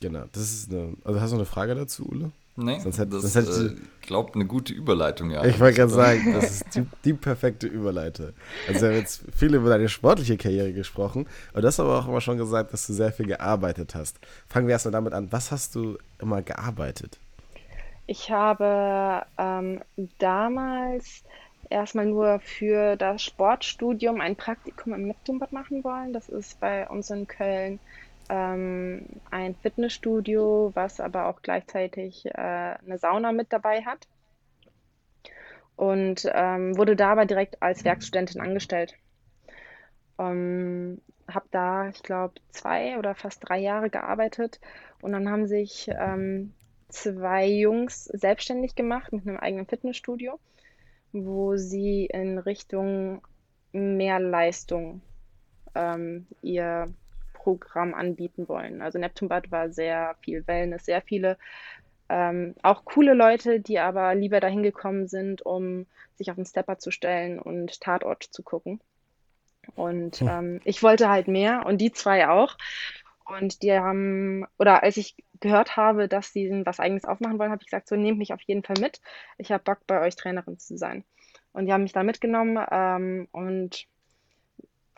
Genau, 0.00 0.24
das 0.32 0.42
ist 0.42 0.72
eine. 0.72 0.94
Also 1.04 1.20
hast 1.20 1.30
du 1.30 1.36
eine 1.36 1.44
Frage 1.44 1.74
dazu, 1.74 2.08
Ule? 2.08 2.32
Nee, 2.56 2.78
sonst 2.80 2.98
hätte, 2.98 3.10
das 3.10 3.36
ist, 3.36 3.58
äh, 3.58 3.76
glaube 4.02 4.34
eine 4.34 4.44
gute 4.44 4.72
Überleitung, 4.72 5.30
ja. 5.30 5.44
Ich 5.44 5.60
wollte 5.60 5.78
gerade 5.78 5.92
sagen, 5.92 6.34
das 6.34 6.50
ist 6.50 6.74
die, 6.74 6.86
die, 7.04 7.14
perfekte 7.14 7.66
Überleitung. 7.66 8.30
Also 8.68 8.82
wir 8.82 8.88
haben 8.88 8.96
jetzt 8.96 9.22
viel 9.34 9.54
über 9.54 9.70
deine 9.70 9.88
sportliche 9.88 10.36
Karriere 10.36 10.72
gesprochen, 10.72 11.26
aber 11.52 11.62
du 11.62 11.68
hast 11.68 11.80
aber 11.80 11.98
auch 11.98 12.08
immer 12.08 12.20
schon 12.20 12.36
gesagt, 12.36 12.72
dass 12.72 12.86
du 12.86 12.92
sehr 12.92 13.12
viel 13.12 13.26
gearbeitet 13.26 13.94
hast. 13.94 14.18
Fangen 14.48 14.66
wir 14.66 14.72
erstmal 14.72 14.92
damit 14.92 15.14
an, 15.14 15.32
was 15.32 15.52
hast 15.52 15.74
du 15.74 15.96
immer 16.18 16.42
gearbeitet? 16.42 17.18
Ich 18.06 18.30
habe 18.30 19.22
ähm, 19.38 19.80
damals 20.18 21.22
erstmal 21.70 22.06
nur 22.06 22.40
für 22.40 22.96
das 22.96 23.22
Sportstudium 23.22 24.20
ein 24.20 24.36
Praktikum 24.36 24.92
im 24.92 25.06
Neptunbad 25.06 25.52
machen 25.52 25.82
wollen. 25.84 26.12
Das 26.12 26.28
ist 26.28 26.60
bei 26.60 26.88
uns 26.88 27.10
in 27.10 27.26
Köln 27.26 27.78
ähm, 28.28 29.06
ein 29.30 29.54
Fitnessstudio, 29.54 30.72
was 30.74 31.00
aber 31.00 31.26
auch 31.26 31.42
gleichzeitig 31.42 32.26
äh, 32.26 32.30
eine 32.32 32.98
Sauna 32.98 33.32
mit 33.32 33.52
dabei 33.52 33.82
hat. 33.82 34.06
Und 35.76 36.28
ähm, 36.32 36.76
wurde 36.76 36.94
da 36.94 37.12
aber 37.12 37.24
direkt 37.24 37.62
als 37.62 37.84
Werkstudentin 37.84 38.40
angestellt. 38.40 38.94
Ähm, 40.18 41.00
habe 41.26 41.46
da, 41.50 41.88
ich 41.88 42.02
glaube, 42.02 42.34
zwei 42.50 42.98
oder 42.98 43.14
fast 43.14 43.48
drei 43.48 43.60
Jahre 43.60 43.88
gearbeitet 43.88 44.60
und 45.00 45.12
dann 45.12 45.30
haben 45.30 45.46
sich 45.46 45.88
ähm, 45.88 46.52
zwei 46.88 47.46
Jungs 47.46 48.04
selbstständig 48.04 48.74
gemacht 48.74 49.12
mit 49.12 49.26
einem 49.26 49.38
eigenen 49.38 49.66
Fitnessstudio 49.66 50.38
wo 51.12 51.56
sie 51.56 52.06
in 52.06 52.38
Richtung 52.38 53.22
mehr 53.72 54.20
Leistung 54.20 55.00
ähm, 55.74 56.26
ihr 56.42 56.92
Programm 57.32 57.94
anbieten 57.94 58.48
wollen. 58.48 58.82
Also 58.82 58.98
Neptunbad 58.98 59.50
war 59.50 59.70
sehr 59.70 60.16
viel 60.20 60.46
Wellness, 60.46 60.84
sehr 60.84 61.02
viele 61.02 61.38
ähm, 62.10 62.56
auch 62.62 62.84
coole 62.84 63.14
Leute, 63.14 63.60
die 63.60 63.78
aber 63.78 64.14
lieber 64.16 64.40
dahin 64.40 64.64
gekommen 64.64 65.06
sind, 65.06 65.42
um 65.42 65.86
sich 66.16 66.30
auf 66.30 66.36
den 66.36 66.44
Stepper 66.44 66.78
zu 66.78 66.90
stellen 66.90 67.38
und 67.38 67.80
Tatort 67.80 68.24
zu 68.24 68.42
gucken. 68.42 68.80
Und 69.76 70.16
hm. 70.16 70.28
ähm, 70.28 70.60
ich 70.64 70.82
wollte 70.82 71.08
halt 71.08 71.28
mehr 71.28 71.64
und 71.66 71.78
die 71.78 71.92
zwei 71.92 72.28
auch. 72.28 72.56
Und 73.38 73.62
die 73.62 73.72
haben, 73.72 74.46
oder 74.58 74.82
als 74.82 74.96
ich 74.96 75.14
gehört 75.40 75.76
habe, 75.76 76.08
dass 76.08 76.32
sie 76.32 76.62
was 76.64 76.80
eigenes 76.80 77.04
aufmachen 77.04 77.38
wollen, 77.38 77.50
habe 77.50 77.62
ich 77.62 77.66
gesagt, 77.66 77.88
so 77.88 77.96
nehmt 77.96 78.18
mich 78.18 78.32
auf 78.32 78.40
jeden 78.42 78.64
Fall 78.64 78.76
mit. 78.80 79.00
Ich 79.38 79.52
habe 79.52 79.62
Bock, 79.62 79.86
bei 79.86 80.00
euch 80.00 80.16
Trainerin 80.16 80.58
zu 80.58 80.76
sein. 80.76 81.04
Und 81.52 81.66
die 81.66 81.72
haben 81.72 81.82
mich 81.82 81.92
da 81.92 82.02
mitgenommen 82.02 82.58
ähm, 82.70 83.28
und 83.32 83.86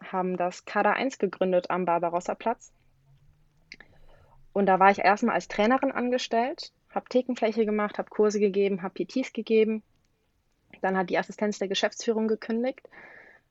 haben 0.02 0.36
das 0.36 0.64
Kader 0.64 0.94
1 0.94 1.18
gegründet 1.18 1.70
am 1.70 1.84
Barbarossa-Platz. 1.84 2.72
Und 4.52 4.66
da 4.66 4.78
war 4.78 4.90
ich 4.90 4.98
erstmal 4.98 5.34
als 5.34 5.48
Trainerin 5.48 5.92
angestellt, 5.92 6.72
habe 6.90 7.08
Thekenfläche 7.08 7.64
gemacht, 7.64 7.98
habe 7.98 8.10
Kurse 8.10 8.40
gegeben, 8.40 8.82
habe 8.82 9.04
PTs 9.04 9.32
gegeben. 9.32 9.82
Dann 10.80 10.96
hat 10.96 11.10
die 11.10 11.18
Assistenz 11.18 11.58
der 11.58 11.68
Geschäftsführung 11.68 12.28
gekündigt, 12.28 12.88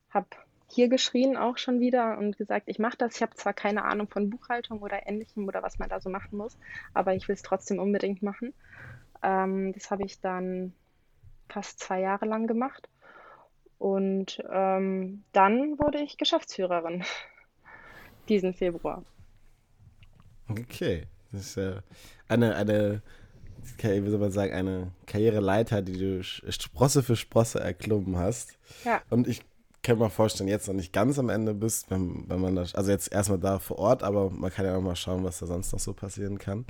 habe 0.10 0.28
hier 0.72 0.88
geschrien 0.88 1.36
auch 1.36 1.58
schon 1.58 1.80
wieder 1.80 2.18
und 2.18 2.38
gesagt, 2.38 2.68
ich 2.68 2.80
mache 2.80 2.98
das. 2.98 3.16
Ich 3.16 3.22
habe 3.22 3.36
zwar 3.36 3.54
keine 3.54 3.84
Ahnung 3.84 4.08
von 4.08 4.30
Buchhaltung 4.30 4.80
oder 4.80 5.08
ähnlichem 5.08 5.48
oder 5.48 5.62
was 5.62 5.80
man 5.80 5.90
da 5.90 6.00
so 6.00 6.10
machen 6.10 6.38
muss, 6.38 6.58
aber 6.94 7.14
ich 7.14 7.28
will 7.28 7.36
es 7.36 7.42
trotzdem 7.42 7.80
unbedingt 7.80 8.22
machen. 8.22 8.54
Ähm, 9.22 9.74
das 9.74 9.92
habe 9.92 10.04
ich 10.04 10.22
dann 10.22 10.74
fast 11.50 11.80
zwei 11.80 12.00
Jahre 12.00 12.26
lang 12.26 12.48
gemacht. 12.48 12.88
Und 13.78 14.44
ähm, 14.50 15.24
dann 15.34 15.78
wurde 15.80 16.00
ich 16.00 16.18
Geschäftsführerin 16.18 17.04
diesen 18.30 18.54
Februar. 18.54 19.04
Okay, 20.48 21.08
das 21.32 21.42
ist 21.42 21.56
ja 21.56 21.82
eine, 22.28 22.56
eine, 22.56 23.02
wie 23.82 24.10
soll 24.10 24.20
man 24.20 24.32
sagen, 24.32 24.54
eine 24.54 24.92
Karriereleiter, 25.08 25.82
die 25.82 25.98
du 25.98 26.24
Sprosse 26.24 27.04
für 27.04 27.16
Sprosse 27.16 27.60
erklommen 27.60 28.18
hast. 28.18 28.58
Ja. 28.86 29.02
Und 29.10 29.28
ich 29.28 29.42
kann 29.84 29.98
mir 29.98 30.10
vorstellen, 30.10 30.48
jetzt 30.48 30.68
noch 30.68 30.76
nicht 30.76 30.94
ganz 30.94 31.18
am 31.18 31.30
Ende 31.30 31.54
bist, 31.54 31.90
wenn, 31.90 32.26
wenn 32.28 32.40
man 32.40 32.56
das, 32.56 32.76
also 32.76 32.92
jetzt 32.92 33.12
erstmal 33.12 33.40
da 33.40 33.60
vor 33.60 33.80
Ort, 33.80 34.04
aber 34.04 34.30
man 34.30 34.52
kann 34.52 34.66
ja 34.66 34.76
auch 34.76 34.82
mal 34.82 34.96
schauen, 34.96 35.24
was 35.24 35.40
da 35.40 35.48
sonst 35.48 35.72
noch 35.72 35.80
so 35.80 35.94
passieren 35.94 36.38
kann. 36.38 36.66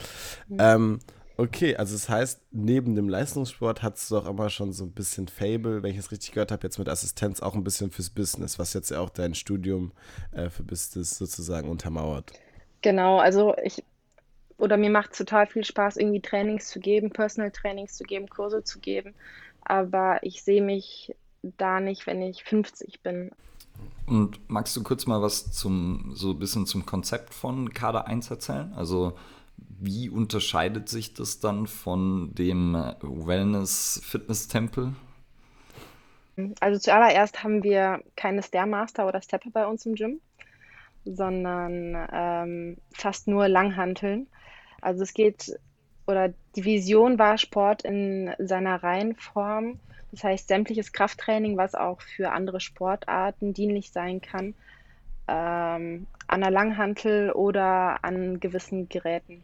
Mhm. 0.47 0.57
Ähm, 0.59 0.99
okay, 1.35 1.75
also 1.75 1.93
das 1.93 2.07
heißt, 2.07 2.41
neben 2.51 2.95
dem 2.95 3.09
Leistungssport 3.09 3.83
hattest 3.83 4.09
du 4.11 4.17
auch 4.17 4.27
immer 4.27 4.49
schon 4.49 4.71
so 4.71 4.85
ein 4.85 4.91
bisschen 4.91 5.27
Fable, 5.27 5.83
wenn 5.83 5.91
ich 5.91 5.97
es 5.97 6.11
richtig 6.11 6.31
gehört 6.31 6.51
habe, 6.51 6.63
jetzt 6.63 6.79
mit 6.79 6.87
Assistenz 6.87 7.41
auch 7.41 7.53
ein 7.53 7.63
bisschen 7.63 7.91
fürs 7.91 8.09
Business, 8.09 8.59
was 8.59 8.73
jetzt 8.73 8.91
ja 8.91 8.99
auch 8.99 9.09
dein 9.09 9.35
Studium 9.35 9.91
äh, 10.31 10.49
für 10.49 10.63
Business 10.63 11.17
sozusagen 11.17 11.69
untermauert. 11.69 12.31
Genau, 12.81 13.19
also 13.19 13.55
ich, 13.63 13.83
oder 14.57 14.77
mir 14.77 14.89
macht 14.89 15.11
es 15.11 15.17
total 15.17 15.47
viel 15.47 15.65
Spaß, 15.65 15.97
irgendwie 15.97 16.21
Trainings 16.21 16.69
zu 16.69 16.79
geben, 16.79 17.09
Personal 17.09 17.51
Trainings 17.51 17.95
zu 17.95 18.05
geben, 18.05 18.29
Kurse 18.29 18.63
zu 18.63 18.79
geben, 18.79 19.13
aber 19.63 20.19
ich 20.21 20.43
sehe 20.43 20.61
mich 20.61 21.13
da 21.43 21.79
nicht, 21.79 22.07
wenn 22.07 22.21
ich 22.21 22.43
50 22.43 23.01
bin. 23.01 23.31
Und 24.05 24.49
magst 24.49 24.75
du 24.75 24.83
kurz 24.83 25.07
mal 25.07 25.21
was 25.21 25.51
zum, 25.51 26.11
so 26.13 26.31
ein 26.31 26.39
bisschen 26.39 26.65
zum 26.65 26.85
Konzept 26.85 27.33
von 27.33 27.73
Kader 27.73 28.07
1 28.07 28.29
erzählen? 28.29 28.73
Also, 28.73 29.17
wie 29.79 30.09
unterscheidet 30.09 30.89
sich 30.89 31.13
das 31.13 31.39
dann 31.39 31.67
von 31.67 32.33
dem 32.35 32.73
Wellness-Fitness-Tempel? 33.01 34.93
Also 36.59 36.79
zuallererst 36.79 37.43
haben 37.43 37.63
wir 37.63 38.03
keine 38.15 38.41
Stairmaster 38.41 39.07
oder 39.07 39.21
Stepper 39.21 39.49
bei 39.51 39.67
uns 39.67 39.85
im 39.85 39.95
Gym, 39.95 40.21
sondern 41.05 42.07
ähm, 42.11 42.77
fast 42.93 43.27
nur 43.27 43.47
Langhanteln. 43.47 44.27
Also 44.81 45.03
es 45.03 45.13
geht, 45.13 45.59
oder 46.07 46.33
die 46.55 46.65
Vision 46.65 47.19
war 47.19 47.37
Sport 47.37 47.83
in 47.83 48.33
seiner 48.39 48.81
Reihenform 48.81 49.79
das 50.11 50.23
heißt, 50.23 50.47
sämtliches 50.47 50.91
Krafttraining, 50.91 51.57
was 51.57 51.75
auch 51.75 52.01
für 52.01 52.31
andere 52.31 52.59
Sportarten 52.59 53.53
dienlich 53.53 53.91
sein 53.91 54.21
kann, 54.21 54.55
ähm, 55.27 56.07
an 56.27 56.41
der 56.41 56.51
Langhantel 56.51 57.31
oder 57.31 58.03
an 58.03 58.39
gewissen 58.39 58.89
Geräten. 58.89 59.43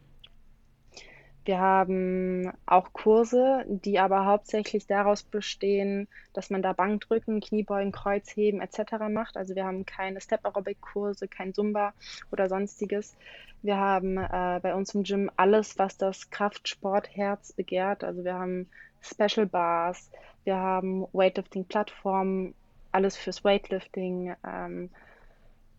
Wir 1.48 1.60
haben 1.60 2.52
auch 2.66 2.92
Kurse, 2.92 3.64
die 3.66 3.98
aber 3.98 4.26
hauptsächlich 4.26 4.86
daraus 4.86 5.22
bestehen, 5.22 6.06
dass 6.34 6.50
man 6.50 6.60
da 6.60 6.74
Bankdrücken, 6.74 7.40
Kniebeugen, 7.40 7.90
Kreuzheben 7.90 8.60
etc. 8.60 9.08
macht. 9.08 9.38
Also 9.38 9.54
wir 9.54 9.64
haben 9.64 9.86
keine 9.86 10.20
Step-Aerobic-Kurse, 10.20 11.26
kein 11.26 11.54
Zumba 11.54 11.94
oder 12.30 12.50
sonstiges. 12.50 13.16
Wir 13.62 13.78
haben 13.78 14.18
äh, 14.18 14.60
bei 14.62 14.74
uns 14.74 14.94
im 14.94 15.04
Gym 15.04 15.30
alles, 15.36 15.78
was 15.78 15.96
das 15.96 16.28
Kraftsportherz 16.28 17.54
begehrt. 17.54 18.04
Also 18.04 18.24
wir 18.24 18.34
haben 18.34 18.68
Special 19.00 19.46
Bars, 19.46 20.10
wir 20.44 20.56
haben 20.56 21.06
Weightlifting-Plattformen, 21.12 22.54
alles 22.92 23.16
fürs 23.16 23.44
Weightlifting. 23.44 24.34
Ähm, 24.46 24.90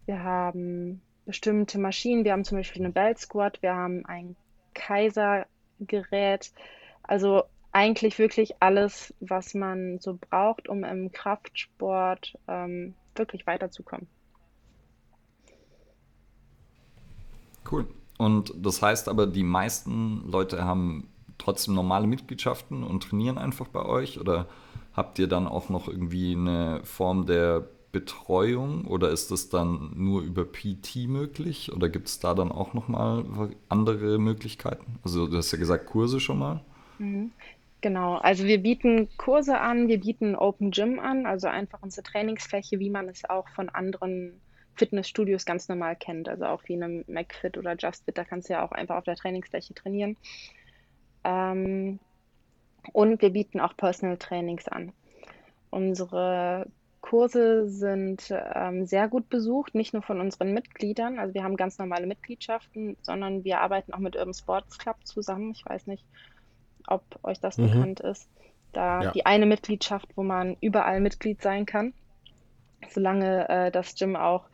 wir 0.05 0.23
haben 0.23 1.01
bestimmte 1.25 1.79
Maschinen. 1.79 2.23
Wir 2.23 2.33
haben 2.33 2.43
zum 2.43 2.57
Beispiel 2.57 2.83
eine 2.83 2.93
Belt 2.93 3.17
Squat. 3.19 3.61
Wir 3.61 3.75
haben 3.75 4.05
ein 4.05 4.35
Kaiser-Gerät. 4.73 6.51
Also 7.03 7.43
eigentlich 7.71 8.19
wirklich 8.19 8.61
alles, 8.61 9.13
was 9.19 9.53
man 9.53 9.99
so 9.99 10.17
braucht, 10.19 10.69
um 10.69 10.83
im 10.83 11.11
Kraftsport 11.11 12.37
ähm, 12.47 12.95
wirklich 13.15 13.45
weiterzukommen. 13.47 14.07
Cool. 17.69 17.87
Und 18.17 18.53
das 18.55 18.81
heißt 18.81 19.07
aber, 19.09 19.27
die 19.27 19.43
meisten 19.43 20.29
Leute 20.29 20.63
haben 20.63 21.09
trotzdem 21.39 21.73
normale 21.73 22.05
Mitgliedschaften 22.05 22.83
und 22.83 23.01
trainieren 23.01 23.39
einfach 23.39 23.67
bei 23.67 23.83
euch? 23.83 24.19
Oder 24.19 24.47
habt 24.93 25.17
ihr 25.17 25.27
dann 25.27 25.47
auch 25.47 25.69
noch 25.69 25.87
irgendwie 25.87 26.35
eine 26.35 26.81
Form 26.83 27.25
der 27.25 27.67
Betreuung 27.91 28.85
oder 28.85 29.09
ist 29.09 29.31
das 29.31 29.49
dann 29.49 29.91
nur 29.95 30.21
über 30.21 30.45
PT 30.45 31.07
möglich 31.07 31.71
oder 31.73 31.89
gibt 31.89 32.07
es 32.07 32.19
da 32.19 32.35
dann 32.35 32.51
auch 32.51 32.75
nochmal 32.75 33.25
andere 33.67 34.19
Möglichkeiten? 34.19 34.99
Also 35.03 35.27
du 35.27 35.37
hast 35.37 35.51
ja 35.51 35.57
gesagt 35.57 35.87
Kurse 35.87 36.19
schon 36.19 36.37
mal. 36.37 36.61
Mhm. 36.99 37.31
Genau, 37.81 38.17
also 38.17 38.43
wir 38.43 38.61
bieten 38.61 39.07
Kurse 39.17 39.57
an, 39.57 39.87
wir 39.87 40.01
bieten 40.01 40.35
Open 40.35 40.71
Gym 40.71 40.99
an, 40.99 41.25
also 41.25 41.47
einfach 41.47 41.81
unsere 41.81 42.03
Trainingsfläche, 42.03 42.77
wie 42.79 42.89
man 42.89 43.07
es 43.07 43.27
auch 43.29 43.47
von 43.49 43.69
anderen 43.69 44.41
Fitnessstudios 44.75 45.45
ganz 45.45 45.69
normal 45.69 45.95
kennt. 45.95 46.27
Also 46.27 46.45
auch 46.45 46.61
wie 46.65 46.73
eine 46.73 47.05
McFit 47.07 47.57
oder 47.57 47.75
JustFit, 47.75 48.17
da 48.17 48.25
kannst 48.25 48.49
du 48.49 48.53
ja 48.53 48.65
auch 48.65 48.73
einfach 48.73 48.97
auf 48.97 49.05
der 49.05 49.15
Trainingsfläche 49.15 49.73
trainieren. 49.73 50.17
Ähm, 51.23 51.99
und 52.93 53.21
wir 53.21 53.31
bieten 53.31 53.59
auch 53.59 53.75
Personal 53.75 54.17
Trainings 54.17 54.67
an. 54.67 54.93
Unsere 55.69 56.65
Kurse 57.01 57.69
sind 57.69 58.33
ähm, 58.55 58.85
sehr 58.85 59.07
gut 59.07 59.29
besucht, 59.29 59.73
nicht 59.73 59.93
nur 59.93 60.01
von 60.01 60.19
unseren 60.19 60.53
Mitgliedern. 60.53 61.19
Also 61.19 61.33
wir 61.33 61.43
haben 61.43 61.55
ganz 61.55 61.77
normale 61.77 62.07
Mitgliedschaften, 62.07 62.97
sondern 63.01 63.43
wir 63.43 63.61
arbeiten 63.61 63.93
auch 63.93 63.99
mit 63.99 64.15
Urban 64.15 64.33
Sports 64.33 64.77
Club 64.77 64.97
zusammen. 65.05 65.51
Ich 65.51 65.65
weiß 65.65 65.87
nicht, 65.87 66.05
ob 66.87 67.03
euch 67.23 67.39
das 67.39 67.57
mhm. 67.57 67.71
bekannt 67.71 67.99
ist. 68.01 68.27
Da 68.73 69.01
ja. 69.01 69.11
die 69.11 69.25
eine 69.25 69.45
Mitgliedschaft, 69.45 70.09
wo 70.15 70.23
man 70.23 70.57
überall 70.61 70.99
Mitglied 70.99 71.41
sein 71.41 71.65
kann, 71.65 71.93
solange 72.89 73.47
äh, 73.49 73.71
das 73.71 73.95
Gym 73.95 74.15
auch 74.15 74.45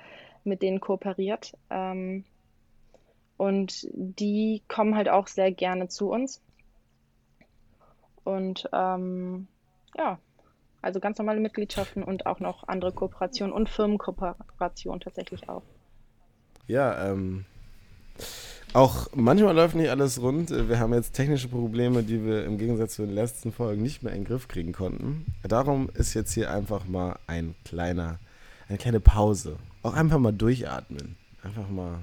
mit 0.43 0.61
denen 0.61 0.79
kooperiert. 0.79 1.57
Ähm, 1.69 2.23
und 3.37 3.87
die 3.91 4.61
kommen 4.67 4.95
halt 4.95 5.09
auch 5.09 5.27
sehr 5.27 5.51
gerne 5.51 5.89
zu 5.89 6.09
uns. 6.09 6.41
Und 8.25 8.67
ähm, 8.73 9.47
ja, 9.97 10.19
also 10.81 10.99
ganz 10.99 11.17
normale 11.17 11.39
Mitgliedschaften 11.39 12.03
und 12.03 12.25
auch 12.25 12.39
noch 12.39 12.67
andere 12.67 12.91
Kooperationen 12.91 13.53
und 13.53 13.69
Firmenkooperationen 13.69 14.99
tatsächlich 14.99 15.47
auch. 15.47 15.63
Ja, 16.67 17.09
ähm, 17.09 17.45
auch 18.73 19.07
manchmal 19.15 19.55
läuft 19.55 19.75
nicht 19.75 19.89
alles 19.89 20.21
rund. 20.21 20.49
Wir 20.49 20.79
haben 20.79 20.93
jetzt 20.93 21.13
technische 21.13 21.47
Probleme, 21.47 22.03
die 22.03 22.25
wir 22.25 22.43
im 22.43 22.57
Gegensatz 22.57 22.95
zu 22.95 23.05
den 23.05 23.15
letzten 23.15 23.53
Folgen 23.53 23.81
nicht 23.81 24.03
mehr 24.03 24.11
in 24.11 24.21
den 24.21 24.27
Griff 24.27 24.47
kriegen 24.47 24.73
konnten. 24.73 25.25
Darum 25.43 25.89
ist 25.93 26.13
jetzt 26.13 26.33
hier 26.33 26.51
einfach 26.51 26.85
mal 26.85 27.17
ein 27.27 27.55
kleiner, 27.63 28.19
eine 28.67 28.77
kleine 28.77 28.99
Pause. 28.99 29.57
Auch 29.81 29.93
einfach 29.93 30.19
mal 30.19 30.33
durchatmen. 30.33 31.15
Einfach 31.41 31.69
mal 31.69 31.99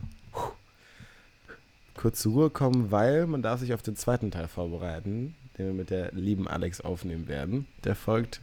kurz 1.95 2.21
zur 2.21 2.33
Ruhe 2.33 2.51
kommen, 2.51 2.91
weil 2.91 3.27
man 3.27 3.43
darf 3.43 3.61
sich 3.61 3.75
auf 3.75 3.83
den 3.83 3.97
zweiten 3.97 4.31
Teil 4.31 4.49
vorbereiten, 4.49 5.35
den 5.59 5.67
wir 5.67 5.73
mit 5.75 5.91
der 5.91 6.13
lieben 6.13 6.49
Alex 6.49 6.81
aufnehmen 6.81 7.29
werden. 7.29 7.67
Der 7.85 7.95
folgt 7.95 8.41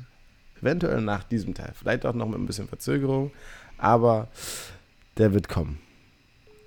Eventuell 0.62 1.02
nach 1.02 1.24
diesem 1.24 1.54
Teil. 1.54 1.72
Vielleicht 1.74 2.06
auch 2.06 2.14
noch 2.14 2.28
mit 2.28 2.40
ein 2.40 2.46
bisschen 2.46 2.68
Verzögerung, 2.68 3.32
aber 3.78 4.28
der 5.18 5.34
wird 5.34 5.48
kommen. 5.48 5.80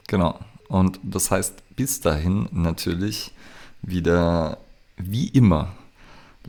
Genau. 0.09 0.39
Und 0.69 0.99
das 1.03 1.31
heißt, 1.31 1.63
bis 1.77 2.01
dahin 2.01 2.49
natürlich 2.53 3.33
wieder 3.83 4.59
wie 4.97 5.29
immer. 5.29 5.75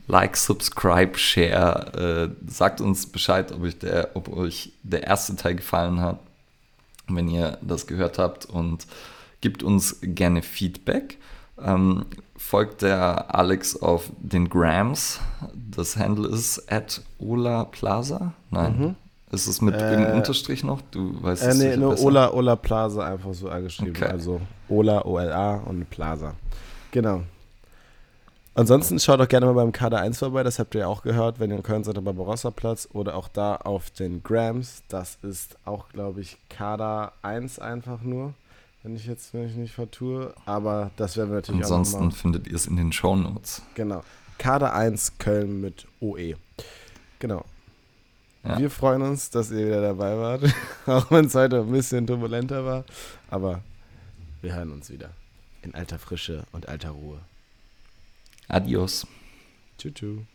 Like, 0.06 0.36
subscribe, 0.36 1.18
share. 1.18 2.34
Äh, 2.44 2.50
sagt 2.50 2.80
uns 2.80 3.06
Bescheid, 3.06 3.52
ob 3.52 3.62
euch, 3.62 3.78
der, 3.78 4.10
ob 4.14 4.28
euch 4.28 4.72
der 4.82 5.04
erste 5.04 5.36
Teil 5.36 5.54
gefallen 5.54 6.00
hat, 6.00 6.18
wenn 7.08 7.28
ihr 7.28 7.58
das 7.60 7.86
gehört 7.86 8.18
habt. 8.18 8.46
Und 8.46 8.86
gibt 9.40 9.62
uns 9.62 9.98
gerne 10.00 10.40
Feedback. 10.42 11.18
Ähm, 11.62 12.06
folgt 12.36 12.82
der 12.82 13.34
Alex 13.34 13.80
auf 13.80 14.10
den 14.18 14.48
Grams. 14.48 15.20
Das 15.54 15.96
Handle 15.96 16.28
ist 16.28 16.70
at 16.70 17.02
Ola 17.18 17.64
Plaza. 17.64 18.32
Nein. 18.50 18.78
Mhm. 18.78 18.94
Ist 19.30 19.46
es 19.48 19.60
mit 19.60 19.74
äh, 19.74 19.90
irgendeinem 19.90 20.16
Unterstrich 20.18 20.62
noch? 20.62 20.80
Du 20.90 21.20
weißt 21.22 21.42
äh, 21.42 21.48
es 21.48 21.58
nee, 21.58 21.76
nur 21.76 21.90
besser. 21.90 22.04
Ola, 22.04 22.32
Ola 22.32 22.56
Plaza 22.56 23.04
einfach 23.04 23.34
so 23.34 23.48
angeschrieben. 23.48 23.94
Okay. 23.96 24.10
Also 24.10 24.40
Ola, 24.68 25.04
O-L-A 25.04 25.56
und 25.56 25.90
Plaza. 25.90 26.34
Genau. 26.92 27.22
Ansonsten 28.56 29.00
schaut 29.00 29.18
doch 29.18 29.26
gerne 29.26 29.46
mal 29.46 29.54
beim 29.54 29.72
Kader 29.72 29.98
1 29.98 30.20
vorbei, 30.20 30.44
das 30.44 30.60
habt 30.60 30.76
ihr 30.76 30.82
ja 30.82 30.86
auch 30.86 31.02
gehört, 31.02 31.40
wenn 31.40 31.50
ihr 31.50 31.56
in 31.56 31.64
Köln 31.64 31.82
seid, 31.82 31.98
am 31.98 32.04
Barbarossa-Platz 32.04 32.88
oder 32.92 33.16
auch 33.16 33.26
da 33.26 33.56
auf 33.56 33.90
den 33.90 34.22
Grams. 34.22 34.84
Das 34.88 35.18
ist 35.22 35.56
auch, 35.64 35.88
glaube 35.88 36.20
ich, 36.20 36.38
Kader 36.48 37.14
1 37.22 37.58
einfach 37.58 38.02
nur 38.02 38.34
wenn 38.84 38.94
ich 38.94 39.06
jetzt 39.06 39.34
wenn 39.34 39.48
ich 39.48 39.56
nicht 39.56 39.74
vertue. 39.74 40.32
Aber 40.44 40.92
das 40.96 41.16
werden 41.16 41.30
wir 41.30 41.36
natürlich 41.36 41.62
Ansonsten 41.62 41.96
auch 41.96 42.00
Ansonsten 42.02 42.20
findet 42.20 42.46
ihr 42.46 42.54
es 42.54 42.66
in 42.66 42.76
den 42.76 42.92
Show 42.92 43.16
Notes. 43.16 43.62
Genau. 43.74 44.04
Kader 44.38 44.74
1 44.74 45.18
Köln 45.18 45.60
mit 45.60 45.86
OE. 46.00 46.34
Genau. 47.18 47.44
Ja. 48.44 48.58
Wir 48.58 48.70
freuen 48.70 49.02
uns, 49.02 49.30
dass 49.30 49.50
ihr 49.50 49.66
wieder 49.66 49.80
dabei 49.80 50.16
wart. 50.18 50.54
auch 50.86 51.10
wenn 51.10 51.24
es 51.24 51.34
heute 51.34 51.60
ein 51.60 51.72
bisschen 51.72 52.06
turbulenter 52.06 52.64
war. 52.64 52.84
Aber 53.30 53.62
wir 54.42 54.54
hören 54.54 54.70
uns 54.70 54.90
wieder. 54.90 55.10
In 55.62 55.74
alter 55.74 55.98
Frische 55.98 56.44
und 56.52 56.68
alter 56.68 56.90
Ruhe. 56.90 57.20
Adios. 58.48 59.06
Tschüss. 59.78 60.26